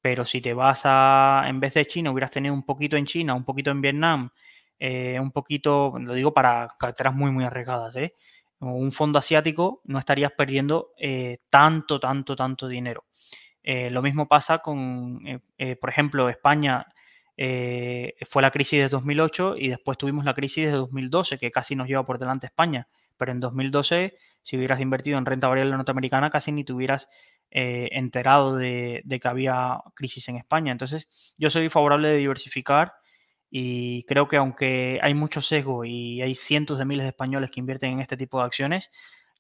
pero 0.02 0.26
si 0.26 0.42
te 0.42 0.54
vas 0.54 0.82
a, 0.86 1.44
en 1.48 1.60
vez 1.60 1.74
de 1.76 1.86
China, 1.86 2.12
hubieras 2.12 2.32
tenido 2.32 2.54
un 2.54 2.64
poquito 2.64 2.98
en 2.98 3.06
China, 3.06 3.34
un 3.34 3.46
poquito 3.46 3.72
en 3.72 3.82
Vietnam, 3.82 4.32
eh, 4.80 5.20
un 5.20 5.32
poquito, 5.32 5.94
lo 6.00 6.14
digo 6.14 6.34
para 6.34 6.70
carteras 6.80 7.16
muy, 7.16 7.32
muy 7.32 7.44
arriesgadas, 7.46 7.96
¿eh? 7.96 8.16
un 8.60 8.92
fondo 8.92 9.18
asiático, 9.20 9.82
no 9.86 9.98
estarías 9.98 10.34
perdiendo 10.34 10.92
tanto, 11.50 12.00
tanto, 12.00 12.36
tanto 12.36 12.68
dinero. 12.68 13.06
Lo 13.64 14.04
mismo 14.04 14.28
pasa 14.28 14.60
con, 14.60 15.20
por 15.80 15.90
ejemplo, 15.90 16.30
España 16.30 16.86
fue 17.36 18.42
la 18.44 18.52
crisis 18.52 18.82
de 18.82 18.90
2008 18.90 19.56
y 19.58 19.70
después 19.70 19.98
tuvimos 19.98 20.26
la 20.26 20.36
crisis 20.36 20.66
de 20.66 20.74
2012, 20.74 21.40
que 21.40 21.50
casi 21.50 21.76
nos 21.76 21.88
lleva 21.88 22.06
por 22.06 22.20
delante 22.20 22.46
España. 22.46 22.88
Pero 23.18 23.32
en 23.32 23.40
2012, 23.40 24.16
si 24.44 24.58
hubieras 24.58 24.80
invertido 24.80 25.18
en 25.18 25.26
renta 25.26 25.48
variable 25.48 25.76
norteamericana, 25.76 26.30
casi 26.30 26.52
ni 26.52 26.64
te 26.64 26.74
hubieras 26.74 27.10
enterado 27.50 28.56
de, 28.56 29.02
de 29.04 29.20
que 29.20 29.28
había 29.28 29.80
crisis 29.94 30.30
en 30.30 30.38
España. 30.38 30.72
Entonces, 30.72 31.36
yo 31.38 31.50
soy 31.50 31.68
favorable 31.70 32.08
de 32.08 32.18
diversificar 32.18 32.94
y 33.50 34.04
creo 34.04 34.30
que 34.30 34.38
aunque 34.38 35.00
hay 35.02 35.14
mucho 35.14 35.42
sesgo 35.42 35.84
y 35.84 36.22
hay 36.22 36.36
cientos 36.36 36.80
de 36.80 36.86
miles 36.86 37.04
de 37.04 37.10
españoles 37.10 37.52
que 37.52 37.60
invierten 37.60 37.92
en 37.92 38.00
este 38.00 38.16
tipo 38.16 38.40
de 38.40 38.46
acciones, 38.46 38.90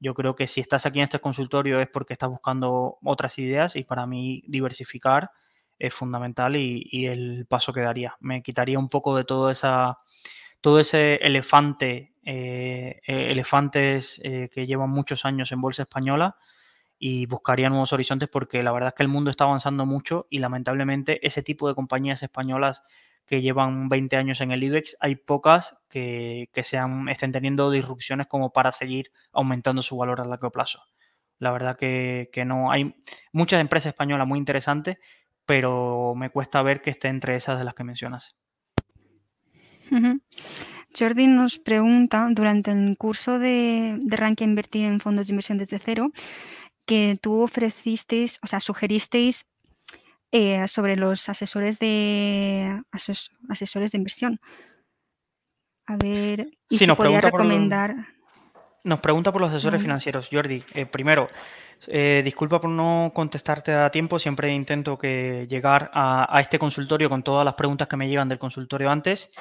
yo 0.02 0.14
creo 0.14 0.36
que 0.36 0.48
si 0.48 0.60
estás 0.60 0.86
aquí 0.86 1.00
en 1.00 1.06
este 1.06 1.20
consultorio 1.20 1.80
es 1.80 1.88
porque 1.88 2.14
estás 2.14 2.30
buscando 2.30 2.98
otras 3.04 3.40
ideas 3.40 3.76
y 3.78 3.84
para 3.84 4.06
mí 4.06 4.44
diversificar 4.48 5.32
es 5.80 5.94
fundamental 5.94 6.56
y, 6.56 7.06
el 7.06 7.46
paso 7.48 7.72
que 7.72 7.82
daría. 7.82 8.16
Me 8.20 8.44
quitaría 8.44 8.78
un 8.78 8.90
poco 8.90 9.16
de 9.16 9.24
todo, 9.24 9.50
esa, 9.50 10.00
todo 10.60 10.80
ese 10.80 11.16
elefante, 11.16 12.11
eh, 12.24 13.02
eh, 13.08 13.32
elefantes 13.32 14.22
eh, 14.24 14.50
que 14.52 14.68
llevan 14.68 14.90
muchos 14.90 15.26
años 15.26 15.52
en 15.52 15.62
bolsa 15.62 15.84
española 15.84 16.38
y 17.00 17.26
buscaría 17.26 17.70
nuevos 17.70 17.94
horizontes 17.94 18.30
porque 18.30 18.62
la 18.64 18.72
verdad 18.72 18.90
es 18.90 18.94
que 18.94 19.04
el 19.04 19.10
mundo 19.10 19.32
está 19.32 19.46
avanzando 19.46 19.86
mucho 19.86 20.28
y 20.30 20.40
lamentablemente 20.40 21.26
ese 21.26 21.42
tipo 21.42 21.68
de 21.68 21.76
compañías 21.76 22.22
españolas 22.22 22.84
que 23.26 23.42
llevan 23.42 23.90
20 23.90 24.18
años 24.18 24.42
en 24.42 24.52
el 24.52 24.64
IBEX, 24.64 24.98
hay 25.00 25.16
pocas 25.16 25.78
que, 25.90 26.50
que 26.54 26.62
estén 26.62 27.32
teniendo 27.32 27.72
disrupciones 27.72 28.28
como 28.28 28.52
para 28.52 28.72
seguir 28.72 29.12
aumentando 29.32 29.82
su 29.82 29.96
valor 29.98 30.22
a 30.22 30.26
largo 30.26 30.52
plazo. 30.52 30.82
La 31.42 31.52
verdad 31.52 31.76
que, 31.76 32.30
no. 32.46 32.72
Hay 32.72 32.96
muchas 33.34 33.60
empresas 33.62 33.94
españolas 33.94 34.28
muy 34.28 34.38
interesantes, 34.38 34.98
pero 35.44 36.14
me 36.16 36.30
cuesta 36.30 36.62
ver 36.62 36.82
que 36.82 36.92
esté 36.92 37.08
entre 37.08 37.36
esas 37.36 37.58
de 37.58 37.66
las 37.66 37.74
que 37.74 37.84
mencionas. 37.84 38.36
Jordi 40.98 41.28
nos 41.28 41.58
pregunta, 41.58 42.28
durante 42.32 42.72
el 42.72 42.98
curso 42.98 43.40
de, 43.40 43.98
de 44.00 44.18
Rankia 44.18 44.46
Invertir 44.46 44.86
en 44.86 45.00
Fondos 45.00 45.28
de 45.28 45.32
Inversión 45.32 45.58
desde 45.58 45.80
cero, 45.80 46.12
que 46.86 47.18
tú 47.22 47.42
ofrecisteis, 47.42 48.40
o 48.44 48.48
sea, 48.48 48.60
sugeristeis 48.60 49.46
eh, 50.34 50.66
sobre 50.70 50.96
los 50.96 51.28
asesores 51.28 51.78
de 51.78 52.82
asesores 53.50 53.92
de 53.92 53.98
inversión. 53.98 54.40
A 55.88 55.98
ver, 55.98 56.48
y 56.70 56.78
si 56.78 56.88
nos 56.88 56.96
podría 56.96 57.20
recomendar. 57.20 57.96
nos 58.86 59.02
pregunta 59.02 59.34
por 59.34 59.42
los 59.42 59.52
asesores 59.52 59.82
financieros, 59.82 60.30
Jordi. 60.32 60.64
Eh, 60.74 60.86
primero, 60.86 61.30
eh, 61.88 62.22
disculpa 62.24 62.62
por 62.62 62.70
no 62.70 63.12
contestarte 63.14 63.74
a 63.74 63.92
tiempo. 63.92 64.20
Siempre 64.20 64.54
intento 64.54 64.98
que 64.98 65.48
llegar 65.50 65.92
a, 65.94 66.40
este 66.40 66.58
consultorio 66.58 67.10
con 67.10 67.24
todas 67.24 67.44
las 67.44 67.56
preguntas 67.56 67.90
que 67.90 67.98
me 67.98 68.08
llegan 68.08 68.30
del 68.30 68.40
consultorio 68.40 68.90
antes. 68.90 69.32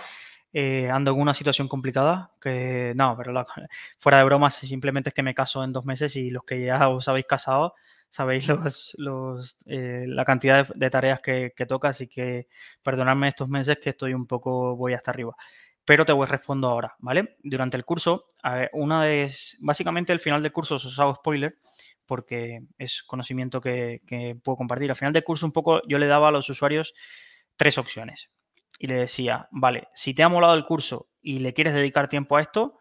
Ando 0.53 1.12
en 1.12 1.20
una 1.20 1.34
situación 1.34 1.68
complicada, 1.68 2.32
que 2.40 2.92
no, 2.96 3.16
pero 3.16 3.44
fuera 3.98 4.18
de 4.18 4.24
bromas, 4.24 4.55
simplemente 4.55 5.11
es 5.11 5.14
que 5.14 5.22
me 5.22 5.34
caso 5.34 5.62
en 5.64 5.72
dos 5.72 5.84
meses 5.84 6.16
y 6.16 6.30
los 6.30 6.44
que 6.44 6.64
ya 6.64 6.88
os 6.88 7.09
habéis 7.09 7.26
casado, 7.26 7.74
sabéis 8.09 8.48
los, 8.98 9.57
eh, 9.66 10.05
la 10.07 10.24
cantidad 10.24 10.66
de, 10.74 10.90
tareas 10.90 11.22
que, 11.22 11.53
toca, 11.68 11.88
así 11.90 12.09
que 12.09 12.48
perdonadme 12.82 13.28
estos 13.28 13.48
meses 13.48 13.78
que 13.78 13.90
estoy 13.90 14.14
un 14.14 14.26
poco, 14.26 14.76
voy 14.76 14.94
hasta 14.94 15.11
arriba. 15.11 15.36
Pero 15.84 16.05
te 16.05 16.12
voy 16.12 16.24
a 16.24 16.30
respondo 16.30 16.68
ahora, 16.68 16.94
¿vale? 16.98 17.36
Durante 17.42 17.76
el 17.76 17.84
curso, 17.84 18.26
una 18.72 19.01
vez, 19.03 19.57
básicamente 19.61 20.12
el 20.12 20.20
final 20.20 20.42
del 20.42 20.53
curso 20.53 20.76
os 20.76 20.98
hago 21.01 21.14
spoiler, 21.16 21.59
porque 22.07 22.61
es 22.78 23.03
conocimiento 23.03 23.61
que 23.61 24.01
puedo 24.44 24.57
compartir. 24.57 24.90
Al 24.90 24.96
final 24.96 25.12
del 25.12 25.24
curso 25.24 25.46
un 25.46 25.53
poco 25.53 25.80
yo 25.88 25.98
le 25.98 26.07
daba 26.07 26.28
a 26.28 26.32
los 26.32 26.48
usuarios 26.51 26.94
tres 27.57 27.78
opciones 27.78 28.30
y 28.80 28.86
le 28.86 28.94
decía, 28.94 29.46
vale, 29.52 29.88
si 29.94 30.14
te 30.14 30.22
ha 30.22 30.30
molado 30.30 30.54
el 30.54 30.64
curso 30.64 31.10
y 31.20 31.40
le 31.40 31.52
quieres 31.52 31.74
dedicar 31.74 32.08
tiempo 32.08 32.38
a 32.38 32.40
esto, 32.40 32.78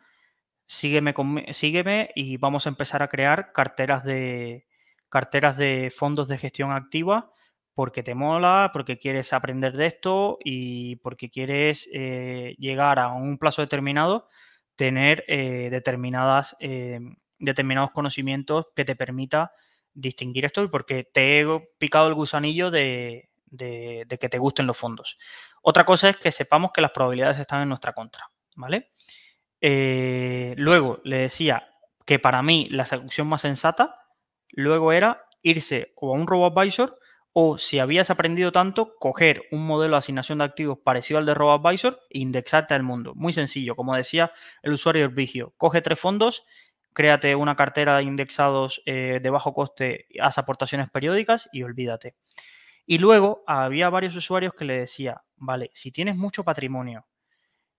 sígueme, 0.65 1.13
sígueme 1.51 2.11
y 2.15 2.37
vamos 2.37 2.65
a 2.65 2.69
empezar 2.69 3.03
a 3.03 3.09
crear 3.09 3.51
carteras 3.51 4.05
de, 4.05 4.65
carteras 5.09 5.57
de 5.57 5.91
fondos 5.93 6.29
de 6.29 6.37
gestión 6.37 6.71
activa 6.71 7.33
porque 7.73 8.01
te 8.01 8.15
mola, 8.15 8.69
porque 8.71 8.97
quieres 8.97 9.33
aprender 9.33 9.75
de 9.75 9.87
esto 9.87 10.37
y 10.41 10.95
porque 10.97 11.29
quieres 11.29 11.89
eh, 11.93 12.55
llegar 12.57 12.97
a 12.97 13.09
un 13.09 13.37
plazo 13.37 13.61
determinado, 13.61 14.29
tener 14.77 15.25
eh, 15.27 15.67
determinadas, 15.69 16.55
eh, 16.61 17.01
determinados 17.39 17.91
conocimientos 17.91 18.67
que 18.73 18.85
te 18.85 18.95
permita 18.95 19.51
distinguir 19.93 20.45
esto 20.45 20.63
y 20.63 20.69
porque 20.69 21.03
te 21.03 21.41
he 21.41 21.45
picado 21.77 22.07
el 22.07 22.13
gusanillo 22.13 22.71
de, 22.71 23.28
de, 23.51 24.05
que 24.19 24.29
te 24.29 24.37
gusten 24.37 24.67
los 24.67 24.77
fondos. 24.77 25.17
Otra 25.61 25.85
cosa 25.85 26.09
es 26.09 26.17
que 26.17 26.31
sepamos 26.31 26.71
que 26.73 26.81
las 26.81 26.91
probabilidades 26.91 27.39
están 27.39 27.61
en 27.61 27.69
nuestra 27.69 27.93
contra, 27.93 28.29
¿vale? 28.55 28.91
luego 29.61 31.01
le 31.03 31.17
decía 31.17 31.67
que 32.05 32.17
para 32.17 32.41
mí 32.41 32.69
la 32.71 32.85
selección 32.85 33.27
más 33.27 33.41
sensata 33.41 33.99
luego 34.51 34.93
era 34.93 35.25
irse 35.41 35.93
o 35.95 36.13
a 36.13 36.17
un 36.17 36.27
RoboAdvisor 36.27 36.97
o 37.33 37.57
si 37.57 37.79
habías 37.79 38.09
aprendido 38.09 38.51
tanto, 38.51 38.95
coger 38.99 39.43
un 39.51 39.65
modelo 39.65 39.93
de 39.93 39.99
asignación 39.99 40.39
de 40.39 40.45
activos 40.45 40.79
parecido 40.83 41.19
al 41.19 41.25
de 41.25 41.33
RoboAdvisor 41.33 41.99
e 42.09 42.19
indexarte 42.19 42.73
al 42.73 42.83
mundo. 42.83 43.13
Muy 43.15 43.33
sencillo, 43.33 43.75
como 43.75 43.95
decía 43.95 44.31
el 44.63 44.73
usuario 44.73 45.03
del 45.03 45.15
Vigio. 45.15 45.53
Coge 45.57 45.81
tres 45.81 45.99
fondos, 45.99 46.43
créate 46.93 47.35
una 47.35 47.55
cartera 47.55 47.97
de 47.97 48.03
indexados 48.03 48.81
eh, 48.85 49.19
de 49.21 49.29
bajo 49.29 49.53
coste, 49.53 50.07
haz 50.19 50.37
aportaciones 50.37 50.89
periódicas 50.89 51.47
y 51.53 51.63
olvídate. 51.63 52.15
Y 52.91 52.97
luego 52.97 53.43
había 53.45 53.87
varios 53.91 54.15
usuarios 54.15 54.55
que 54.55 54.65
le 54.65 54.79
decía, 54.79 55.21
vale, 55.35 55.69
si 55.75 55.91
tienes 55.91 56.15
mucho 56.15 56.43
patrimonio, 56.43 57.05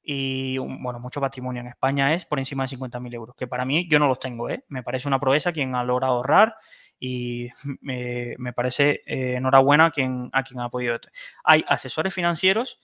y 0.01 0.57
bueno, 0.57 1.01
mucho 1.01 1.21
patrimonio 1.21 1.63
en 1.63 1.67
España 1.67 2.15
es 2.15 2.25
por 2.25 2.39
encima 2.39 2.65
de 2.65 2.77
50.000 2.77 3.15
euros, 3.15 3.35
que 3.35 3.49
para 3.49 3.65
mí 3.65 3.89
yo 3.89 3.99
no 3.99 4.07
los 4.07 4.21
tengo, 4.21 4.49
¿eh? 4.49 4.65
me 4.69 4.85
parece 4.85 5.09
una 5.09 5.19
proeza 5.19 5.51
quien 5.51 5.75
ha 5.75 5.83
logrado 5.83 6.13
ahorrar 6.15 6.55
y 7.01 7.49
me, 7.81 8.53
parece 8.55 9.03
eh, 9.05 9.35
enhorabuena 9.35 9.87
a 9.87 9.91
quien, 9.91 10.31
a 10.33 10.45
quien 10.45 10.61
ha 10.61 10.69
podido. 10.69 10.97
Hay 11.43 11.65
asesores 11.67 12.15
financieros 12.15 12.79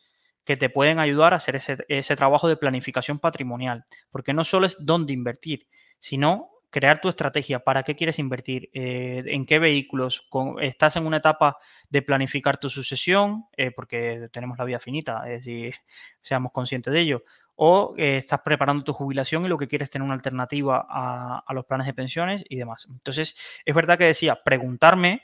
que 0.45 0.57
te 0.57 0.69
pueden 0.69 0.99
ayudar 0.99 1.33
a 1.33 1.37
hacer 1.37 1.55
ese, 1.55 1.77
ese 1.87 2.17
trabajo 2.17 2.49
de 2.49 2.57
planificación 2.57 3.21
patrimonial, 3.21 3.85
porque 4.11 4.33
no 4.33 4.43
solo 4.43 4.67
es 4.67 4.77
dónde 4.81 5.13
invertir, 5.13 5.69
sino 6.01 6.56
crear 6.77 7.01
tu 7.01 7.09
estrategia, 7.09 7.61
para 7.61 7.85
qué 7.85 7.97
quieres 7.97 8.19
invertir, 8.19 8.69
eh, 8.75 9.23
en 9.29 9.47
qué 9.47 9.59
vehículos, 9.59 10.29
estás 10.61 10.97
en 10.97 11.07
una 11.07 11.17
etapa 11.17 11.57
de 11.89 12.03
planificar 12.03 12.59
tu 12.59 12.69
sucesión, 12.69 13.47
eh, 13.57 13.71
porque 13.71 14.29
tenemos 14.31 14.59
la 14.59 14.67
vida 14.67 14.79
finita, 14.79 15.25
es 15.27 15.47
seamos 16.21 16.53
conscientes 16.53 16.93
de 16.93 17.01
ello, 17.01 17.25
o 17.55 17.95
eh, 17.97 18.19
estás 18.19 18.41
preparando 18.45 18.85
tu 18.85 18.93
jubilación 18.93 19.47
y 19.47 19.49
lo 19.49 19.57
que 19.57 19.69
quieres 19.69 19.87
es 19.87 19.91
tener 19.91 20.05
una 20.05 20.13
alternativa 20.13 20.87
a, 20.87 21.43
a, 21.47 21.55
los 21.55 21.65
planes 21.65 21.87
de 21.87 21.95
pensiones 21.95 22.45
y 22.47 22.57
demás. 22.57 22.87
Entonces, 22.91 23.35
es 23.65 23.75
verdad 23.75 23.97
que 23.97 24.05
decía, 24.05 24.39
preguntarme 24.45 25.23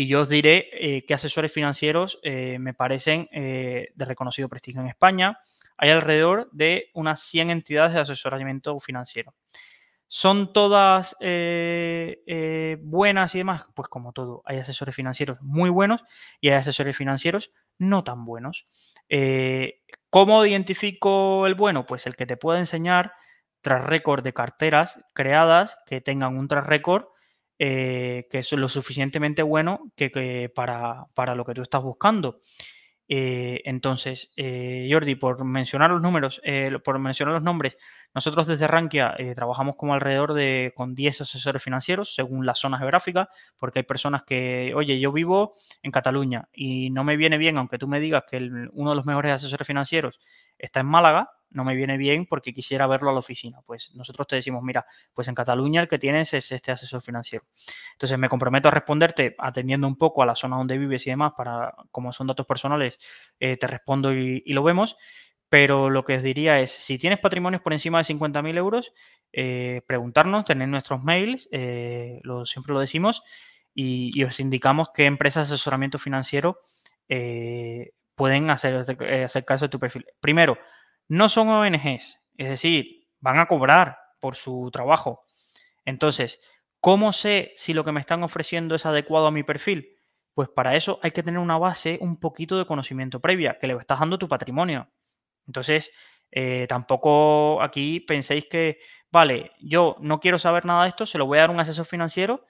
y 0.00 0.06
yo 0.06 0.20
os 0.20 0.28
diré 0.28 0.68
eh, 0.74 1.04
qué 1.04 1.14
asesores 1.14 1.50
financieros 1.50 2.20
eh, 2.22 2.58
me 2.60 2.72
parecen 2.72 3.28
eh, 3.32 3.88
de 3.96 4.04
reconocido 4.04 4.48
prestigio 4.48 4.80
en 4.80 4.86
España. 4.86 5.40
Hay 5.76 5.90
alrededor 5.90 6.48
de 6.52 6.92
unas 6.94 7.20
100 7.22 7.50
entidades 7.50 7.94
de 7.94 8.00
asesoramiento 8.02 8.78
financiero. 8.78 9.34
¿Son 10.08 10.52
todas 10.52 11.16
buenas 12.80 13.34
y 13.34 13.38
demás? 13.38 13.64
Pues 13.74 13.88
como 13.88 14.12
todo, 14.12 14.42
hay 14.44 14.58
asesores 14.58 14.94
financieros 14.94 15.38
muy 15.40 15.70
buenos 15.70 16.02
y 16.40 16.48
hay 16.48 16.54
asesores 16.54 16.96
financieros 16.96 17.52
no 17.78 18.04
tan 18.04 18.24
buenos. 18.24 18.66
¿Cómo 20.10 20.44
identifico 20.46 21.46
el 21.46 21.54
bueno? 21.54 21.86
Pues 21.86 22.06
el 22.06 22.16
que 22.16 22.26
te 22.26 22.36
pueda 22.36 22.58
enseñar 22.58 23.12
tras 23.60 23.84
récord 23.84 24.22
de 24.22 24.32
carteras 24.32 25.04
creadas 25.14 25.76
que 25.86 26.00
tengan 26.00 26.36
un 26.36 26.48
tras 26.48 26.66
récord 26.66 27.06
eh, 27.60 28.28
que 28.30 28.38
es 28.38 28.52
lo 28.52 28.68
suficientemente 28.68 29.42
bueno 29.42 29.90
que, 29.96 30.50
para, 30.54 31.06
para, 31.14 31.34
lo 31.34 31.44
que 31.44 31.54
tú 31.54 31.62
estás 31.62 31.82
buscando. 31.82 32.38
Eh, 33.08 33.62
entonces, 33.64 34.30
eh, 34.36 34.88
Jordi, 34.88 35.16
por 35.16 35.44
mencionar 35.44 35.90
los 35.90 36.00
números, 36.00 36.40
por 36.84 36.98
mencionar 37.00 37.34
los 37.34 37.42
nombres, 37.42 37.76
nosotros 38.14 38.46
desde 38.46 38.66
Rankia 38.66 39.16
trabajamos 39.34 39.76
como 39.76 39.94
alrededor 39.94 40.34
de 40.34 40.72
con 40.76 40.94
10 40.94 41.20
asesores 41.20 41.62
financieros 41.62 42.14
según 42.14 42.46
la 42.46 42.54
zona 42.54 42.78
geográfica, 42.78 43.28
porque 43.58 43.80
hay 43.80 43.84
personas 43.84 44.22
que, 44.22 44.72
oye, 44.74 44.98
yo 44.98 45.12
vivo 45.12 45.52
en 45.82 45.92
Cataluña 45.92 46.48
y 46.52 46.90
no 46.90 47.04
me 47.04 47.16
viene 47.16 47.38
bien, 47.38 47.58
aunque 47.58 47.78
tú 47.78 47.86
me 47.88 48.00
digas 48.00 48.24
que 48.28 48.38
uno 48.72 48.90
de 48.90 48.96
los 48.96 49.06
mejores 49.06 49.32
asesores 49.32 49.66
financieros 49.66 50.20
está 50.58 50.80
en 50.80 50.86
Málaga, 50.86 51.30
no 51.50 51.64
me 51.64 51.74
viene 51.74 51.96
bien 51.96 52.26
porque 52.26 52.52
quisiera 52.52 52.86
verlo 52.86 53.10
a 53.10 53.12
la 53.12 53.20
oficina. 53.20 53.60
Pues 53.64 53.94
nosotros 53.94 54.26
te 54.26 54.36
decimos, 54.36 54.62
mira, 54.62 54.86
pues 55.14 55.28
en 55.28 55.34
Cataluña 55.34 55.80
el 55.80 55.88
que 55.88 55.98
tienes 55.98 56.34
es 56.34 56.52
este 56.52 56.72
asesor 56.72 57.02
financiero. 57.02 57.46
Entonces 57.92 58.18
me 58.18 58.28
comprometo 58.28 58.68
a 58.68 58.70
responderte 58.70 59.34
atendiendo 59.38 59.86
un 59.86 59.96
poco 59.96 60.22
a 60.22 60.26
la 60.26 60.36
zona 60.36 60.56
donde 60.56 60.78
vives 60.78 61.06
y 61.06 61.10
demás, 61.10 61.32
para 61.36 61.74
como 61.90 62.12
son 62.12 62.26
datos 62.26 62.46
personales, 62.46 62.98
eh, 63.40 63.56
te 63.56 63.66
respondo 63.66 64.12
y, 64.12 64.42
lo 64.52 64.62
vemos. 64.62 64.96
Pero 65.48 65.90
lo 65.90 66.04
que 66.04 66.16
os 66.16 66.22
diría 66.22 66.60
es, 66.60 66.72
si 66.72 66.98
tienes 66.98 67.18
patrimonios 67.20 67.62
por 67.62 67.72
encima 67.72 67.98
de 67.98 68.04
50.000 68.04 68.56
euros, 68.56 68.92
eh, 69.32 69.82
preguntarnos, 69.86 70.44
tener 70.44 70.68
nuestros 70.68 71.02
mails, 71.02 71.48
eh, 71.52 72.20
lo, 72.22 72.44
siempre 72.44 72.74
lo 72.74 72.80
decimos, 72.80 73.22
y, 73.74 74.24
os 74.24 74.40
indicamos 74.40 74.88
qué 74.92 75.04
empresas 75.04 75.48
de 75.48 75.54
asesoramiento 75.54 75.98
financiero 75.98 76.58
pueden 78.16 78.50
hacer, 78.50 78.76
hacer 78.76 79.44
caso 79.44 79.66
de 79.66 79.68
tu 79.68 79.78
perfil. 79.78 80.04
Primero, 80.20 80.58
no 81.08 81.28
son 81.28 81.48
ONGs, 81.48 82.18
es 82.36 82.48
decir, 82.48 83.06
van 83.20 83.38
a 83.38 83.46
cobrar 83.46 83.98
por 84.20 84.34
su 84.34 84.70
trabajo. 84.72 85.24
Entonces, 85.84 86.40
¿cómo 86.80 87.12
sé 87.12 87.52
si 87.56 87.72
lo 87.72 87.84
que 87.84 87.92
me 87.92 88.00
están 88.00 88.22
ofreciendo 88.22 88.74
es 88.74 88.86
adecuado 88.86 89.26
a 89.26 89.30
mi 89.30 89.42
perfil? 89.42 89.96
Pues 90.34 90.48
para 90.48 90.76
eso 90.76 91.00
hay 91.02 91.10
que 91.10 91.22
tener 91.22 91.40
una 91.40 91.58
base, 91.58 91.98
un 92.00 92.20
poquito 92.20 92.58
de 92.58 92.66
conocimiento 92.66 93.20
previa, 93.20 93.58
que 93.58 93.66
le 93.66 93.74
estás 93.74 94.00
dando 94.00 94.18
tu 94.18 94.28
patrimonio. 94.28 94.88
Entonces, 95.48 95.90
eh, 96.30 96.66
tampoco 96.68 97.60
aquí 97.62 98.00
penséis 98.00 98.46
que, 98.48 98.78
vale, 99.10 99.50
yo 99.60 99.96
no 100.00 100.20
quiero 100.20 100.38
saber 100.38 100.64
nada 100.64 100.84
de 100.84 100.90
esto, 100.90 101.06
se 101.06 101.18
lo 101.18 101.26
voy 101.26 101.38
a 101.38 101.42
dar 101.42 101.50
un 101.50 101.60
asesor 101.60 101.86
financiero, 101.86 102.44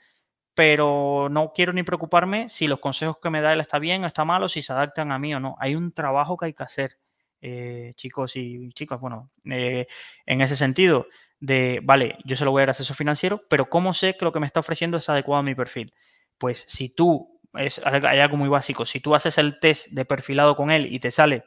pero 0.55 1.29
no 1.31 1.53
quiero 1.55 1.73
ni 1.73 1.85
preocuparme 1.85 2.49
si 2.49 2.67
los 2.67 2.81
consejos 2.81 3.19
que 3.23 3.31
me 3.31 3.41
da 3.41 3.53
él 3.53 3.61
está 3.61 3.79
bien 3.79 4.05
o 4.05 4.07
está 4.09 4.25
mal 4.25 4.43
o 4.43 4.49
si 4.49 4.63
se 4.63 4.73
adaptan 4.73 5.13
a 5.13 5.19
mí 5.19 5.35
o 5.35 5.41
no. 5.41 5.57
Hay 5.61 5.77
un 5.77 5.93
trabajo 5.93 6.37
que 6.37 6.47
hay 6.47 6.55
que 6.55 6.65
hacer. 6.65 6.99
Eh, 7.41 7.93
chicos 7.95 8.35
y 8.35 8.71
chicas, 8.73 9.01
bueno, 9.01 9.31
eh, 9.45 9.87
en 10.27 10.41
ese 10.41 10.57
sentido 10.57 11.07
de, 11.39 11.81
vale, 11.85 12.19
yo 12.25 12.35
se 12.35 12.45
lo 12.45 12.51
voy 12.51 12.61
a 12.61 12.63
dar 12.63 12.71
acceso 12.71 12.95
financiero, 12.95 13.43
pero 13.49 13.71
¿cómo 13.71 13.95
sé 13.95 14.17
que 14.17 14.25
lo 14.25 14.33
que 14.33 14.41
me 14.41 14.47
está 14.47 14.59
ofreciendo 14.59 14.99
es 14.99 15.09
adecuado 15.09 15.39
a 15.41 15.43
mi 15.45 15.55
perfil? 15.55 15.95
Pues 16.37 16.65
si 16.67 16.89
tú, 16.89 17.41
es, 17.55 17.81
hay 17.85 18.19
algo 18.19 18.37
muy 18.37 18.49
básico, 18.49 18.85
si 18.85 18.99
tú 18.99 19.15
haces 19.15 19.39
el 19.39 19.61
test 19.61 19.87
de 19.91 20.05
perfilado 20.05 20.57
con 20.57 20.73
él 20.73 20.93
y 20.93 20.99
te 20.99 21.13
sale 21.13 21.45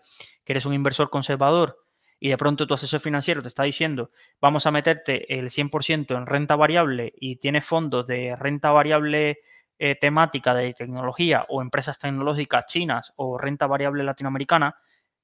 eres 0.52 0.66
un 0.66 0.74
inversor 0.74 1.10
conservador 1.10 1.86
y 2.20 2.30
de 2.30 2.38
pronto 2.38 2.68
tu 2.68 2.76
asesor 2.76 2.99
financiero 2.99 3.41
te 3.41 3.47
está 3.47 3.64
diciendo, 3.64 4.12
vamos 4.39 4.68
a 4.68 4.72
meterte 4.72 5.38
el 5.38 5.49
100% 5.49 6.16
en 6.16 6.26
renta 6.28 6.56
variable 6.56 7.14
y 7.18 7.38
tienes 7.38 7.66
fondos 7.66 8.06
de 8.08 8.36
renta 8.36 8.72
variable 8.72 9.39
eh, 9.80 9.95
temática 9.95 10.54
de 10.54 10.74
tecnología 10.74 11.45
o 11.49 11.64
empresas 11.64 11.97
tecnológicas 11.97 12.68
chinas 12.68 13.14
o 13.16 13.39
renta 13.39 13.66
variable 13.66 14.04
latinoamericana, 14.04 14.76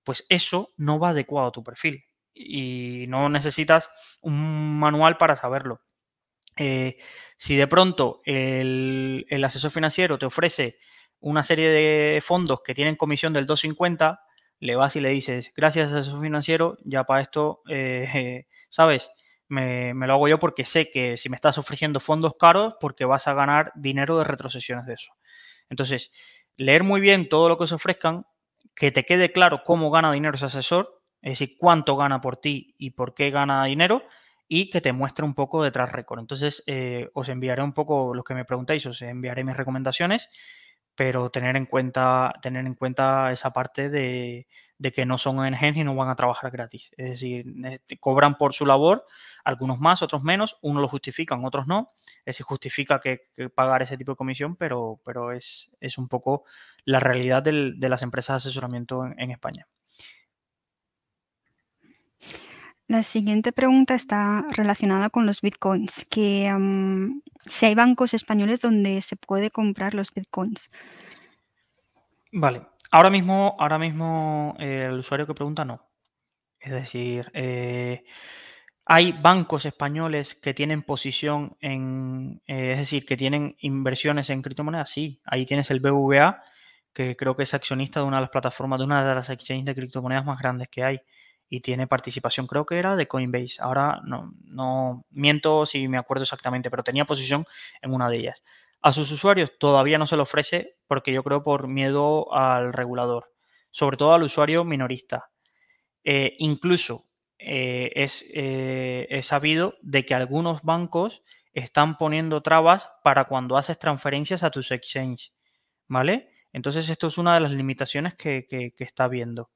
pues 0.03 0.25
eso 0.29 0.71
no 0.77 0.97
va 0.97 1.09
adecuado 1.09 1.49
a 1.49 1.51
tu 1.51 1.63
perfil 1.63 2.03
y 2.33 3.05
no 3.07 3.29
necesitas 3.29 3.89
un 4.21 4.79
manual 4.79 5.17
para 5.17 5.35
saberlo. 5.35 5.81
Eh, 6.55 6.97
si 7.37 7.55
de 7.55 7.67
pronto 7.67 8.21
el, 8.25 9.43
asesor 9.43 9.69
financiero 9.69 10.17
te 10.17 10.25
ofrece 10.25 10.79
una 11.19 11.43
serie 11.43 11.69
de 11.69 12.21
fondos 12.21 12.61
que 12.63 12.73
tienen 12.73 12.95
comisión 12.95 13.33
del 13.33 13.45
250, 13.45 14.19
le 14.59 14.75
vas 14.75 14.95
y 14.95 15.01
le 15.01 15.09
dices, 15.09 15.51
gracias 15.55 15.91
asesor 15.91 16.21
financiero, 16.21 16.77
ya 16.83 17.03
para 17.03 17.21
esto, 17.21 17.61
eh, 17.69 18.45
¿sabes? 18.69 19.09
Me, 19.49 19.93
me, 19.93 20.07
lo 20.07 20.13
hago 20.13 20.27
yo 20.27 20.39
porque 20.39 20.65
sé 20.65 20.89
que 20.91 21.15
si 21.15 21.29
me 21.29 21.35
estás 21.35 21.57
ofreciendo 21.57 21.99
fondos 21.99 22.33
caros, 22.37 22.75
porque 22.81 23.05
vas 23.05 23.27
a 23.27 23.33
ganar 23.33 23.71
dinero 23.75 24.17
de 24.17 24.25
retrocesiones 24.25 24.85
de 24.85 24.93
eso. 24.93 25.13
Entonces, 25.69 26.11
leer 26.57 26.83
muy 26.83 26.99
bien 26.99 27.29
todo 27.29 27.47
lo 27.47 27.57
que 27.57 27.63
os 27.63 27.71
ofrezcan 27.71 28.25
que 28.75 28.91
te 28.91 29.05
quede 29.05 29.31
claro 29.31 29.61
cómo 29.65 29.89
gana 29.89 30.11
dinero 30.11 30.35
ese 30.35 30.45
asesor, 30.45 31.01
es 31.21 31.39
decir, 31.39 31.55
cuánto 31.57 31.95
gana 31.95 32.21
por 32.21 32.37
ti 32.37 32.75
y 32.77 32.91
por 32.91 33.13
qué 33.13 33.31
gana 33.31 33.65
dinero, 33.65 34.03
y 34.47 34.69
que 34.69 34.81
te 34.81 34.93
muestre 34.93 35.25
un 35.25 35.33
poco 35.33 35.63
detrás 35.63 35.91
récord. 35.91 36.19
Entonces, 36.19 36.63
eh, 36.67 37.09
os 37.13 37.27
enviaré 37.29 37.63
un 37.63 37.73
poco 37.73 38.13
los 38.13 38.23
que 38.23 38.33
me 38.33 38.45
preguntáis, 38.45 38.85
os 38.85 39.01
enviaré 39.01 39.43
mis 39.43 39.57
recomendaciones, 39.57 40.29
pero 40.97 41.29
tener 41.29 41.55
en 41.55 41.67
cuenta, 41.67 42.33
tener 42.41 42.65
en 42.65 42.73
cuenta 42.73 43.31
esa 43.31 43.51
parte 43.51 43.87
de, 43.87 44.47
que 44.95 45.05
no 45.05 45.19
son 45.19 45.37
ONGs 45.37 45.77
y 45.77 45.83
no 45.83 45.93
van 45.93 46.09
a 46.09 46.15
trabajar 46.15 46.49
gratis. 46.49 46.89
Es 46.97 47.11
decir, 47.11 47.45
cobran 47.99 48.35
por 48.35 48.53
su 48.53 48.65
labor, 48.65 49.05
algunos 49.43 49.79
más, 49.79 50.01
otros 50.01 50.23
menos, 50.23 50.57
unos 50.63 50.81
lo 50.81 50.87
justifican, 50.87 51.45
otros 51.45 51.67
no. 51.67 51.91
Es 52.25 52.41
justifica 52.41 52.99
que, 52.99 53.27
pagar 53.53 53.83
ese 53.83 53.95
tipo 53.95 54.13
de 54.13 54.15
comisión, 54.15 54.55
pero, 54.55 54.99
pero 55.05 55.31
es, 55.31 55.71
es 55.79 55.99
un 55.99 56.07
poco 56.07 56.45
la 56.83 56.99
realidad 56.99 57.43
de 57.43 57.89
las 57.89 58.01
empresas 58.01 58.43
de 58.43 58.49
asesoramiento 58.49 59.05
en, 59.05 59.29
España. 59.29 59.67
La 62.87 63.03
siguiente 63.03 63.51
pregunta 63.51 63.95
está 63.95 64.45
relacionada 64.49 65.09
con 65.09 65.25
los 65.25 65.41
bitcoins, 65.41 66.05
que 66.09 66.49
si 67.45 67.65
hay 67.65 67.75
bancos 67.75 68.13
españoles 68.13 68.61
donde 68.61 69.01
se 69.01 69.17
puede 69.17 69.51
comprar 69.51 69.93
los 69.93 70.13
bitcoins. 70.13 70.71
Vale, 72.31 72.61
ahora 72.91 73.09
mismo, 73.09 73.57
ahora 73.59 73.77
mismo 73.77 74.55
eh, 74.59 74.85
el 74.89 74.99
usuario 74.99 75.27
que 75.27 75.33
pregunta 75.33 75.65
no. 75.65 75.85
Es 76.61 76.71
decir, 76.71 77.29
eh, 77.33 78.05
hay 78.85 79.11
bancos 79.11 79.65
españoles 79.65 80.33
que 80.35 80.53
tienen 80.53 80.81
posición 80.81 81.57
en, 81.59 82.41
eh, 82.47 82.71
es 82.71 82.79
decir, 82.79 83.05
que 83.05 83.17
tienen 83.17 83.57
inversiones 83.59 84.29
en 84.29 84.41
criptomonedas. 84.41 84.89
Sí, 84.89 85.21
ahí 85.25 85.45
tienes 85.45 85.69
el 85.71 85.81
BVA 85.81 86.41
que 86.93 87.17
creo 87.17 87.35
que 87.35 87.43
es 87.43 87.53
accionista 87.53 87.99
de 87.99 88.05
una 88.05 88.17
de 88.17 88.21
las 88.21 88.29
plataformas, 88.29 88.79
de 88.79 88.85
una 88.85 89.07
de 89.07 89.13
las 89.13 89.29
exchanges 89.29 89.65
de 89.65 89.75
criptomonedas 89.75 90.25
más 90.25 90.39
grandes 90.39 90.69
que 90.69 90.83
hay 90.83 91.01
y 91.49 91.61
tiene 91.61 91.87
participación, 91.87 92.47
creo 92.47 92.65
que 92.65 92.77
era 92.77 92.95
de 92.95 93.07
Coinbase. 93.07 93.57
Ahora 93.59 94.01
no, 94.03 95.05
miento 95.11 95.65
si 95.65 95.87
me 95.87 95.97
acuerdo 95.97 96.23
exactamente, 96.23 96.69
pero 96.69 96.83
tenía 96.83 97.05
posición 97.05 97.45
en 97.81 97.93
una 97.93 98.09
de 98.09 98.17
ellas. 98.17 98.43
A 98.81 98.93
sus 98.93 99.11
usuarios 99.11 99.57
todavía 99.57 99.97
no 99.97 100.07
se 100.07 100.17
lo 100.17 100.23
ofrece 100.23 100.75
porque 100.87 101.11
yo 101.11 101.23
creo 101.23 101.43
por 101.43 101.67
miedo 101.67 102.33
al 102.33 102.73
regulador, 102.73 103.33
sobre 103.71 103.97
todo 103.97 104.13
al 104.13 104.23
usuario 104.23 104.63
minorista. 104.63 105.29
Eh, 106.03 106.35
incluso 106.39 107.05
eh, 107.39 107.91
es, 107.95 108.25
eh, 108.33 109.07
es 109.09 109.25
sabido 109.25 109.75
de 109.81 110.05
que 110.05 110.15
algunos 110.15 110.61
bancos 110.63 111.23
están 111.53 111.97
poniendo 111.97 112.41
trabas 112.41 112.91
para 113.03 113.25
cuando 113.25 113.57
haces 113.57 113.79
transferencias 113.79 114.43
a 114.43 114.51
tus 114.51 114.71
exchanges, 114.71 115.33
¿vale? 115.87 116.29
Entonces, 116.53 116.89
esto 116.89 117.07
es 117.07 117.17
una 117.17 117.35
de 117.35 117.41
las 117.41 117.51
limitaciones 117.51 118.15
que, 118.15 118.73
está 118.79 119.07
viendo. 119.07 119.49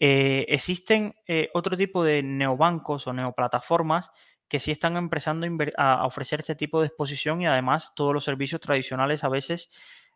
Eh, 0.00 0.46
existen 0.48 1.14
eh, 1.26 1.50
otro 1.54 1.76
tipo 1.76 2.04
de 2.04 2.22
neobancos 2.22 3.06
o 3.08 3.12
neoplataformas 3.12 4.12
que 4.48 4.60
sí 4.60 4.70
están 4.70 4.96
empezando 4.96 5.46
a, 5.76 6.06
ofrecer 6.06 6.40
este 6.40 6.54
tipo 6.54 6.80
de 6.80 6.86
exposición 6.86 7.42
y 7.42 7.46
además 7.46 7.92
todos 7.94 8.14
los 8.14 8.24
servicios 8.24 8.60
tradicionales 8.60 9.24
a 9.24 9.28
veces 9.28 9.70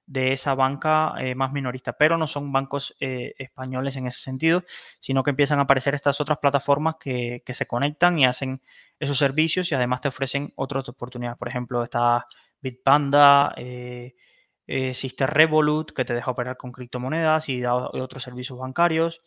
de 0.06 0.32
esa 0.32 0.54
banca 0.54 1.14
eh, 1.18 1.34
más 1.34 1.52
minorista, 1.52 1.92
pero 1.94 2.16
no 2.16 2.26
son 2.26 2.50
bancos 2.52 2.94
españoles 2.98 3.96
en 3.96 4.06
ese 4.06 4.20
sentido, 4.20 4.64
sino 5.00 5.22
que 5.22 5.30
empiezan 5.30 5.58
a 5.58 5.62
aparecer 5.62 5.94
estas 5.94 6.20
otras 6.20 6.38
plataformas 6.38 6.96
que, 6.98 7.42
se 7.46 7.66
conectan 7.66 8.18
y 8.18 8.24
hacen 8.24 8.62
esos 8.98 9.18
servicios 9.18 9.70
y 9.70 9.74
además 9.74 10.00
te 10.00 10.08
ofrecen 10.08 10.52
otras 10.56 10.88
oportunidades. 10.88 11.38
Por 11.38 11.48
ejemplo, 11.48 11.82
está 11.84 12.26
Bitpanda, 12.60 13.54
Sister 14.66 15.30
Revolut, 15.30 15.92
que 15.92 16.04
te 16.04 16.14
deja 16.14 16.30
operar 16.30 16.56
con 16.56 16.72
criptomonedas 16.72 17.48
y 17.48 17.60
da 17.60 17.74
otros 17.74 18.22
servicios 18.22 18.58
bancarios. 18.58 19.20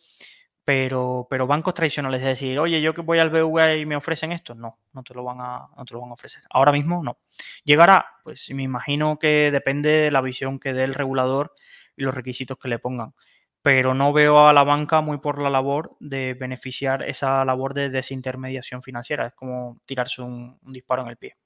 Pero, 0.66 1.28
pero 1.30 1.46
bancos 1.46 1.74
tradicionales, 1.74 2.20
es 2.22 2.26
decir, 2.26 2.58
oye, 2.58 2.82
yo 2.82 2.92
que 2.92 3.00
voy 3.00 3.20
al 3.20 3.30
BVA 3.30 3.76
y 3.76 3.86
me 3.86 3.94
ofrecen 3.94 4.32
esto, 4.32 4.56
no, 4.56 4.80
no 4.92 5.04
te 5.04 5.14
lo 5.14 5.22
van 5.22 5.40
a, 5.40 5.68
no 5.76 5.84
te 5.84 5.94
lo 5.94 6.00
van 6.00 6.10
a 6.10 6.14
ofrecer. 6.14 6.42
Ahora 6.50 6.72
mismo 6.72 7.04
no. 7.04 7.18
Llegará, 7.62 8.04
pues 8.24 8.50
me 8.50 8.64
imagino 8.64 9.16
que 9.20 9.52
depende 9.52 9.90
de 9.90 10.10
la 10.10 10.20
visión 10.20 10.58
que 10.58 10.72
dé 10.72 10.82
el 10.82 10.94
regulador 10.94 11.54
y 11.96 12.02
los 12.02 12.12
requisitos 12.12 12.58
que 12.58 12.66
le 12.66 12.80
pongan. 12.80 13.14
Pero 13.62 13.94
no 13.94 14.12
veo 14.12 14.48
a 14.48 14.52
la 14.52 14.64
banca 14.64 15.00
muy 15.02 15.18
por 15.18 15.40
la 15.40 15.50
labor 15.50 15.96
de 16.00 16.34
beneficiar 16.34 17.04
esa 17.04 17.44
labor 17.44 17.72
de 17.72 17.88
desintermediación 17.88 18.82
financiera. 18.82 19.28
Es 19.28 19.34
como 19.34 19.80
tirarse 19.86 20.20
un, 20.20 20.58
disparo 20.62 21.02
en 21.02 21.08
el 21.08 21.16
pie. 21.16 21.36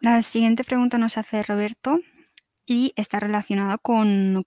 La 0.00 0.22
siguiente 0.22 0.64
pregunta 0.64 0.96
nos 0.96 1.18
hace 1.18 1.42
Roberto 1.42 2.00
y 2.66 2.92
está 2.96 3.20
relacionada 3.20 3.78
con, 3.78 4.44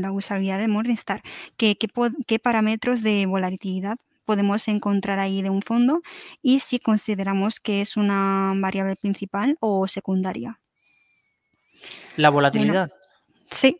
la 0.00 0.12
usabilidad 0.12 0.58
de 0.58 0.68
Morningstar. 0.68 1.22
¿Qué, 1.56 1.76
qué, 1.76 2.38
parámetros 2.38 3.02
de 3.02 3.26
volatilidad 3.26 3.96
podemos 4.24 4.68
encontrar 4.68 5.18
ahí 5.18 5.42
de 5.42 5.50
un 5.50 5.62
fondo 5.62 6.00
y 6.42 6.60
si 6.60 6.78
consideramos 6.78 7.60
que 7.60 7.80
es 7.80 7.96
una 7.96 8.52
variable 8.56 8.96
principal 8.96 9.56
o 9.60 9.86
secundaria? 9.86 10.60
La 12.16 12.30
volatilidad. 12.30 12.90
sí, 13.50 13.76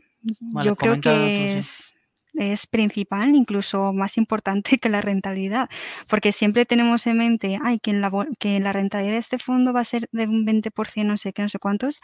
yo 0.64 0.76
creo 0.76 1.00
que 1.00 1.58
es, 1.58 1.92
es, 2.34 2.66
principal, 2.66 3.34
incluso 3.34 3.92
más 3.92 4.18
importante 4.18 4.76
que 4.80 4.88
la 4.88 5.00
rentabilidad, 5.00 5.68
porque 6.08 6.32
siempre 6.32 6.66
tenemos 6.66 7.06
en 7.06 7.18
mente, 7.18 7.58
ay, 7.62 7.78
que, 7.78 7.92
la, 7.92 8.10
que 8.38 8.60
la 8.60 8.72
rentabilidad 8.72 9.14
de 9.14 9.20
este 9.20 9.38
fondo 9.38 9.72
va 9.72 9.80
a 9.80 9.84
ser 9.84 10.08
de 10.12 10.26
un 10.26 10.46
20%, 10.46 11.04
no 11.04 11.16
sé 11.16 11.32
qué, 11.32 11.42
no 11.42 11.48
sé 11.48 11.58
cuántos, 11.58 12.00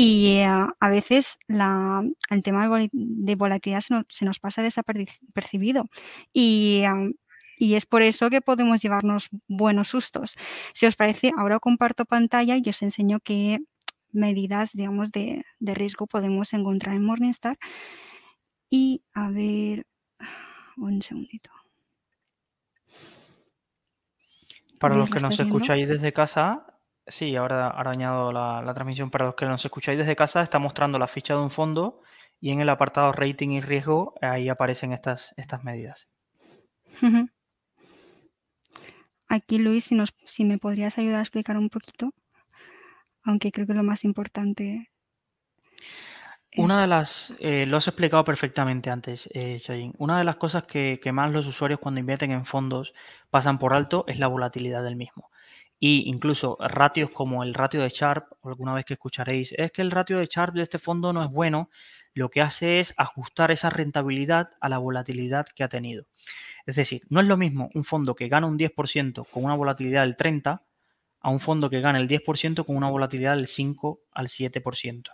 y 0.00 0.36
eh, 0.36 0.44
a 0.44 0.88
veces 0.88 1.40
el 1.48 2.42
tema 2.44 2.68
de 2.92 3.34
volatilidad 3.34 3.82
se 4.08 4.24
nos, 4.24 4.38
pasa 4.38 4.62
desapercibido. 4.62 5.86
Y, 6.32 6.84
y 7.58 7.74
es 7.74 7.84
por 7.84 8.02
eso 8.02 8.30
que 8.30 8.40
podemos 8.40 8.80
llevarnos 8.80 9.28
buenos 9.48 9.88
sustos. 9.88 10.36
Si 10.72 10.86
os 10.86 10.94
parece, 10.94 11.32
ahora 11.36 11.58
comparto 11.58 12.04
pantalla 12.04 12.56
y 12.56 12.68
os 12.68 12.80
enseño 12.80 13.18
qué 13.18 13.58
medidas, 14.12 14.70
digamos, 14.72 15.10
de, 15.10 15.44
riesgo 15.58 16.06
podemos 16.06 16.52
encontrar 16.52 16.94
en 16.94 17.04
Morningstar. 17.04 17.58
Y 18.70 19.02
a 19.14 19.30
ver, 19.30 19.84
un 20.76 21.02
segundito. 21.02 21.50
Para 24.78 24.94
los 24.94 25.10
que 25.10 25.18
nos 25.18 25.40
escucháis 25.40 25.88
desde 25.88 26.12
casa, 26.12 26.67
Sí, 27.08 27.36
ahora, 27.36 27.68
ahora 27.68 27.92
añado 27.92 28.32
la, 28.32 28.72
transmisión 28.74 29.10
para 29.10 29.26
los 29.26 29.34
que 29.34 29.46
nos 29.46 29.64
escucháis 29.64 29.98
desde 29.98 30.14
casa. 30.14 30.42
Está 30.42 30.58
mostrando 30.58 30.98
la 30.98 31.08
ficha 31.08 31.34
de 31.34 31.40
un 31.40 31.50
fondo 31.50 32.02
y 32.40 32.52
en 32.52 32.60
el 32.60 32.68
apartado 32.68 33.12
rating 33.12 33.48
y 33.50 33.60
riesgo 33.60 34.14
ahí 34.20 34.48
aparecen 34.48 34.92
estas, 34.92 35.32
estas 35.36 35.64
medidas. 35.64 36.08
Aquí, 39.28 39.58
Luis, 39.58 39.84
si, 39.84 39.94
nos, 39.94 40.14
si 40.26 40.44
me 40.44 40.58
podrías 40.58 40.98
ayudar 40.98 41.20
a 41.20 41.22
explicar 41.22 41.56
un 41.56 41.70
poquito, 41.70 42.10
aunque 43.22 43.52
creo 43.52 43.66
que 43.66 43.74
lo 43.74 43.82
más 43.82 44.04
importante. 44.04 44.90
Una 46.56 46.80
de 46.80 46.86
las, 46.86 47.34
eh, 47.38 47.66
lo 47.66 47.76
has 47.76 47.88
explicado 47.88 48.24
perfectamente 48.24 48.90
antes, 48.90 49.28
eh, 49.32 49.60
Una 49.98 50.18
de 50.18 50.24
las 50.24 50.36
cosas 50.36 50.66
que, 50.66 50.98
que 51.02 51.12
más 51.12 51.30
los 51.30 51.46
usuarios 51.46 51.80
cuando 51.80 52.00
invierten 52.00 52.32
en 52.32 52.46
fondos 52.46 52.94
pasan 53.30 53.58
por 53.58 53.74
alto 53.74 54.04
es 54.08 54.18
la 54.18 54.26
volatilidad 54.26 54.82
del 54.82 54.96
mismo 54.96 55.30
y 55.80 56.08
incluso 56.08 56.56
ratios 56.60 57.10
como 57.10 57.44
el 57.44 57.54
ratio 57.54 57.80
de 57.80 57.88
Sharp, 57.88 58.32
alguna 58.42 58.74
vez 58.74 58.84
que 58.84 58.94
escucharéis, 58.94 59.52
es 59.52 59.70
que 59.70 59.82
el 59.82 59.90
ratio 59.90 60.18
de 60.18 60.26
Sharp 60.26 60.54
de 60.54 60.62
este 60.62 60.78
fondo 60.78 61.12
no 61.12 61.24
es 61.24 61.30
bueno, 61.30 61.70
lo 62.14 62.30
que 62.30 62.40
hace 62.40 62.80
es 62.80 62.94
ajustar 62.96 63.50
esa 63.52 63.70
rentabilidad 63.70 64.50
a 64.60 64.68
la 64.68 64.78
volatilidad 64.78 65.46
que 65.54 65.62
ha 65.62 65.68
tenido. 65.68 66.06
Es 66.66 66.76
decir, 66.76 67.02
no 67.10 67.20
es 67.20 67.26
lo 67.26 67.36
mismo 67.36 67.70
un 67.74 67.84
fondo 67.84 68.14
que 68.14 68.28
gana 68.28 68.46
un 68.46 68.58
10% 68.58 69.26
con 69.30 69.44
una 69.44 69.54
volatilidad 69.54 70.02
del 70.02 70.16
30% 70.16 70.60
a 71.20 71.30
un 71.30 71.40
fondo 71.40 71.68
que 71.70 71.80
gana 71.80 71.98
el 71.98 72.08
10% 72.08 72.64
con 72.64 72.76
una 72.76 72.90
volatilidad 72.90 73.36
del 73.36 73.46
5 73.46 74.00
al 74.12 74.28
7%. 74.28 75.10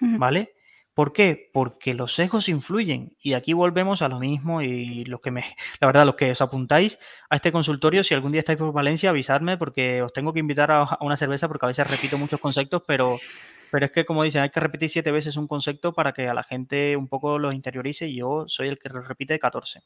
¿Vale? 0.00 0.52
¿Por 0.98 1.12
qué? 1.12 1.48
Porque 1.52 1.94
los 1.94 2.12
sesgos 2.12 2.48
influyen 2.48 3.16
y 3.20 3.34
aquí 3.34 3.52
volvemos 3.52 4.02
a 4.02 4.08
lo 4.08 4.18
mismo 4.18 4.62
y 4.62 5.04
los 5.04 5.20
que 5.20 5.30
me, 5.30 5.44
la 5.80 5.86
verdad, 5.86 6.04
los 6.04 6.16
que 6.16 6.32
os 6.32 6.40
apuntáis 6.40 6.98
a 7.30 7.36
este 7.36 7.52
consultorio, 7.52 8.02
si 8.02 8.14
algún 8.14 8.32
día 8.32 8.40
estáis 8.40 8.58
por 8.58 8.72
Valencia, 8.72 9.10
avisadme 9.10 9.56
porque 9.56 10.02
os 10.02 10.12
tengo 10.12 10.32
que 10.32 10.40
invitar 10.40 10.72
a, 10.72 10.98
una 11.00 11.16
cerveza 11.16 11.46
porque 11.46 11.66
a 11.66 11.68
veces 11.68 11.88
repito 11.88 12.18
muchos 12.18 12.40
conceptos, 12.40 12.82
pero, 12.84 13.20
pero 13.70 13.86
es 13.86 13.92
que 13.92 14.04
como 14.04 14.24
dicen, 14.24 14.42
hay 14.42 14.50
que 14.50 14.58
repetir 14.58 14.90
siete 14.90 15.12
veces 15.12 15.36
un 15.36 15.46
concepto 15.46 15.92
para 15.92 16.12
que 16.12 16.26
a 16.26 16.34
la 16.34 16.42
gente 16.42 16.96
un 16.96 17.06
poco 17.06 17.38
lo 17.38 17.52
interiorice 17.52 18.08
y 18.08 18.16
yo 18.16 18.46
soy 18.48 18.66
el 18.66 18.80
que 18.80 18.88
lo 18.88 19.00
repite 19.00 19.38
14. 19.38 19.82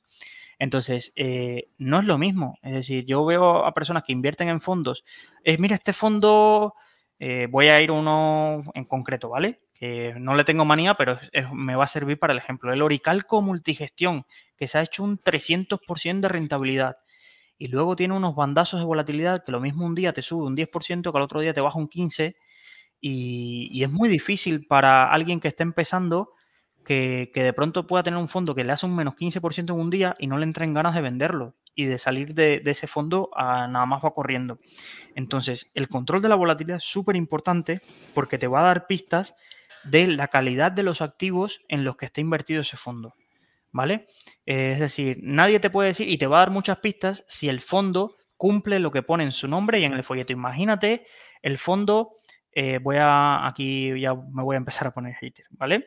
Entonces, 0.58 1.12
eh, 1.16 1.68
no 1.76 1.98
es 1.98 2.06
lo 2.06 2.16
mismo. 2.16 2.56
Es 2.62 2.72
decir, 2.72 3.04
yo 3.04 3.22
veo 3.26 3.66
a 3.66 3.74
personas 3.74 4.04
que 4.04 4.12
invierten 4.12 4.48
en 4.48 4.62
fondos. 4.62 5.04
Mira, 5.58 5.76
este 5.76 5.92
fondo, 5.92 6.72
eh, 7.18 7.48
voy 7.50 7.68
a 7.68 7.82
ir 7.82 7.90
uno 7.90 8.62
en 8.72 8.86
concreto, 8.86 9.28
¿vale? 9.28 9.60
No 10.18 10.34
le 10.34 10.44
tengo 10.44 10.64
manía, 10.64 10.94
pero 10.94 11.18
me 11.52 11.74
va 11.74 11.84
a 11.84 11.88
servir 11.88 12.18
para 12.18 12.32
el 12.32 12.38
ejemplo. 12.38 12.72
El 12.72 12.82
Oricalco 12.82 13.42
Multigestión, 13.42 14.26
que 14.56 14.68
se 14.68 14.78
ha 14.78 14.82
hecho 14.82 15.02
un 15.02 15.18
300% 15.18 16.20
de 16.20 16.28
rentabilidad 16.28 16.96
y 17.58 17.68
luego 17.68 17.94
tiene 17.94 18.14
unos 18.14 18.34
bandazos 18.34 18.80
de 18.80 18.86
volatilidad 18.86 19.44
que 19.44 19.52
lo 19.52 19.60
mismo 19.60 19.86
un 19.86 19.94
día 19.94 20.12
te 20.12 20.20
sube 20.20 20.46
un 20.46 20.56
10%, 20.56 21.12
que 21.12 21.16
al 21.16 21.22
otro 21.22 21.40
día 21.40 21.54
te 21.54 21.60
baja 21.60 21.78
un 21.78 21.88
15%, 21.88 22.34
y, 23.00 23.82
es 23.82 23.90
muy 23.90 24.08
difícil 24.08 24.66
para 24.66 25.12
alguien 25.12 25.40
que 25.40 25.48
esté 25.48 25.62
empezando 25.64 26.30
que, 26.84 27.30
de 27.32 27.52
pronto 27.52 27.86
pueda 27.86 28.02
tener 28.02 28.18
un 28.18 28.28
fondo 28.28 28.54
que 28.54 28.64
le 28.64 28.72
hace 28.72 28.86
un 28.86 28.96
menos 28.96 29.14
15% 29.14 29.74
en 29.74 29.80
un 29.80 29.90
día 29.90 30.14
y 30.18 30.26
no 30.26 30.38
le 30.38 30.44
entren 30.44 30.74
ganas 30.74 30.94
de 30.94 31.02
venderlo 31.02 31.54
y 31.74 31.84
de 31.84 31.98
salir 31.98 32.34
de, 32.34 32.60
de 32.60 32.70
ese 32.72 32.86
fondo 32.86 33.30
a 33.34 33.66
nada 33.66 33.86
más 33.86 34.04
va 34.04 34.12
corriendo. 34.12 34.58
Entonces, 35.14 35.70
el 35.74 35.88
control 35.88 36.20
de 36.22 36.28
la 36.28 36.34
volatilidad 36.34 36.78
es 36.78 36.84
súper 36.84 37.16
importante 37.16 37.80
porque 38.14 38.38
te 38.38 38.46
va 38.46 38.60
a 38.60 38.64
dar 38.64 38.86
pistas 38.86 39.36
de 39.84 40.06
la 40.06 40.28
calidad 40.28 40.72
de 40.72 40.82
los 40.82 41.02
activos 41.02 41.60
en 41.68 41.84
los 41.84 41.96
que 41.96 42.06
está 42.06 42.20
invertido 42.20 42.62
ese 42.62 42.76
fondo. 42.76 43.14
¿Vale? 43.74 44.04
es 44.44 44.78
decir, 44.78 45.18
nadie 45.22 45.58
te 45.58 45.70
puede 45.70 45.88
decir 45.88 46.06
y 46.06 46.18
te 46.18 46.26
va 46.26 46.36
a 46.36 46.40
dar 46.40 46.50
muchas 46.50 46.80
pistas 46.80 47.24
si 47.26 47.48
el 47.48 47.62
fondo 47.62 48.16
cumple 48.42 48.80
lo 48.80 48.90
que 48.90 49.04
pone 49.04 49.22
en 49.22 49.30
su 49.30 49.46
nombre 49.46 49.78
y 49.78 49.84
en 49.84 49.92
el 49.92 50.02
folleto. 50.02 50.32
Imagínate 50.32 51.06
el 51.42 51.58
fondo, 51.58 52.10
eh, 52.50 52.78
voy 52.82 52.96
a, 52.98 53.46
aquí 53.46 54.00
ya 54.00 54.14
me 54.14 54.42
voy 54.42 54.56
a 54.56 54.58
empezar 54.58 54.88
a 54.88 54.90
poner 54.90 55.14
hater, 55.14 55.46
¿vale? 55.50 55.86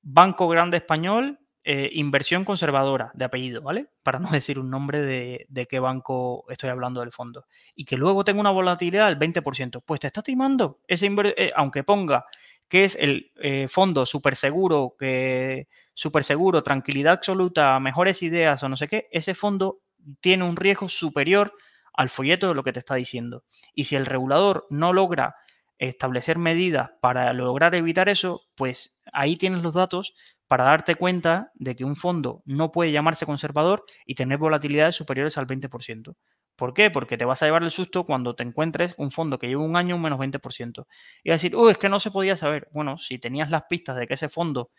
Banco 0.00 0.48
Grande 0.48 0.78
Español, 0.78 1.38
eh, 1.62 1.90
inversión 1.92 2.46
conservadora 2.46 3.10
de 3.12 3.26
apellido, 3.26 3.60
¿vale? 3.60 3.88
Para 4.02 4.18
no 4.18 4.30
decir 4.30 4.58
un 4.58 4.70
nombre 4.70 5.02
de, 5.02 5.66
qué 5.68 5.78
banco 5.78 6.46
estoy 6.48 6.70
hablando 6.70 7.00
del 7.00 7.12
fondo. 7.12 7.44
Y 7.74 7.84
que 7.84 7.98
luego 7.98 8.24
tenga 8.24 8.40
una 8.40 8.50
volatilidad 8.50 9.08
del 9.08 9.18
20%. 9.18 9.82
Pues 9.84 10.00
te 10.00 10.06
está 10.06 10.22
timando 10.22 10.80
ese 10.88 11.06
eh, 11.36 11.52
aunque 11.54 11.84
ponga 11.84 12.24
que 12.70 12.84
es 12.84 12.96
el 12.98 13.32
eh, 13.42 13.66
fondo 13.68 14.06
súper 14.06 14.36
seguro, 14.36 14.94
que 14.96 15.66
súper 15.92 16.22
seguro, 16.22 16.62
tranquilidad 16.62 17.14
absoluta, 17.14 17.78
mejores 17.80 18.22
ideas 18.22 18.62
o 18.62 18.68
no 18.68 18.76
sé 18.76 18.86
qué, 18.86 19.08
ese 19.10 19.34
fondo 19.34 19.80
tiene 20.20 20.44
un 20.44 20.56
riesgo 20.56 20.88
superior 20.88 21.52
al 21.92 22.08
folleto 22.08 22.48
de 22.48 22.54
lo 22.54 22.62
que 22.62 22.72
te 22.72 22.78
está 22.78 22.94
diciendo. 22.94 23.44
Y 23.74 23.84
si 23.84 23.96
el 23.96 24.06
regulador 24.06 24.66
no 24.70 24.92
logra 24.92 25.34
establecer 25.78 26.38
medidas 26.38 26.90
para 27.00 27.32
lograr 27.32 27.74
evitar 27.74 28.08
eso, 28.08 28.42
pues 28.54 29.00
ahí 29.12 29.36
tienes 29.36 29.62
los 29.62 29.74
datos 29.74 30.14
para 30.46 30.64
darte 30.64 30.94
cuenta 30.94 31.50
de 31.54 31.74
que 31.74 31.84
un 31.84 31.96
fondo 31.96 32.42
no 32.44 32.70
puede 32.70 32.92
llamarse 32.92 33.26
conservador 33.26 33.84
y 34.06 34.14
tener 34.14 34.38
volatilidades 34.38 34.94
superiores 34.94 35.36
al 35.38 35.46
20%. 35.48 36.14
¿Por 36.60 36.74
qué? 36.74 36.90
Porque 36.90 37.16
te 37.16 37.24
vas 37.24 37.42
a 37.42 37.46
llevar 37.46 37.62
el 37.62 37.70
susto 37.70 38.04
cuando 38.04 38.34
te 38.34 38.42
encuentres 38.42 38.94
un 38.98 39.10
fondo 39.10 39.38
que 39.38 39.48
lleva 39.48 39.64
un 39.64 39.76
año 39.76 39.96
un 39.96 40.02
menos 40.02 40.18
20%. 40.18 40.86
Y 41.24 41.30
a 41.30 41.32
decir, 41.32 41.56
uy, 41.56 41.70
es 41.72 41.78
que 41.78 41.88
no 41.88 42.00
se 42.00 42.10
podía 42.10 42.36
saber. 42.36 42.68
Bueno, 42.70 42.98
si 42.98 43.18
tenías 43.18 43.48
las 43.48 43.62
pistas 43.62 43.96
de 43.96 44.06
que 44.06 44.12
ese 44.12 44.28
fondo 44.28 44.70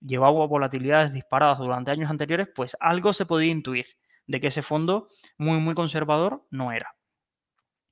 llevaba 0.00 0.48
volatilidades 0.48 1.12
disparadas 1.12 1.58
durante 1.58 1.92
años 1.92 2.10
anteriores, 2.10 2.48
pues 2.52 2.76
algo 2.80 3.12
se 3.12 3.24
podía 3.24 3.52
intuir 3.52 3.86
de 4.26 4.40
que 4.40 4.48
ese 4.48 4.62
fondo 4.62 5.06
muy, 5.36 5.60
muy 5.60 5.76
conservador 5.76 6.44
no 6.50 6.72
era. 6.72 6.96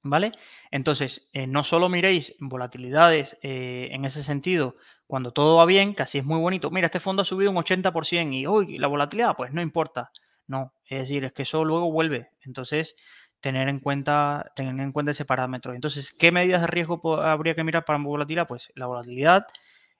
¿Vale? 0.03 0.33
Entonces, 0.73 1.29
eh, 1.33 1.47
no 1.47 1.63
solo 1.63 1.89
miréis 1.89 2.35
volatilidades 2.41 3.39
eh, 3.43 3.91
en 3.93 4.05
ese 4.05 4.25
sentido 4.25 4.75
cuando 5.07 5.33
todo 5.33 5.59
va 5.59 5.67
bien, 5.67 5.95
que 5.95 6.03
así 6.03 6.19
es 6.19 6.25
muy 6.25 6.41
bonito. 6.41 6.73
Mira, 6.73 6.87
este 6.87 6.99
fondo 6.99 7.23
ha 7.23 7.25
subido 7.25 7.53
un 7.53 7.59
80% 7.59 8.35
y 8.35 8.47
hoy 8.47 8.79
la 8.79 8.89
volatilidad, 8.89 9.37
pues 9.37 9.53
no 9.53 9.63
importa. 9.63 10.11
No, 10.49 10.73
es 10.85 11.01
decir, 11.01 11.25
es 11.25 11.33
que 11.33 11.43
eso 11.43 11.65
luego 11.65 11.91
vuelve. 11.91 12.31
Entonces, 12.43 12.95
tener 13.41 13.69
en 13.69 13.81
cuenta, 13.81 14.53
tener 14.57 14.79
en 14.81 14.93
cuenta 14.93 15.13
ese 15.13 15.25
parámetro. 15.25 15.75
Entonces, 15.75 16.13
¿qué 16.13 16.33
medidas 16.33 16.61
de 16.63 16.67
riesgo 16.69 17.21
habría 17.21 17.55
que 17.55 17.65
mirar 17.65 17.85
para 17.85 17.99
volatilidad? 17.99 18.47
Pues 18.49 18.71
la 18.75 18.87
volatilidad 18.87 19.47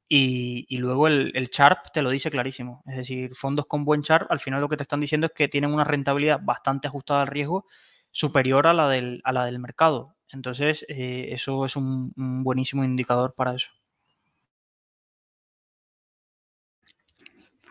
y, 0.09 0.77
luego 0.79 1.09
el, 1.09 1.33
el, 1.35 1.51
te 1.93 2.03
lo 2.03 2.11
dice 2.11 2.31
clarísimo. 2.31 2.83
Es 2.87 2.97
decir, 2.97 3.35
fondos 3.35 3.67
con 3.67 3.85
buen 3.85 4.03
Sharp, 4.03 4.31
al 4.31 4.41
final 4.41 4.61
lo 4.61 4.69
que 4.69 4.77
te 4.77 4.83
están 4.85 5.01
diciendo 5.01 5.27
es 5.27 5.33
que 5.35 5.49
tienen 5.49 5.73
una 5.73 5.85
rentabilidad 5.85 6.41
bastante 6.43 6.89
ajustada 6.89 7.23
al 7.23 7.29
riesgo 7.29 7.67
superior 8.13 8.67
a 8.67 8.73
la 8.73 8.89
del, 8.89 9.21
a 9.25 9.33
la 9.33 9.45
del 9.45 9.59
mercado. 9.59 10.17
Entonces, 10.31 10.85
eh, 10.89 11.29
eso 11.33 11.65
es 11.65 11.77
un, 11.77 12.13
buenísimo 12.43 12.85
indicador 12.85 13.35
para 13.35 13.55
eso. 13.55 13.69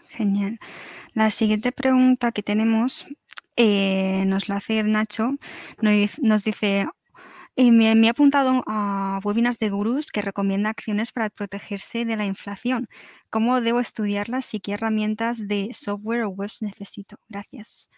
Genial. 0.10 0.60
La 1.14 1.32
siguiente 1.32 1.72
pregunta 1.72 2.32
que 2.32 2.44
tenemos 2.44 3.08
eh, 3.56 4.24
nos 4.26 4.50
la 4.50 4.58
hace 4.58 4.84
Nacho. 4.84 5.32
Nos 5.82 6.44
dice, 6.44 6.88
eh, 7.58 7.72
me, 7.72 7.92
he 7.92 8.10
apuntado 8.10 8.64
a 8.68 9.22
webinars 9.24 9.60
de 9.60 9.70
gurús 9.70 10.12
que 10.12 10.22
recomienda 10.22 10.70
acciones 10.70 11.14
para 11.14 11.30
protegerse 11.30 12.04
de 12.04 12.18
la 12.18 12.26
inflación. 12.26 12.90
¿Cómo 13.30 13.62
debo 13.62 13.80
estudiarlas 13.80 14.54
y 14.54 14.60
qué 14.60 14.74
herramientas 14.74 15.48
de 15.48 15.74
software 15.74 16.24
o 16.24 16.30
webs 16.30 16.62
necesito? 16.62 17.18
Gracias. 17.30 17.90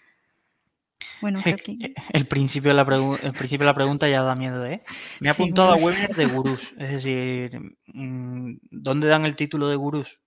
Bueno, 1.22 1.42
el, 1.46 2.28
principio 2.28 2.70
de 2.70 2.76
la 2.76 3.18
el 3.24 3.32
principio 3.32 3.60
de 3.60 3.72
la 3.72 3.76
pregunta 3.76 4.08
ya 4.08 4.22
da 4.22 4.36
miedo, 4.36 4.66
¿eh? 4.66 4.84
Me 5.20 5.30
he 5.30 5.32
apuntado 5.32 5.72
a 5.72 5.76
webinars 5.76 6.18
de 6.18 6.26
gurús. 6.28 6.74
Es 6.78 6.92
decir, 6.92 7.60
mm, 7.88 8.58
¿dónde 8.70 9.08
dan 9.08 9.26
el 9.26 9.36
título 9.36 9.68
de 9.68 9.76
gurús? 9.76 10.20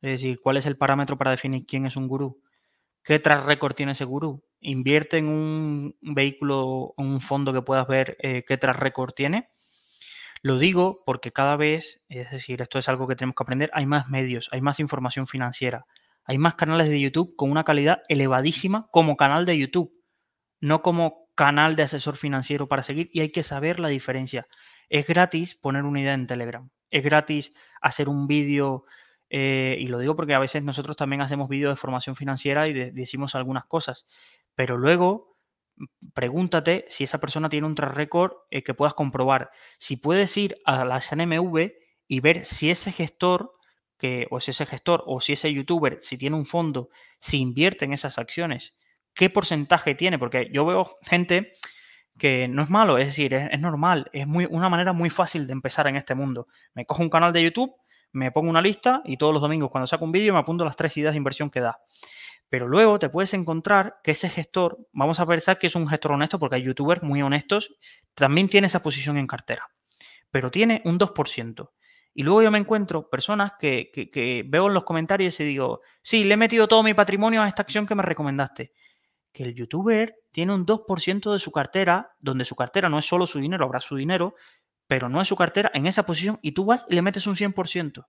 Es 0.00 0.10
decir, 0.10 0.40
¿cuál 0.42 0.56
es 0.56 0.66
el 0.66 0.76
parámetro 0.76 1.16
para 1.16 1.30
definir 1.30 1.64
quién 1.66 1.86
es 1.86 1.96
un 1.96 2.08
gurú? 2.08 2.40
¿Qué 3.06 3.18
track 3.18 3.46
record 3.46 3.74
tiene 3.74 3.92
ese 3.92 4.04
gurú? 4.04 4.44
Invierte 4.60 5.16
en 5.16 5.28
un 5.28 5.96
vehículo, 6.02 6.92
un 6.96 7.20
fondo 7.20 7.52
que 7.52 7.62
puedas 7.62 7.86
ver 7.86 8.16
eh, 8.20 8.44
qué 8.46 8.58
track 8.58 8.76
record 8.76 9.12
tiene. 9.12 9.48
Lo 10.42 10.58
digo 10.58 11.02
porque 11.06 11.32
cada 11.32 11.56
vez, 11.56 12.04
es 12.08 12.30
decir, 12.30 12.60
esto 12.60 12.78
es 12.78 12.88
algo 12.88 13.06
que 13.06 13.16
tenemos 13.16 13.36
que 13.36 13.44
aprender, 13.44 13.70
hay 13.72 13.86
más 13.86 14.08
medios, 14.08 14.48
hay 14.52 14.60
más 14.60 14.80
información 14.80 15.26
financiera, 15.26 15.86
hay 16.24 16.36
más 16.36 16.56
canales 16.56 16.88
de 16.88 17.00
YouTube 17.00 17.34
con 17.36 17.50
una 17.50 17.64
calidad 17.64 18.02
elevadísima 18.08 18.88
como 18.90 19.16
canal 19.16 19.46
de 19.46 19.56
YouTube 19.56 19.96
no 20.60 20.82
como 20.82 21.28
canal 21.34 21.76
de 21.76 21.82
asesor 21.82 22.16
financiero 22.16 22.68
para 22.68 22.82
seguir 22.82 23.08
y 23.12 23.20
hay 23.20 23.30
que 23.30 23.42
saber 23.42 23.78
la 23.80 23.88
diferencia. 23.88 24.46
Es 24.88 25.06
gratis 25.06 25.54
poner 25.54 25.84
una 25.84 26.00
idea 26.00 26.14
en 26.14 26.26
Telegram, 26.26 26.70
es 26.90 27.04
gratis 27.04 27.52
hacer 27.80 28.08
un 28.08 28.26
vídeo, 28.26 28.84
eh, 29.30 29.76
y 29.78 29.88
lo 29.88 29.98
digo 29.98 30.16
porque 30.16 30.34
a 30.34 30.38
veces 30.38 30.62
nosotros 30.62 30.96
también 30.96 31.22
hacemos 31.22 31.48
vídeos 31.48 31.72
de 31.72 31.76
formación 31.76 32.16
financiera 32.16 32.68
y 32.68 32.72
decimos 32.72 33.34
algunas 33.34 33.64
cosas, 33.66 34.06
pero 34.54 34.76
luego 34.76 35.36
mm, 35.76 35.84
pregúntate 36.14 36.84
si 36.88 37.04
esa 37.04 37.18
persona 37.18 37.48
tiene 37.48 37.66
un 37.66 37.74
track 37.74 37.94
record 37.94 38.32
eh, 38.50 38.62
que 38.62 38.74
puedas 38.74 38.94
comprobar. 38.94 39.50
Si 39.78 39.96
puedes 39.96 40.36
ir 40.36 40.56
a 40.64 40.84
la 40.84 41.00
SNMV 41.00 41.72
y 42.08 42.20
ver 42.20 42.44
si 42.44 42.70
ese 42.70 42.92
gestor 42.92 43.52
que, 43.98 44.26
o 44.30 44.40
si 44.40 44.50
ese 44.50 44.66
gestor 44.66 45.02
o 45.06 45.20
si 45.20 45.32
ese 45.32 45.52
youtuber, 45.52 46.00
si 46.00 46.18
tiene 46.18 46.36
un 46.36 46.46
fondo, 46.46 46.90
si 47.18 47.38
invierte 47.38 47.84
en 47.84 47.92
esas 47.92 48.18
acciones 48.18 48.74
qué 49.16 49.30
porcentaje 49.30 49.96
tiene, 49.96 50.18
porque 50.18 50.48
yo 50.52 50.64
veo 50.64 50.98
gente 51.02 51.52
que 52.18 52.48
no 52.48 52.62
es 52.62 52.70
malo, 52.70 52.98
es 52.98 53.06
decir, 53.06 53.34
es, 53.34 53.60
normal, 53.60 54.08
es 54.12 54.26
muy, 54.26 54.46
una 54.48 54.68
manera 54.68 54.92
muy 54.92 55.10
fácil 55.10 55.46
de 55.46 55.52
empezar 55.52 55.86
en 55.88 55.96
este 55.96 56.14
mundo. 56.14 56.46
Me 56.74 56.86
cojo 56.86 57.02
un 57.02 57.10
canal 57.10 57.32
de 57.32 57.42
YouTube, 57.42 57.74
me 58.16 58.32
pongo 58.32 58.48
una 58.48 58.62
lista 58.62 59.02
y 59.04 59.18
todos 59.18 59.32
los 59.32 59.42
domingos 59.42 59.70
cuando 59.70 59.86
saco 59.86 60.04
un 60.04 60.12
vídeo 60.12 60.32
me 60.32 60.38
apunto 60.38 60.64
las 60.64 60.76
tres 60.76 60.96
ideas 60.96 61.12
de 61.12 61.18
inversión 61.18 61.50
que 61.50 61.60
da. 61.60 61.78
Pero 62.48 62.66
luego 62.66 62.98
te 62.98 63.10
puedes 63.10 63.34
encontrar 63.34 63.96
que 64.02 64.12
ese 64.12 64.30
gestor, 64.30 64.78
vamos 64.92 65.20
a 65.20 65.26
pensar 65.26 65.58
que 65.58 65.66
es 65.66 65.74
un 65.74 65.86
gestor 65.86 66.12
honesto, 66.12 66.38
porque 66.38 66.56
hay 66.56 66.62
youtubers 66.62 67.02
muy 67.02 67.20
honestos, 67.20 67.74
también 68.14 68.48
tiene 68.48 68.68
esa 68.68 68.82
posición 68.82 69.18
en 69.18 69.26
cartera, 69.26 69.68
pero 70.30 70.50
tiene 70.50 70.80
un 70.84 70.98
2%. 70.98 71.70
Y 72.14 72.22
luego 72.22 72.42
yo 72.42 72.50
me 72.50 72.58
encuentro 72.58 73.10
personas 73.10 73.52
que, 73.58 73.90
que 73.92 74.44
veo 74.46 74.68
en 74.68 74.74
los 74.74 74.84
comentarios 74.84 75.38
y 75.40 75.44
digo, 75.44 75.82
sí, 76.00 76.24
le 76.24 76.34
he 76.34 76.38
metido 76.38 76.66
todo 76.68 76.82
mi 76.82 76.94
patrimonio 76.94 77.42
a 77.42 77.48
esta 77.48 77.62
acción 77.62 77.86
que 77.86 77.94
me 77.94 78.02
recomendaste 78.02 78.72
que 79.36 79.42
el 79.42 79.54
youtuber 79.54 80.14
tiene 80.32 80.54
un 80.54 80.64
2% 80.64 81.30
de 81.30 81.38
su 81.38 81.52
cartera, 81.52 82.16
donde 82.18 82.46
su 82.46 82.56
cartera 82.56 82.88
no 82.88 82.98
es 82.98 83.04
solo 83.04 83.26
su 83.26 83.38
dinero, 83.38 83.66
habrá 83.66 83.80
su 83.80 83.94
dinero, 83.94 84.34
pero 84.86 85.08
no 85.08 85.20
es 85.20 85.28
su 85.28 85.36
cartera 85.36 85.70
en 85.74 85.86
esa 85.86 86.04
posición 86.04 86.38
y 86.42 86.52
tú 86.52 86.64
vas 86.64 86.86
y 86.88 86.94
le 86.94 87.02
metes 87.02 87.26
un 87.26 87.36
100%. 87.36 88.06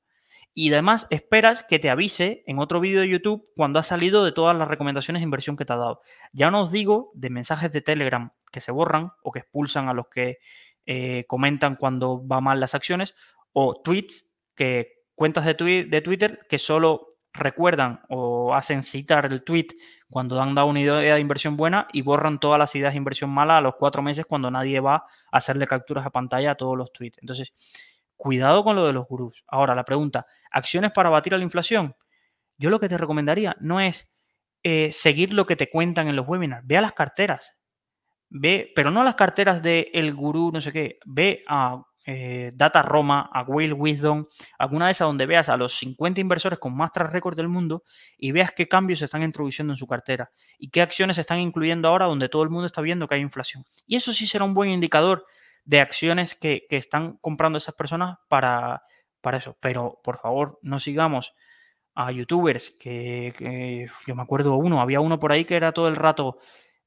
Y 0.53 0.71
además 0.71 1.07
esperas 1.09 1.63
que 1.63 1.77
te 1.77 1.89
avise 1.89 2.43
en 2.47 2.59
otro 2.59 2.79
vídeo 2.79 3.01
de 3.01 3.09
YouTube 3.09 3.47
cuando 3.55 3.79
ha 3.79 3.83
salido 3.83 4.25
de 4.25 4.31
todas 4.31 4.57
las 4.57 4.67
recomendaciones 4.67 5.21
de 5.21 5.25
inversión 5.25 5.55
que 5.55 5.65
te 5.65 5.73
ha 5.73 5.77
dado. 5.77 6.01
Ya 6.33 6.49
no 6.49 6.61
os 6.61 6.71
digo 6.71 7.11
de 7.13 7.29
mensajes 7.29 7.71
de 7.71 7.81
Telegram 7.81 8.31
que 8.51 8.61
se 8.61 8.71
borran 8.71 9.11
o 9.21 9.31
que 9.31 9.39
expulsan 9.39 9.87
a 9.87 9.93
los 9.93 10.07
que 10.07 10.37
eh, 10.85 11.25
comentan 11.27 11.75
cuando 11.75 12.25
va 12.25 12.41
mal 12.41 12.59
las 12.59 12.73
acciones, 12.73 13.13
o 13.51 13.81
tweets 13.83 14.33
que 14.55 15.03
cuentas 15.15 15.45
de, 15.45 15.85
de 15.89 16.01
Twitter 16.01 16.45
que 16.49 16.59
solo 16.59 17.06
recuerdan 17.37 18.01
o 18.09 18.53
hacen 18.53 18.83
citar 18.83 19.25
el 19.25 19.43
tweet 19.43 19.67
cuando 20.09 20.41
han 20.41 20.55
dado 20.55 20.67
una 20.67 20.81
idea 20.81 21.15
de 21.15 21.19
inversión 21.19 21.57
buena 21.57 21.87
y 21.93 22.01
borran 22.01 22.39
todas 22.39 22.59
las 22.59 22.75
ideas 22.75 22.93
de 22.93 22.97
inversión 22.97 23.29
mala 23.29 23.57
a 23.57 23.61
los 23.61 23.75
cuatro 23.75 24.01
meses 24.01 24.25
cuando 24.25 24.51
nadie 24.51 24.79
va 24.79 24.95
a 24.95 25.37
hacerle 25.37 25.67
capturas 25.67 26.05
a 26.05 26.09
pantalla 26.09 26.51
a 26.51 26.55
todos 26.55 26.77
los 26.77 26.91
tweets. 26.93 27.19
Entonces, 27.21 27.53
cuidado 28.15 28.63
con 28.63 28.75
lo 28.75 28.85
de 28.85 28.93
los 28.93 29.07
gurús. 29.07 29.43
Ahora, 29.47 29.75
la 29.75 29.85
pregunta, 29.85 30.25
¿acciones 30.51 30.91
para 30.91 31.09
batir 31.09 31.33
a 31.33 31.37
la 31.37 31.43
inflación? 31.43 31.95
Yo 32.57 32.69
lo 32.69 32.79
que 32.79 32.89
te 32.89 32.97
recomendaría 32.97 33.55
no 33.59 33.79
es 33.79 34.17
eh, 34.63 34.91
seguir 34.91 35.33
lo 35.33 35.45
que 35.45 35.55
te 35.55 35.69
cuentan 35.69 36.07
en 36.07 36.15
los 36.15 36.27
webinars, 36.27 36.65
ve 36.65 36.77
a 36.77 36.81
las 36.81 36.93
carteras. 36.93 37.55
Ve, 38.29 38.73
pero 38.75 38.91
no 38.91 39.01
a 39.01 39.05
las 39.05 39.15
carteras 39.15 39.61
de 39.61 39.89
el 39.93 40.13
gurú, 40.13 40.51
no 40.51 40.59
sé 40.59 40.71
qué, 40.73 40.99
ve 41.05 41.43
a 41.47 41.81
eh, 42.09 42.51
Data 42.55 42.81
Roma, 42.81 43.29
a 43.33 43.43
Will 43.43 43.73
Wisdom, 43.73 44.27
alguna 44.57 44.85
de 44.85 44.93
esas 44.93 45.09
donde 45.09 45.25
veas 45.25 45.49
a 45.49 45.57
los 45.57 45.77
50 45.77 46.21
inversores 46.21 46.57
con 46.57 46.73
más 46.73 46.93
track 46.93 47.11
record 47.11 47.35
del 47.35 47.49
mundo 47.49 47.83
y 48.17 48.31
veas 48.31 48.53
qué 48.53 48.65
cambios 48.69 48.99
se 48.99 49.05
están 49.05 49.23
introduciendo 49.23 49.73
en 49.73 49.77
su 49.77 49.87
cartera 49.87 50.31
y 50.57 50.69
qué 50.69 50.81
acciones 50.81 51.17
se 51.17 51.21
están 51.21 51.39
incluyendo 51.39 51.89
ahora 51.89 52.05
donde 52.05 52.29
todo 52.29 52.43
el 52.43 52.49
mundo 52.49 52.65
está 52.65 52.79
viendo 52.79 53.09
que 53.09 53.15
hay 53.15 53.21
inflación. 53.21 53.65
Y 53.85 53.97
eso 53.97 54.13
sí 54.13 54.25
será 54.25 54.45
un 54.45 54.53
buen 54.53 54.69
indicador 54.69 55.25
de 55.65 55.81
acciones 55.81 56.33
que, 56.33 56.65
están 56.69 57.17
comprando 57.17 57.57
esas 57.57 57.75
personas 57.75 58.19
para, 58.29 58.83
para 59.19 59.39
eso. 59.39 59.57
Pero 59.59 59.99
por 60.01 60.17
favor, 60.19 60.59
no 60.61 60.79
sigamos 60.79 61.33
a 61.93 62.13
youtubers 62.13 62.69
que, 62.79 63.33
que 63.37 63.87
yo 64.05 64.15
me 64.15 64.21
acuerdo 64.21 64.55
uno, 64.55 64.79
había 64.79 65.01
uno 65.01 65.19
por 65.19 65.33
ahí 65.33 65.43
que 65.43 65.57
era 65.57 65.73
todo 65.73 65.89
el 65.89 65.97
rato 65.97 66.37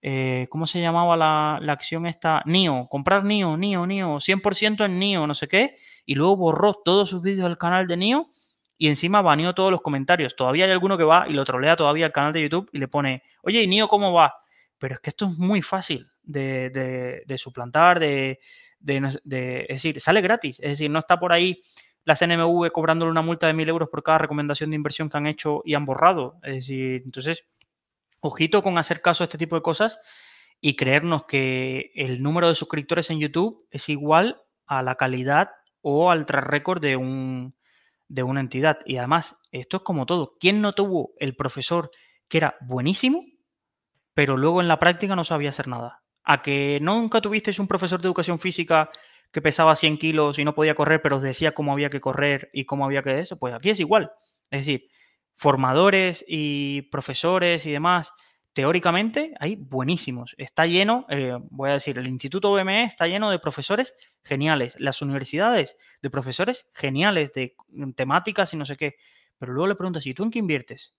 eh, 0.02 0.46
¿cómo 0.48 0.66
se 0.66 0.80
llamaba 0.80 1.16
la, 1.16 1.72
acción 1.72 2.06
esta? 2.06 2.42
NIO, 2.46 2.88
comprar 2.88 3.24
NIO, 3.24 3.56
NIO, 3.56 3.86
NIO, 3.86 4.16
100% 4.20 4.84
en 4.84 4.98
NIO, 4.98 5.26
no 5.26 5.34
sé 5.34 5.48
qué, 5.48 5.76
y 6.06 6.14
luego 6.14 6.36
borró 6.36 6.74
todos 6.74 7.10
sus 7.10 7.22
vídeos 7.22 7.48
del 7.48 7.58
canal 7.58 7.86
de 7.86 7.96
NIO 7.96 8.30
y 8.78 8.88
encima 8.88 9.20
baneó 9.20 9.54
todos 9.54 9.70
los 9.70 9.82
comentarios. 9.82 10.36
Todavía 10.36 10.64
hay 10.64 10.70
alguno 10.72 10.96
que 10.96 11.04
va 11.04 11.26
y 11.28 11.34
lo 11.34 11.44
trolea 11.44 11.76
todavía 11.76 12.06
al 12.06 12.12
canal 12.12 12.32
de 12.32 12.42
YouTube 12.42 12.70
y 12.72 12.78
le 12.78 12.88
pone, 12.88 13.22
oye, 13.42 13.62
¿y 13.62 13.66
NIO 13.66 13.88
cómo 13.88 14.12
va? 14.12 14.34
Pero 14.78 14.94
es 14.94 15.00
que 15.00 15.10
esto 15.10 15.26
es 15.26 15.36
muy 15.36 15.60
fácil 15.60 16.10
de, 16.22 17.22
suplantar, 17.36 18.00
de, 18.00 18.40
es 18.80 19.68
decir, 19.68 20.00
sale 20.00 20.22
gratis, 20.22 20.58
es 20.60 20.70
decir, 20.70 20.90
no 20.90 21.00
está 21.00 21.20
por 21.20 21.32
ahí 21.32 21.60
la 22.04 22.16
CNMV 22.16 22.70
cobrándole 22.72 23.10
una 23.10 23.22
multa 23.22 23.46
de 23.46 23.52
mil 23.52 23.68
euros 23.68 23.88
por 23.90 24.02
cada 24.02 24.18
recomendación 24.18 24.70
de 24.70 24.76
inversión 24.76 25.10
que 25.10 25.18
han 25.18 25.26
hecho 25.26 25.62
y 25.64 25.74
han 25.74 25.84
borrado. 25.84 26.38
Es 26.42 26.54
decir, 26.54 27.02
entonces 27.04 27.44
ojito 28.20 28.62
con 28.62 28.78
hacer 28.78 29.02
caso 29.02 29.24
a 29.24 29.26
este 29.26 29.38
tipo 29.38 29.56
de 29.56 29.62
cosas 29.62 29.98
y 30.60 30.76
creernos 30.76 31.24
que 31.24 31.90
el 31.94 32.22
número 32.22 32.48
de 32.48 32.54
suscriptores 32.54 33.10
en 33.10 33.18
YouTube 33.18 33.66
es 33.70 33.88
igual 33.88 34.42
a 34.66 34.82
la 34.82 34.96
calidad 34.96 35.50
o 35.80 36.10
al 36.10 36.26
track 36.26 36.44
record 36.44 36.80
de, 36.80 36.96
un, 36.96 37.54
de 38.08 38.22
una 38.22 38.40
entidad. 38.40 38.78
Y 38.84 38.98
además, 38.98 39.40
esto 39.50 39.78
es 39.78 39.82
como 39.82 40.06
todo. 40.06 40.36
¿Quién 40.38 40.60
no 40.60 40.74
tuvo 40.74 41.12
el 41.18 41.34
profesor 41.34 41.90
que 42.28 42.38
era 42.38 42.56
buenísimo, 42.60 43.24
pero 44.14 44.36
luego 44.36 44.60
en 44.60 44.68
la 44.68 44.78
práctica 44.78 45.16
no 45.16 45.24
sabía 45.24 45.50
hacer 45.50 45.68
nada? 45.68 46.02
¿A 46.22 46.42
que 46.42 46.78
nunca 46.82 47.20
tuvisteis 47.20 47.58
un 47.58 47.66
profesor 47.66 48.00
de 48.00 48.08
educación 48.08 48.38
física 48.38 48.90
que 49.32 49.40
pesaba 49.40 49.76
100 49.76 49.96
kilos 49.96 50.38
y 50.38 50.44
no 50.44 50.54
podía 50.54 50.74
correr, 50.74 51.00
pero 51.00 51.16
os 51.16 51.22
decía 51.22 51.52
cómo 51.52 51.72
había 51.72 51.88
que 51.88 52.00
correr 52.00 52.50
y 52.52 52.66
cómo 52.66 52.84
había 52.84 53.02
que 53.02 53.18
eso? 53.18 53.38
Pues 53.38 53.54
aquí 53.54 53.70
es 53.70 53.80
igual. 53.80 54.12
Es 54.50 54.60
decir, 54.66 54.88
formadores 55.40 56.22
y 56.28 56.82
profesores 56.82 57.64
y 57.64 57.72
demás, 57.72 58.12
teóricamente 58.52 59.32
hay 59.40 59.56
buenísimos. 59.56 60.34
Está 60.36 60.66
lleno, 60.66 61.06
eh, 61.08 61.38
voy 61.48 61.70
a 61.70 61.72
decir, 61.72 61.96
el 61.96 62.08
Instituto 62.08 62.52
BME 62.52 62.84
está 62.84 63.06
lleno 63.06 63.30
de 63.30 63.38
profesores 63.38 63.94
geniales, 64.22 64.74
las 64.78 65.00
universidades 65.00 65.78
de 66.02 66.10
profesores 66.10 66.68
geniales, 66.74 67.32
de 67.32 67.54
temáticas 67.96 68.52
y 68.52 68.58
no 68.58 68.66
sé 68.66 68.76
qué. 68.76 68.96
Pero 69.38 69.54
luego 69.54 69.68
le 69.68 69.76
preguntas, 69.76 70.04
¿y 70.04 70.12
tú 70.12 70.24
en 70.24 70.30
qué 70.30 70.40
inviertes? 70.40 70.92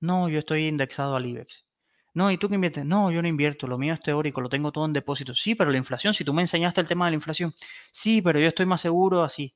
No, 0.00 0.30
yo 0.30 0.38
estoy 0.38 0.68
indexado 0.68 1.14
al 1.14 1.26
IBEX. 1.26 1.66
No, 2.14 2.30
¿y 2.30 2.38
tú 2.38 2.48
qué 2.48 2.54
inviertes? 2.54 2.86
No, 2.86 3.12
yo 3.12 3.20
no 3.20 3.28
invierto, 3.28 3.66
lo 3.66 3.76
mío 3.76 3.92
es 3.92 4.00
teórico, 4.00 4.40
lo 4.40 4.48
tengo 4.48 4.72
todo 4.72 4.86
en 4.86 4.94
depósitos. 4.94 5.38
Sí, 5.38 5.54
pero 5.54 5.70
la 5.70 5.76
inflación, 5.76 6.14
si 6.14 6.24
tú 6.24 6.32
me 6.32 6.40
enseñaste 6.40 6.80
el 6.80 6.88
tema 6.88 7.04
de 7.04 7.10
la 7.10 7.16
inflación, 7.16 7.52
sí, 7.92 8.22
pero 8.22 8.40
yo 8.40 8.46
estoy 8.46 8.64
más 8.64 8.80
seguro 8.80 9.22
así. 9.22 9.54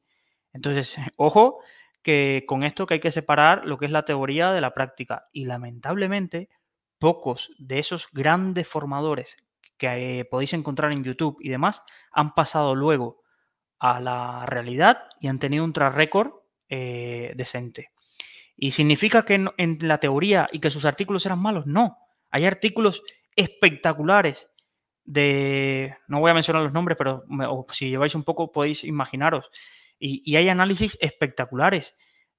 Entonces, 0.52 0.94
ojo, 1.16 1.60
que 2.06 2.44
con 2.46 2.62
esto 2.62 2.86
que 2.86 2.94
hay 2.94 3.00
que 3.00 3.10
separar 3.10 3.66
lo 3.66 3.78
que 3.78 3.86
es 3.86 3.90
la 3.90 4.04
teoría 4.04 4.52
de 4.52 4.60
la 4.60 4.72
práctica. 4.72 5.26
Y 5.32 5.46
lamentablemente, 5.46 6.48
pocos 7.00 7.50
de 7.58 7.80
esos 7.80 8.06
grandes 8.12 8.68
formadores 8.68 9.36
que 9.76 10.20
eh, 10.20 10.24
podéis 10.24 10.52
encontrar 10.52 10.92
en 10.92 11.02
YouTube 11.02 11.36
y 11.40 11.48
demás 11.48 11.82
han 12.12 12.32
pasado 12.32 12.76
luego 12.76 13.24
a 13.80 13.98
la 13.98 14.46
realidad 14.46 15.08
y 15.20 15.26
han 15.26 15.40
tenido 15.40 15.64
un 15.64 15.72
track 15.72 15.96
record 15.96 16.30
eh, 16.68 17.32
decente. 17.34 17.90
¿Y 18.56 18.70
significa 18.70 19.24
que 19.24 19.34
en, 19.34 19.78
la 19.80 19.98
teoría 19.98 20.46
y 20.52 20.60
que 20.60 20.70
sus 20.70 20.84
artículos 20.84 21.26
eran 21.26 21.42
malos? 21.42 21.66
No. 21.66 21.98
Hay 22.30 22.44
artículos 22.44 23.02
espectaculares 23.34 24.48
de, 25.02 25.96
no 26.06 26.20
voy 26.20 26.30
a 26.30 26.34
mencionar 26.34 26.62
los 26.62 26.72
nombres, 26.72 26.96
pero 26.96 27.24
si 27.72 27.90
lleváis 27.90 28.14
un 28.14 28.22
poco 28.22 28.52
podéis 28.52 28.84
imaginaros. 28.84 29.50
Y, 29.98 30.36
hay 30.36 30.48
análisis 30.48 30.98
espectaculares 31.00 31.94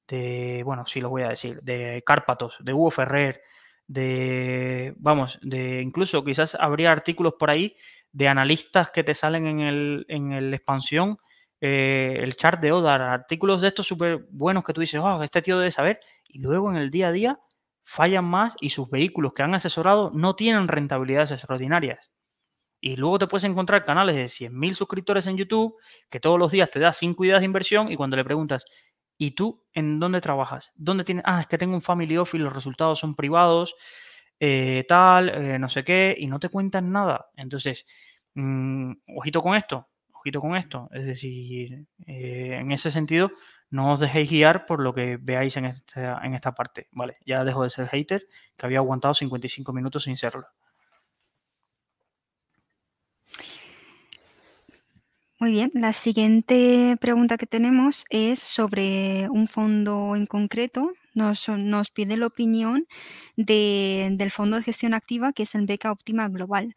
de, 0.08 0.62
bueno, 0.64 0.86
sí 0.86 1.02
lo 1.02 1.10
voy 1.10 1.24
a 1.24 1.30
decir, 1.30 1.62
de 1.62 2.04
Cárpatos, 2.06 2.58
de 2.60 2.74
Hugo 2.74 2.92
Ferrer, 2.92 3.42
de, 3.88 4.94
vamos, 4.98 5.40
de 5.42 5.82
incluso 5.82 6.24
quizás 6.24 6.56
habría 6.56 6.92
artículos 6.92 7.36
por 7.40 7.50
ahí 7.50 7.76
de 8.12 8.28
analistas 8.28 8.92
que 8.92 9.04
te 9.04 9.14
salen 9.14 9.48
en 9.48 9.60
el, 9.62 10.06
en 10.10 10.32
el 10.34 10.54
expansión, 10.54 11.18
eh, 11.62 12.20
el 12.22 12.36
chart 12.36 12.62
de 12.62 12.72
Odar, 12.72 13.02
artículos 13.02 13.62
de 13.62 13.70
estos 13.70 13.88
súper 13.88 14.26
buenos 14.30 14.64
que 14.64 14.74
tú 14.74 14.82
dices, 14.82 15.00
oh, 15.04 15.24
este 15.24 15.42
tío 15.42 15.58
debe 15.58 15.72
saber, 15.72 16.00
y 16.28 16.40
luego 16.40 16.70
en 16.70 16.78
el 16.78 16.92
día 16.92 17.08
a 17.08 17.12
día 17.12 17.40
fallan 17.84 18.26
más 18.26 18.56
y 18.60 18.70
sus 18.72 18.90
vehículos 18.90 19.34
que 19.34 19.44
han 19.44 19.56
asesorado 19.56 20.12
no 20.14 20.36
tienen 20.36 20.68
rentabilidades 20.68 21.32
extraordinarias. 21.32 22.12
Y 22.88 22.96
luego 22.96 23.20
te 23.20 23.28
puedes 23.28 23.44
encontrar 23.44 23.84
canales 23.84 24.16
de 24.16 24.30
100.000 24.30 24.74
suscriptores 24.74 25.28
en 25.28 25.36
YouTube 25.36 25.76
que 26.10 26.22
todos 26.22 26.40
los 26.40 26.52
días 26.52 26.72
te 26.72 26.80
da 26.80 26.94
5 26.94 27.26
ideas 27.26 27.42
de 27.42 27.46
inversión 27.46 27.92
y 27.92 27.98
cuando 27.98 28.16
le 28.16 28.24
preguntas, 28.24 28.66
¿Y 29.18 29.32
tú 29.32 29.66
en 29.74 30.00
dónde 30.00 30.22
trabajas? 30.22 30.72
¿Dónde 30.76 31.04
tienes? 31.04 31.24
Ah, 31.28 31.42
es 31.42 31.48
que 31.48 31.58
tengo 31.58 31.74
un 31.74 31.82
family 31.82 32.18
office, 32.18 32.38
los 32.44 32.54
resultados 32.54 33.00
son 33.00 33.16
privados, 33.16 33.76
eh, 34.40 34.86
tal, 34.88 35.30
eh, 35.30 35.60
no 35.60 35.70
sé 35.70 35.84
qué, 35.84 36.16
y 36.18 36.28
no 36.28 36.40
te 36.40 36.50
cuentan 36.50 36.92
nada. 36.92 37.32
Entonces, 37.36 37.86
mm, 38.36 38.92
ojito 39.18 39.42
con 39.42 39.56
esto, 39.56 39.88
ojito 40.14 40.40
con 40.40 40.56
esto. 40.56 40.88
Es 40.92 41.06
decir, 41.06 41.88
eh, 42.06 42.58
en 42.62 42.72
ese 42.72 42.92
sentido, 42.92 43.32
no 43.72 43.94
os 43.94 44.00
dejéis 44.00 44.30
guiar 44.30 44.66
por 44.68 44.82
lo 44.82 44.94
que 44.94 45.18
veáis 45.20 45.58
en 45.58 45.66
esta, 45.66 46.24
en 46.24 46.36
esta 46.36 46.54
parte. 46.54 46.88
Vale, 46.92 47.18
ya 47.26 47.44
dejo 47.44 47.64
de 47.64 47.72
ser 47.72 47.88
hater, 47.88 48.28
que 48.56 48.66
había 48.66 48.80
aguantado 48.80 49.14
55 49.16 49.74
minutos 49.74 50.04
sin 50.04 50.16
serlo. 50.18 50.46
Muy 55.40 55.52
bien, 55.52 55.70
la 55.76 55.94
siguiente 55.94 56.98
pregunta 57.00 57.38
que 57.38 57.46
tenemos 57.46 58.06
es 58.10 58.40
sobre 58.40 59.30
un 59.30 59.48
fondo 59.48 60.16
en 60.16 60.26
concreto. 60.26 60.94
Nos, 61.14 61.48
nos 61.50 61.92
pide 61.92 62.18
la 62.18 62.26
opinión 62.26 62.88
del 63.36 64.32
fondo 64.32 64.58
de 64.58 64.64
gestión 64.64 64.96
activa, 64.96 65.34
que 65.34 65.44
es 65.44 65.54
el 65.54 65.68
Beca 65.68 65.92
Óptima 65.92 66.28
Global. 66.28 66.74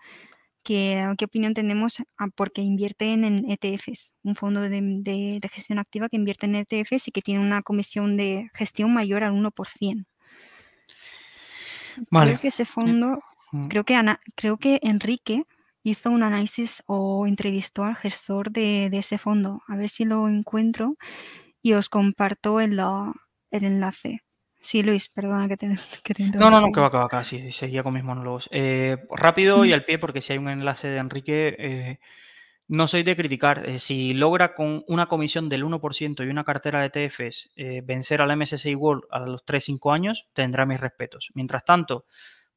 ¿Qué, 0.62 1.06
¿Qué, 1.16 1.24
opinión 1.24 1.54
tenemos? 1.54 2.02
Ah, 2.18 2.28
porque 2.34 2.60
invierte 2.60 3.14
en, 3.14 3.50
ETFs, 3.50 4.12
un 4.22 4.36
fondo 4.36 4.60
de, 4.60 5.40
gestión 5.50 5.78
activa 5.78 6.10
que 6.10 6.16
invierte 6.16 6.44
en 6.44 6.56
ETFs 6.56 7.08
y 7.08 7.12
que 7.12 7.22
tiene 7.22 7.40
una 7.40 7.62
comisión 7.62 8.18
de 8.18 8.50
gestión 8.52 8.92
mayor 8.92 9.24
al 9.24 9.32
1%. 9.32 10.04
Vale. 12.10 12.32
Creo 12.32 12.40
que 12.40 12.48
ese 12.48 12.66
fondo, 12.66 13.22
mm. 13.52 13.68
creo 13.68 13.84
que, 13.84 13.94
Ana, 13.94 14.20
creo 14.34 14.58
que 14.58 14.80
Enrique 14.82 15.46
hizo 15.82 16.10
un 16.10 16.22
análisis 16.22 16.82
o 16.86 17.26
entrevistó 17.26 17.84
al 17.84 17.96
gestor 17.96 18.50
de, 18.50 18.86
ese 18.92 19.18
fondo. 19.18 19.62
A 19.66 19.76
ver 19.76 19.88
si 19.88 20.04
lo 20.04 20.28
encuentro 20.28 20.96
y 21.62 21.74
os 21.74 21.88
comparto 21.88 22.60
el, 22.60 22.80
el 23.50 23.64
enlace. 23.64 24.22
Sí, 24.60 24.82
Luis, 24.82 25.08
perdona 25.08 25.48
que 25.48 25.56
te, 25.56 25.68
que 26.04 26.14
No, 26.34 26.50
no, 26.50 26.60
no, 26.60 26.72
que 26.72 26.80
va, 26.80 26.90
que 26.90 26.98
va, 26.98 27.04
acá, 27.06 27.24
sí, 27.24 27.50
seguía 27.50 27.82
con 27.82 27.94
mis 27.94 28.04
monólogos. 28.04 28.48
Eh, 28.52 28.98
rápido 29.10 29.64
y 29.64 29.72
al 29.72 29.84
pie, 29.84 29.98
porque 29.98 30.20
si 30.20 30.32
hay 30.32 30.38
un 30.38 30.48
enlace 30.48 30.88
de 30.88 30.98
Enrique, 30.98 31.56
eh, 31.58 31.98
no 32.68 32.86
soy 32.86 33.02
de 33.02 33.16
criticar. 33.16 33.68
Eh, 33.68 33.78
si 33.78 34.12
logra 34.12 34.54
con 34.54 34.84
una 34.86 35.06
comisión 35.06 35.48
del 35.48 35.64
1% 35.64 36.24
y 36.24 36.28
una 36.28 36.44
cartera 36.44 36.80
de 36.80 36.86
ETFs 36.86 37.50
vencer 37.84 38.20
al 38.20 38.36
MSCI 38.36 38.74
World 38.74 39.04
a 39.10 39.20
los 39.20 39.44
3-5 39.44 39.92
años, 39.94 40.28
tendrá 40.34 40.66
mis 40.66 40.78
respetos. 40.78 41.30
Mientras 41.34 41.64
tanto, 41.64 42.04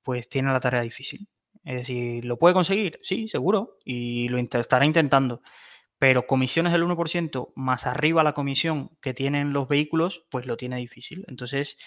pues 0.03 0.27
tiene 0.27 0.51
la 0.51 0.59
tarea 0.59 0.81
difícil. 0.81 1.27
Es 1.63 1.75
decir, 1.75 2.25
¿lo 2.25 2.37
puede 2.37 2.53
conseguir? 2.53 2.99
Sí, 3.03 3.27
seguro, 3.27 3.77
y 3.85 4.27
lo 4.29 4.37
estará 4.37 4.85
intentando. 4.85 5.41
Pero 5.99 6.27
comisiones 6.27 6.73
del 6.73 6.83
1% 6.83 7.53
más 7.55 7.87
arriba 7.87 8.23
la 8.23 8.33
comisión 8.33 8.91
que 9.01 9.13
tienen 9.13 9.53
los 9.53 9.67
vehículos, 9.67 10.25
pues 10.29 10.45
lo 10.45 10.57
tiene 10.57 10.77
difícil. 10.77 11.25
Entonces, 11.27 11.77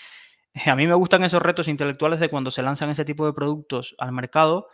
a 0.67 0.77
mí 0.77 0.87
me 0.87 0.95
gustan 0.95 1.25
esos 1.25 1.43
retos 1.43 1.69
intelectuales 1.69 2.21
de 2.21 2.29
cuando 2.29 2.51
se 2.51 2.63
lanzan 2.63 2.91
ese 2.91 3.05
tipo 3.05 3.27
de 3.27 3.35
productos 3.35 3.95
al 3.99 4.13
mercado, 4.13 4.69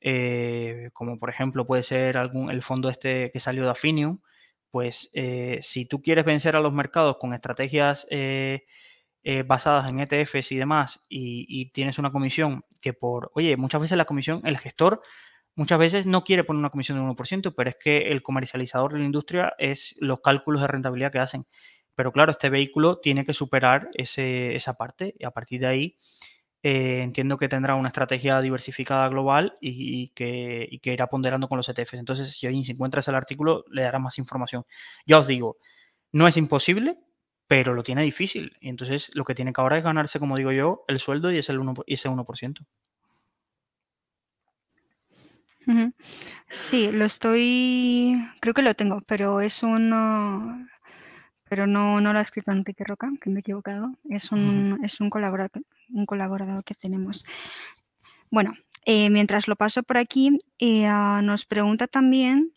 eh, 0.00 0.90
como 0.92 1.18
por 1.18 1.30
ejemplo 1.30 1.66
puede 1.66 1.82
ser 1.82 2.18
algún, 2.18 2.50
el 2.50 2.62
fondo 2.62 2.88
este 2.90 3.30
que 3.32 3.40
salió 3.40 3.64
de 3.64 3.70
Affinium, 3.70 4.20
pues 4.70 5.10
eh, 5.14 5.58
si 5.62 5.86
tú 5.86 6.02
quieres 6.02 6.24
vencer 6.24 6.56
a 6.56 6.60
los 6.60 6.72
mercados 6.72 7.16
con 7.18 7.34
estrategias 7.34 8.06
eh, 8.10 8.64
eh, 9.28 9.42
basadas 9.42 9.90
en 9.90 9.98
ETFs 9.98 10.52
y 10.52 10.56
demás 10.56 11.00
y, 11.08 11.72
tienes 11.72 11.98
una 11.98 12.12
comisión 12.12 12.64
que 12.80 12.92
por, 12.92 13.32
oye, 13.34 13.56
muchas 13.56 13.80
veces 13.80 13.98
la 13.98 14.04
comisión, 14.04 14.40
el 14.44 14.56
gestor 14.56 15.02
muchas 15.56 15.80
veces 15.80 16.06
no 16.06 16.22
quiere 16.22 16.44
poner 16.44 16.60
una 16.60 16.70
comisión 16.70 16.96
de 16.96 17.12
1%, 17.12 17.52
pero 17.56 17.70
es 17.70 17.76
que 17.76 18.12
el 18.12 18.22
comercializador 18.22 18.92
de 18.92 19.00
la 19.00 19.04
industria 19.04 19.52
es 19.58 19.96
los 19.98 20.20
cálculos 20.20 20.60
de 20.60 20.68
rentabilidad 20.68 21.10
que 21.10 21.18
hacen. 21.18 21.44
Pero 21.96 22.12
claro, 22.12 22.30
este 22.30 22.50
vehículo 22.50 23.00
tiene 23.00 23.26
que 23.26 23.32
superar 23.32 23.90
ese, 23.94 24.54
esa 24.54 24.74
parte 24.74 25.16
y 25.18 25.24
a 25.24 25.32
partir 25.32 25.58
de 25.58 25.66
ahí 25.66 25.96
eh, 26.62 27.02
entiendo 27.02 27.36
que 27.36 27.48
tendrá 27.48 27.74
una 27.74 27.88
estrategia 27.88 28.40
diversificada 28.40 29.08
global 29.08 29.58
y, 29.60 30.10
que, 30.10 30.68
y, 30.70 30.78
que, 30.78 30.92
irá 30.92 31.08
ponderando 31.08 31.48
con 31.48 31.56
los 31.56 31.68
ETFs. 31.68 31.94
Entonces, 31.94 32.30
si 32.38 32.46
alguien 32.46 32.64
se 32.64 32.72
encuentra 32.72 33.02
el 33.04 33.14
artículo, 33.16 33.64
le 33.72 33.82
dará 33.82 33.98
más 33.98 34.18
información. 34.18 34.64
Ya 35.04 35.18
os 35.18 35.26
digo, 35.26 35.56
no 36.12 36.28
es 36.28 36.36
imposible, 36.36 36.96
pero 37.46 37.74
lo 37.74 37.82
tiene 37.82 38.02
difícil. 38.02 38.56
Y 38.60 38.68
entonces 38.68 39.10
lo 39.14 39.24
que 39.24 39.34
tiene 39.34 39.52
que 39.52 39.60
ahora 39.60 39.78
es 39.78 39.84
ganarse, 39.84 40.18
como 40.18 40.36
digo 40.36 40.52
yo, 40.52 40.84
el 40.88 40.98
sueldo 40.98 41.30
y, 41.32 41.38
es 41.38 41.48
el 41.48 41.58
1, 41.58 41.74
y 41.86 41.94
ese 41.94 42.08
1%. 42.08 42.66
Sí, 46.48 46.92
lo 46.92 47.04
estoy, 47.04 48.16
creo 48.40 48.54
que 48.54 48.62
lo 48.62 48.74
tengo, 48.74 49.00
pero 49.00 49.40
es 49.40 49.64
un, 49.64 50.68
pero 51.48 51.66
no, 51.66 52.00
no 52.00 52.12
lo 52.12 52.18
ha 52.20 52.22
escrito 52.22 52.52
Enrique 52.52 52.84
Roca, 52.84 53.10
que 53.20 53.30
me 53.30 53.36
he 53.36 53.40
equivocado, 53.40 53.92
es 54.08 54.30
un, 54.30 54.78
es 54.84 55.00
un, 55.00 55.10
colaborador, 55.10 55.62
un 55.90 56.06
colaborador 56.06 56.62
que 56.62 56.74
tenemos. 56.74 57.24
Bueno, 58.30 58.54
eh, 58.84 59.10
mientras 59.10 59.48
lo 59.48 59.56
paso 59.56 59.82
por 59.82 59.98
aquí, 59.98 60.38
eh, 60.60 60.86
ah, 60.86 61.20
nos 61.24 61.46
pregunta 61.46 61.88
también 61.88 62.52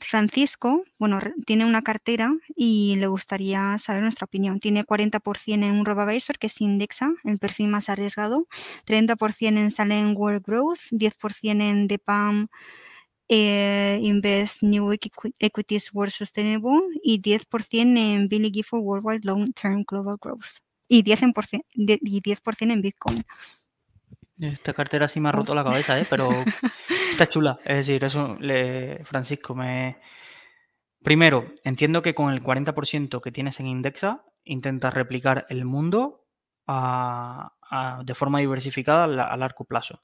Francisco, 0.00 0.84
bueno, 0.98 1.20
tiene 1.46 1.64
una 1.64 1.82
cartera 1.82 2.32
y 2.56 2.96
le 2.96 3.06
gustaría 3.06 3.78
saber 3.78 4.02
nuestra 4.02 4.24
opinión. 4.24 4.58
Tiene 4.60 4.84
40% 4.84 5.64
en 5.64 5.72
un 5.72 5.84
RoboAdvisor, 5.84 6.38
que 6.38 6.48
es 6.48 6.60
Indexa, 6.60 7.12
el 7.24 7.38
perfil 7.38 7.68
más 7.68 7.88
arriesgado, 7.88 8.48
30% 8.86 9.58
en 9.58 9.70
Salem 9.70 10.16
World 10.16 10.42
Growth, 10.44 10.80
10% 10.90 11.62
en 11.62 11.86
DEPAM 11.88 12.48
eh, 13.28 13.98
Invest 14.02 14.62
New 14.62 14.92
Equities 14.92 15.92
World 15.92 16.12
Sustainable 16.12 16.80
y 17.02 17.20
10% 17.20 17.96
en 17.98 18.28
Billy 18.28 18.50
Gifford 18.52 18.82
Worldwide 18.82 19.24
Long 19.24 19.52
Term 19.52 19.84
Global 19.86 20.16
Growth 20.20 20.60
y 20.88 21.02
10%, 21.02 21.64
y 21.74 22.20
10 22.20 22.40
en 22.60 22.80
Bitcoin. 22.82 23.22
Esta 24.38 24.74
cartera 24.74 25.08
sí 25.08 25.20
me 25.20 25.28
ha 25.30 25.32
roto 25.32 25.54
la 25.54 25.64
cabeza, 25.64 25.98
¿eh? 25.98 26.06
pero 26.08 26.30
está 27.10 27.26
chula. 27.26 27.58
Es 27.64 27.86
decir, 27.86 28.04
eso, 28.04 28.34
le, 28.38 29.04
Francisco, 29.04 29.54
me... 29.54 29.98
Primero, 31.02 31.46
entiendo 31.64 32.02
que 32.02 32.14
con 32.14 32.32
el 32.32 32.42
40% 32.42 33.20
que 33.20 33.32
tienes 33.32 33.60
en 33.60 33.66
Indexa, 33.66 34.24
intentas 34.44 34.92
replicar 34.92 35.46
el 35.48 35.64
mundo 35.64 36.24
de 36.66 38.14
forma 38.14 38.40
diversificada 38.40 39.04
a, 39.04 39.36
largo 39.36 39.64
plazo. 39.64 40.00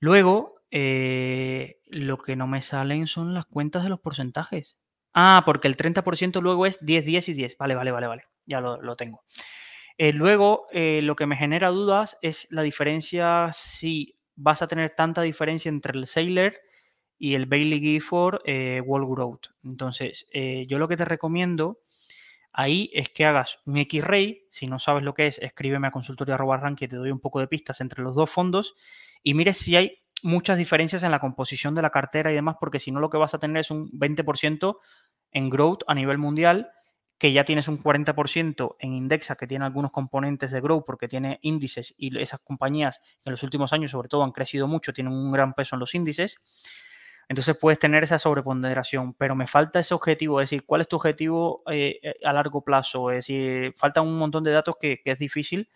Luego, 0.00 0.62
eh, 0.70 1.80
lo 1.86 2.16
que 2.16 2.36
no 2.36 2.46
me 2.46 2.62
salen 2.62 3.06
son 3.06 3.34
las 3.34 3.44
cuentas 3.44 3.84
de 3.84 3.90
los 3.90 4.00
porcentajes. 4.00 4.76
Ah, 5.12 5.42
porque 5.44 5.68
el 5.68 5.76
30% 5.76 6.40
luego 6.40 6.66
es 6.66 6.78
10, 6.80 7.04
10 7.04 7.28
y 7.28 7.34
10. 7.34 7.58
Vale, 7.58 7.74
vale, 7.74 7.92
vale, 7.92 8.06
vale. 8.06 8.24
Ya 8.46 8.60
lo, 8.60 8.80
lo 8.80 8.96
tengo. 8.96 9.22
Eh, 9.96 10.12
luego, 10.12 10.66
eh, 10.72 11.00
lo 11.02 11.14
que 11.16 11.26
me 11.26 11.36
genera 11.36 11.68
dudas 11.68 12.18
es 12.20 12.48
la 12.50 12.62
diferencia, 12.62 13.50
si 13.52 14.18
vas 14.34 14.62
a 14.62 14.66
tener 14.66 14.94
tanta 14.96 15.22
diferencia 15.22 15.68
entre 15.68 15.96
el 15.96 16.06
Sailor 16.06 16.54
y 17.18 17.34
el 17.34 17.46
Bailey 17.46 17.80
Gifford 17.80 18.40
eh, 18.44 18.82
Wall 18.84 19.06
Growth. 19.06 19.46
Entonces, 19.62 20.26
yo 20.66 20.78
lo 20.78 20.88
que 20.88 20.96
te 20.96 21.04
recomiendo 21.04 21.78
ahí 22.52 22.90
es 22.92 23.10
que 23.10 23.24
hagas 23.24 23.60
un 23.66 23.76
X-Ray. 23.78 24.46
Si 24.50 24.66
no 24.66 24.80
sabes 24.80 25.04
lo 25.04 25.14
que 25.14 25.28
es, 25.28 25.38
escríbeme 25.38 25.86
a 25.86 25.92
consultoría 25.92 26.36
y 26.80 26.88
te 26.88 26.96
doy 26.96 27.12
un 27.12 27.20
poco 27.20 27.38
de 27.38 27.46
pistas 27.46 27.80
entre 27.80 28.02
los 28.02 28.16
dos 28.16 28.30
fondos 28.30 28.74
y 29.22 29.34
mires 29.34 29.58
si 29.58 29.76
hay 29.76 29.98
muchas 30.22 30.58
diferencias 30.58 31.02
en 31.02 31.12
la 31.12 31.20
composición 31.20 31.74
de 31.74 31.82
la 31.82 31.90
cartera 31.90 32.32
y 32.32 32.34
demás, 32.34 32.56
porque 32.58 32.80
si 32.80 32.90
no, 32.90 32.98
lo 32.98 33.10
que 33.10 33.18
vas 33.18 33.34
a 33.34 33.38
tener 33.38 33.58
es 33.58 33.70
un 33.70 33.90
20% 33.90 34.78
en 35.32 35.50
growth 35.50 35.82
a 35.86 35.94
nivel 35.94 36.18
mundial 36.18 36.70
que 37.18 37.32
ya 37.32 37.44
tienes 37.44 37.68
un 37.68 37.82
40% 37.82 38.76
en 38.78 38.92
Indexa, 38.92 39.36
que 39.36 39.46
tiene 39.46 39.64
algunos 39.64 39.92
componentes 39.92 40.50
de 40.50 40.60
growth 40.60 40.84
porque 40.84 41.08
tiene 41.08 41.38
índices 41.42 41.94
y 41.96 42.18
esas 42.18 42.40
compañías 42.40 43.00
en 43.24 43.32
los 43.32 43.42
últimos 43.42 43.72
años 43.72 43.92
sobre 43.92 44.08
todo 44.08 44.24
han 44.24 44.32
crecido 44.32 44.66
mucho, 44.66 44.92
tienen 44.92 45.12
un 45.12 45.32
gran 45.32 45.54
peso 45.54 45.76
en 45.76 45.80
los 45.80 45.94
índices. 45.94 46.36
Entonces 47.28 47.56
puedes 47.56 47.78
tener 47.78 48.04
esa 48.04 48.18
sobreponderación, 48.18 49.14
pero 49.14 49.34
me 49.34 49.46
falta 49.46 49.80
ese 49.80 49.94
objetivo, 49.94 50.40
es 50.40 50.50
decir, 50.50 50.66
¿cuál 50.66 50.82
es 50.82 50.88
tu 50.88 50.96
objetivo 50.96 51.62
eh, 51.70 51.98
eh, 52.02 52.14
a 52.22 52.32
largo 52.32 52.62
plazo? 52.62 53.10
Es 53.10 53.26
decir, 53.26 53.72
falta 53.76 54.02
un 54.02 54.18
montón 54.18 54.44
de 54.44 54.50
datos 54.50 54.76
que, 54.78 55.00
es 55.04 55.18
difícil 55.18 55.70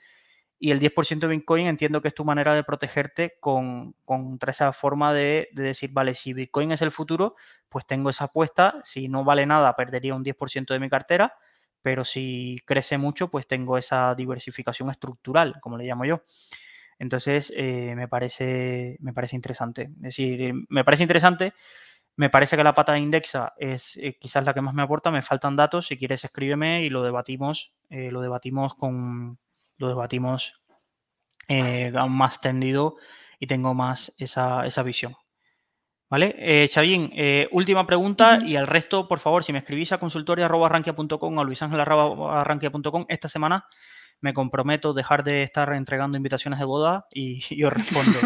y 0.58 0.70
el 0.70 0.80
10% 0.80 1.20
de 1.20 1.36
Bitcoin 1.36 1.66
entiendo 1.66 2.02
que 2.02 2.08
es 2.08 2.14
tu 2.14 2.24
manera 2.24 2.54
de 2.54 2.64
protegerte 2.64 3.36
con, 3.40 3.94
contra 4.04 4.50
esa 4.50 4.72
forma 4.72 5.12
de, 5.14 5.48
de, 5.52 5.62
decir, 5.62 5.90
vale, 5.92 6.14
si 6.14 6.32
Bitcoin 6.32 6.72
es 6.72 6.82
el 6.82 6.90
futuro, 6.90 7.36
pues 7.68 7.86
tengo 7.86 8.10
esa 8.10 8.24
apuesta, 8.24 8.80
si 8.84 9.08
no 9.08 9.24
vale 9.24 9.46
nada, 9.46 9.74
perdería 9.76 10.14
un 10.14 10.24
10% 10.24 10.74
de 10.74 10.80
mi 10.80 10.88
cartera, 10.88 11.34
pero 11.82 12.04
si 12.04 12.60
crece 12.64 12.98
mucho, 12.98 13.30
pues 13.30 13.46
tengo 13.46 13.78
esa 13.78 14.14
diversificación 14.14 14.90
estructural, 14.90 15.56
como 15.60 15.78
le 15.78 15.84
llamo 15.84 16.04
yo. 16.04 16.22
Entonces, 16.98 17.52
eh, 17.56 17.94
me, 17.96 18.08
parece, 18.08 18.96
me 19.00 19.12
parece 19.12 19.36
interesante. 19.36 19.82
Es 19.82 20.02
decir, 20.02 20.42
eh, 20.42 20.52
me 20.68 20.84
parece 20.84 21.04
interesante. 21.04 21.54
Me 22.16 22.30
parece 22.30 22.56
que 22.56 22.64
la 22.64 22.74
pata 22.74 22.92
de 22.94 23.00
Indexa 23.00 23.54
es 23.58 23.96
eh, 23.96 24.18
quizás 24.18 24.44
la 24.44 24.54
que 24.54 24.60
más 24.60 24.74
me 24.74 24.82
aporta. 24.82 25.10
Me 25.10 25.22
faltan 25.22 25.56
datos. 25.56 25.86
Si 25.86 25.96
quieres, 25.96 26.24
escríbeme 26.24 26.84
y 26.84 26.90
lo 26.90 27.02
debatimos. 27.02 27.72
lo 27.90 28.20
debatimos 28.20 28.74
con. 28.74 29.38
Lo 29.78 29.88
debatimos 29.88 30.54
más 31.48 32.40
tendido 32.42 32.96
y 33.38 33.46
tengo 33.46 33.72
más 33.72 34.12
esa, 34.18 34.82
visión. 34.84 35.14
¿Vale? 36.10 36.34
Eh, 36.38 36.68
Chavín, 36.68 37.10
última 37.52 37.86
pregunta 37.86 38.38
y 38.44 38.56
al 38.56 38.66
resto, 38.66 39.08
por 39.08 39.18
favor, 39.18 39.44
si 39.44 39.52
me 39.52 39.58
escribís 39.58 39.92
a 39.92 39.98
consultoria.arranquia.com 39.98 41.38
o 41.38 41.44
luisangel.arranquia.com 41.44 43.06
esta 43.08 43.28
semana 43.28 43.66
me 44.20 44.34
comprometo 44.34 44.90
a 44.90 44.94
dejar 44.94 45.22
de 45.22 45.42
estar 45.42 45.72
entregando 45.72 46.16
invitaciones 46.16 46.58
de 46.58 46.64
boda 46.64 47.06
y, 47.10 47.40
yo 47.56 47.68
os 47.68 47.72
respondo, 47.72 48.18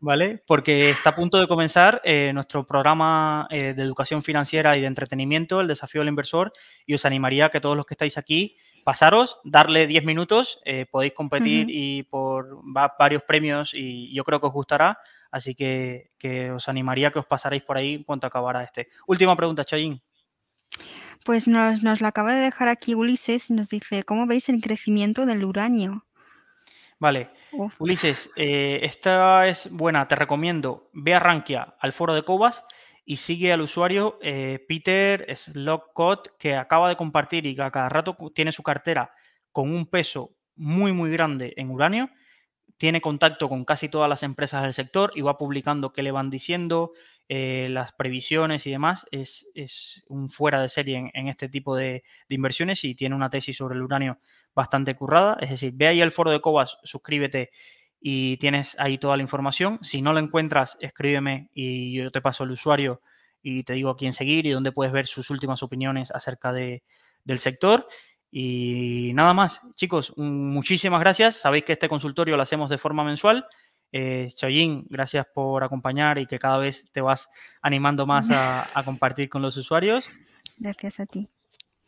¿vale? 0.00 0.42
Porque 0.46 0.90
está 0.90 1.10
a 1.10 1.14
punto 1.14 1.38
de 1.38 1.46
comenzar 1.46 2.00
eh, 2.04 2.32
nuestro 2.32 2.66
programa 2.66 3.46
eh, 3.50 3.74
de 3.74 3.82
educación 3.82 4.22
financiera 4.22 4.76
y 4.76 4.80
de 4.80 4.86
entretenimiento, 4.86 5.60
el 5.60 5.68
desafío 5.68 6.00
del 6.00 6.08
inversor, 6.08 6.52
y 6.86 6.94
os 6.94 7.04
animaría 7.04 7.46
a 7.46 7.50
que 7.50 7.60
todos 7.60 7.76
los 7.76 7.86
que 7.86 7.94
estáis 7.94 8.18
aquí, 8.18 8.56
pasaros, 8.82 9.38
darle 9.44 9.86
10 9.86 10.04
minutos, 10.04 10.60
eh, 10.64 10.86
podéis 10.90 11.12
competir 11.12 11.66
y 11.70 12.04
por 12.04 12.60
varios 12.98 13.22
premios 13.22 13.72
y 13.74 14.12
yo 14.14 14.24
creo 14.24 14.40
que 14.40 14.46
os 14.46 14.52
gustará, 14.52 14.98
así 15.30 15.54
que, 15.54 16.10
que 16.18 16.50
os 16.50 16.68
animaría 16.68 17.08
a 17.08 17.10
que 17.10 17.18
os 17.18 17.26
pasaréis 17.26 17.62
por 17.62 17.78
ahí 17.78 17.94
en 17.94 18.04
cuanto 18.04 18.26
acabara 18.26 18.62
este. 18.62 18.88
Última 19.06 19.36
pregunta, 19.36 19.64
Chayín. 19.64 20.02
Pues 21.24 21.46
nos, 21.46 21.82
nos 21.82 22.00
la 22.00 22.08
acaba 22.08 22.34
de 22.34 22.40
dejar 22.40 22.68
aquí 22.68 22.94
Ulises 22.94 23.50
y 23.50 23.54
nos 23.54 23.68
dice, 23.68 24.02
¿cómo 24.04 24.26
veis 24.26 24.48
el 24.48 24.60
crecimiento 24.60 25.26
del 25.26 25.44
uranio? 25.44 26.04
Vale, 26.98 27.30
Ulises, 27.80 28.30
eh, 28.36 28.78
esta 28.82 29.48
es 29.48 29.68
buena, 29.72 30.06
te 30.06 30.14
recomiendo, 30.14 30.88
ve 30.92 31.14
a 31.14 31.18
Rankia 31.18 31.74
al 31.80 31.92
foro 31.92 32.14
de 32.14 32.24
Cobas 32.24 32.64
y 33.04 33.16
sigue 33.16 33.52
al 33.52 33.60
usuario 33.60 34.18
eh, 34.22 34.64
Peter 34.68 35.26
Slocott, 35.36 36.36
que 36.38 36.54
acaba 36.54 36.88
de 36.88 36.96
compartir 36.96 37.46
y 37.46 37.54
que 37.54 37.62
a 37.62 37.70
cada 37.70 37.88
rato 37.88 38.16
tiene 38.34 38.52
su 38.52 38.62
cartera 38.62 39.12
con 39.50 39.74
un 39.74 39.86
peso 39.86 40.36
muy, 40.54 40.92
muy 40.92 41.10
grande 41.10 41.54
en 41.56 41.70
uranio 41.70 42.10
tiene 42.82 43.00
contacto 43.00 43.48
con 43.48 43.64
casi 43.64 43.88
todas 43.88 44.08
las 44.08 44.24
empresas 44.24 44.64
del 44.64 44.74
sector 44.74 45.12
y 45.14 45.20
va 45.20 45.38
publicando 45.38 45.92
qué 45.92 46.02
le 46.02 46.10
van 46.10 46.30
diciendo, 46.30 46.90
eh, 47.28 47.68
las 47.70 47.92
previsiones 47.92 48.66
y 48.66 48.72
demás. 48.72 49.06
Es, 49.12 50.02
un 50.08 50.28
fuera 50.28 50.60
de 50.60 50.68
serie 50.68 51.08
en, 51.14 51.28
este 51.28 51.48
tipo 51.48 51.76
de, 51.76 52.02
inversiones 52.28 52.82
y 52.82 52.96
tiene 52.96 53.14
una 53.14 53.30
tesis 53.30 53.56
sobre 53.56 53.76
el 53.76 53.82
uranio 53.82 54.18
bastante 54.52 54.96
currada. 54.96 55.36
Es 55.40 55.50
decir, 55.50 55.72
ve 55.76 55.86
ahí 55.86 56.00
el 56.00 56.10
foro 56.10 56.32
de 56.32 56.40
Cobas, 56.40 56.78
suscríbete 56.82 57.50
y 58.04 58.36
tienes 58.38 58.76
ahí 58.80 58.98
toda 58.98 59.16
la 59.16 59.22
información. 59.22 59.78
Si 59.82 60.02
no 60.02 60.12
lo 60.12 60.18
encuentras, 60.18 60.76
escríbeme 60.80 61.48
y 61.54 61.94
yo 61.94 62.10
te 62.10 62.20
paso 62.20 62.42
el 62.42 62.50
usuario 62.50 63.00
y 63.42 63.62
te 63.62 63.74
digo 63.74 63.90
a 63.90 63.96
quién 63.96 64.12
seguir 64.12 64.44
y 64.44 64.50
dónde 64.50 64.72
puedes 64.72 64.92
ver 64.92 65.06
sus 65.06 65.30
últimas 65.30 65.62
opiniones 65.62 66.10
acerca 66.10 66.52
de, 66.52 66.82
del 67.24 67.38
sector. 67.38 67.86
Y 68.30 69.12
nada 69.14 69.34
más, 69.34 69.60
chicos, 69.74 70.12
muchísimas 70.16 71.00
gracias. 71.00 71.36
Sabéis 71.36 71.64
que 71.64 71.72
este 71.74 71.88
consultorio 71.88 72.36
lo 72.36 72.42
hacemos 72.42 72.70
de 72.70 72.78
forma 72.78 73.04
mensual. 73.04 73.46
Eh, 73.92 74.28
gracias 74.88 75.26
por 75.34 75.62
acompañar 75.62 76.18
y 76.18 76.26
que 76.26 76.38
cada 76.38 76.56
vez 76.56 76.90
te 76.92 77.02
vas 77.02 77.28
animando 77.60 78.06
más 78.06 78.28
a, 78.30 78.82
compartir 78.84 79.28
con 79.28 79.42
los 79.42 79.56
usuarios. 79.56 80.08
Gracias 80.56 80.98
a 80.98 81.06
ti. 81.06 81.28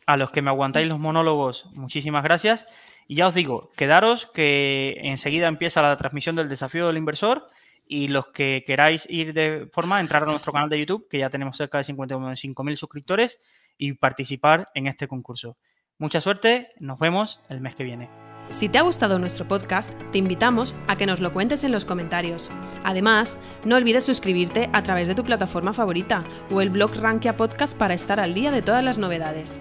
A 0.05 0.15
los 0.15 0.31
que 0.31 0.41
me 0.41 0.51
aguantáis 0.51 0.87
los 0.87 0.99
monólogos, 0.99 1.65
muchísimas 1.73 2.23
gracias. 2.23 2.65
Y 3.07 3.15
ya 3.15 3.27
os 3.27 3.33
digo, 3.33 3.71
quedaros 3.75 4.25
que 4.33 4.97
enseguida 5.03 5.47
empieza 5.47 5.81
la 5.81 5.97
transmisión 5.97 6.35
del 6.35 6.49
desafío 6.49 6.87
del 6.87 6.97
inversor 6.97 7.47
y 7.87 8.07
los 8.07 8.27
que 8.27 8.63
queráis 8.65 9.07
ir 9.09 9.33
de 9.33 9.67
forma, 9.71 9.99
entrar 9.99 10.23
a 10.23 10.25
nuestro 10.25 10.51
canal 10.51 10.69
de 10.69 10.79
YouTube, 10.79 11.07
que 11.09 11.19
ya 11.19 11.29
tenemos 11.29 11.57
cerca 11.57 11.77
de 11.77 11.83
55.000 11.83 12.75
suscriptores, 12.75 13.39
y 13.77 13.93
participar 13.93 14.69
en 14.73 14.87
este 14.87 15.07
concurso. 15.07 15.57
Mucha 15.97 16.21
suerte, 16.21 16.71
nos 16.79 16.99
vemos 16.99 17.41
el 17.49 17.61
mes 17.61 17.75
que 17.75 17.83
viene. 17.83 18.09
Si 18.51 18.69
te 18.69 18.77
ha 18.77 18.83
gustado 18.83 19.17
nuestro 19.17 19.47
podcast, 19.47 19.91
te 20.11 20.17
invitamos 20.17 20.75
a 20.87 20.97
que 20.97 21.05
nos 21.05 21.19
lo 21.19 21.33
cuentes 21.33 21.63
en 21.63 21.71
los 21.71 21.83
comentarios. 21.83 22.51
Además, 22.83 23.39
no 23.63 23.75
olvides 23.75 24.05
suscribirte 24.05 24.69
a 24.71 24.83
través 24.83 25.07
de 25.07 25.15
tu 25.15 25.23
plataforma 25.23 25.73
favorita 25.73 26.23
o 26.51 26.61
el 26.61 26.69
blog 26.69 26.95
Rankia 26.95 27.37
Podcast 27.37 27.77
para 27.77 27.95
estar 27.95 28.19
al 28.19 28.33
día 28.33 28.51
de 28.51 28.61
todas 28.61 28.83
las 28.83 28.97
novedades. 28.97 29.59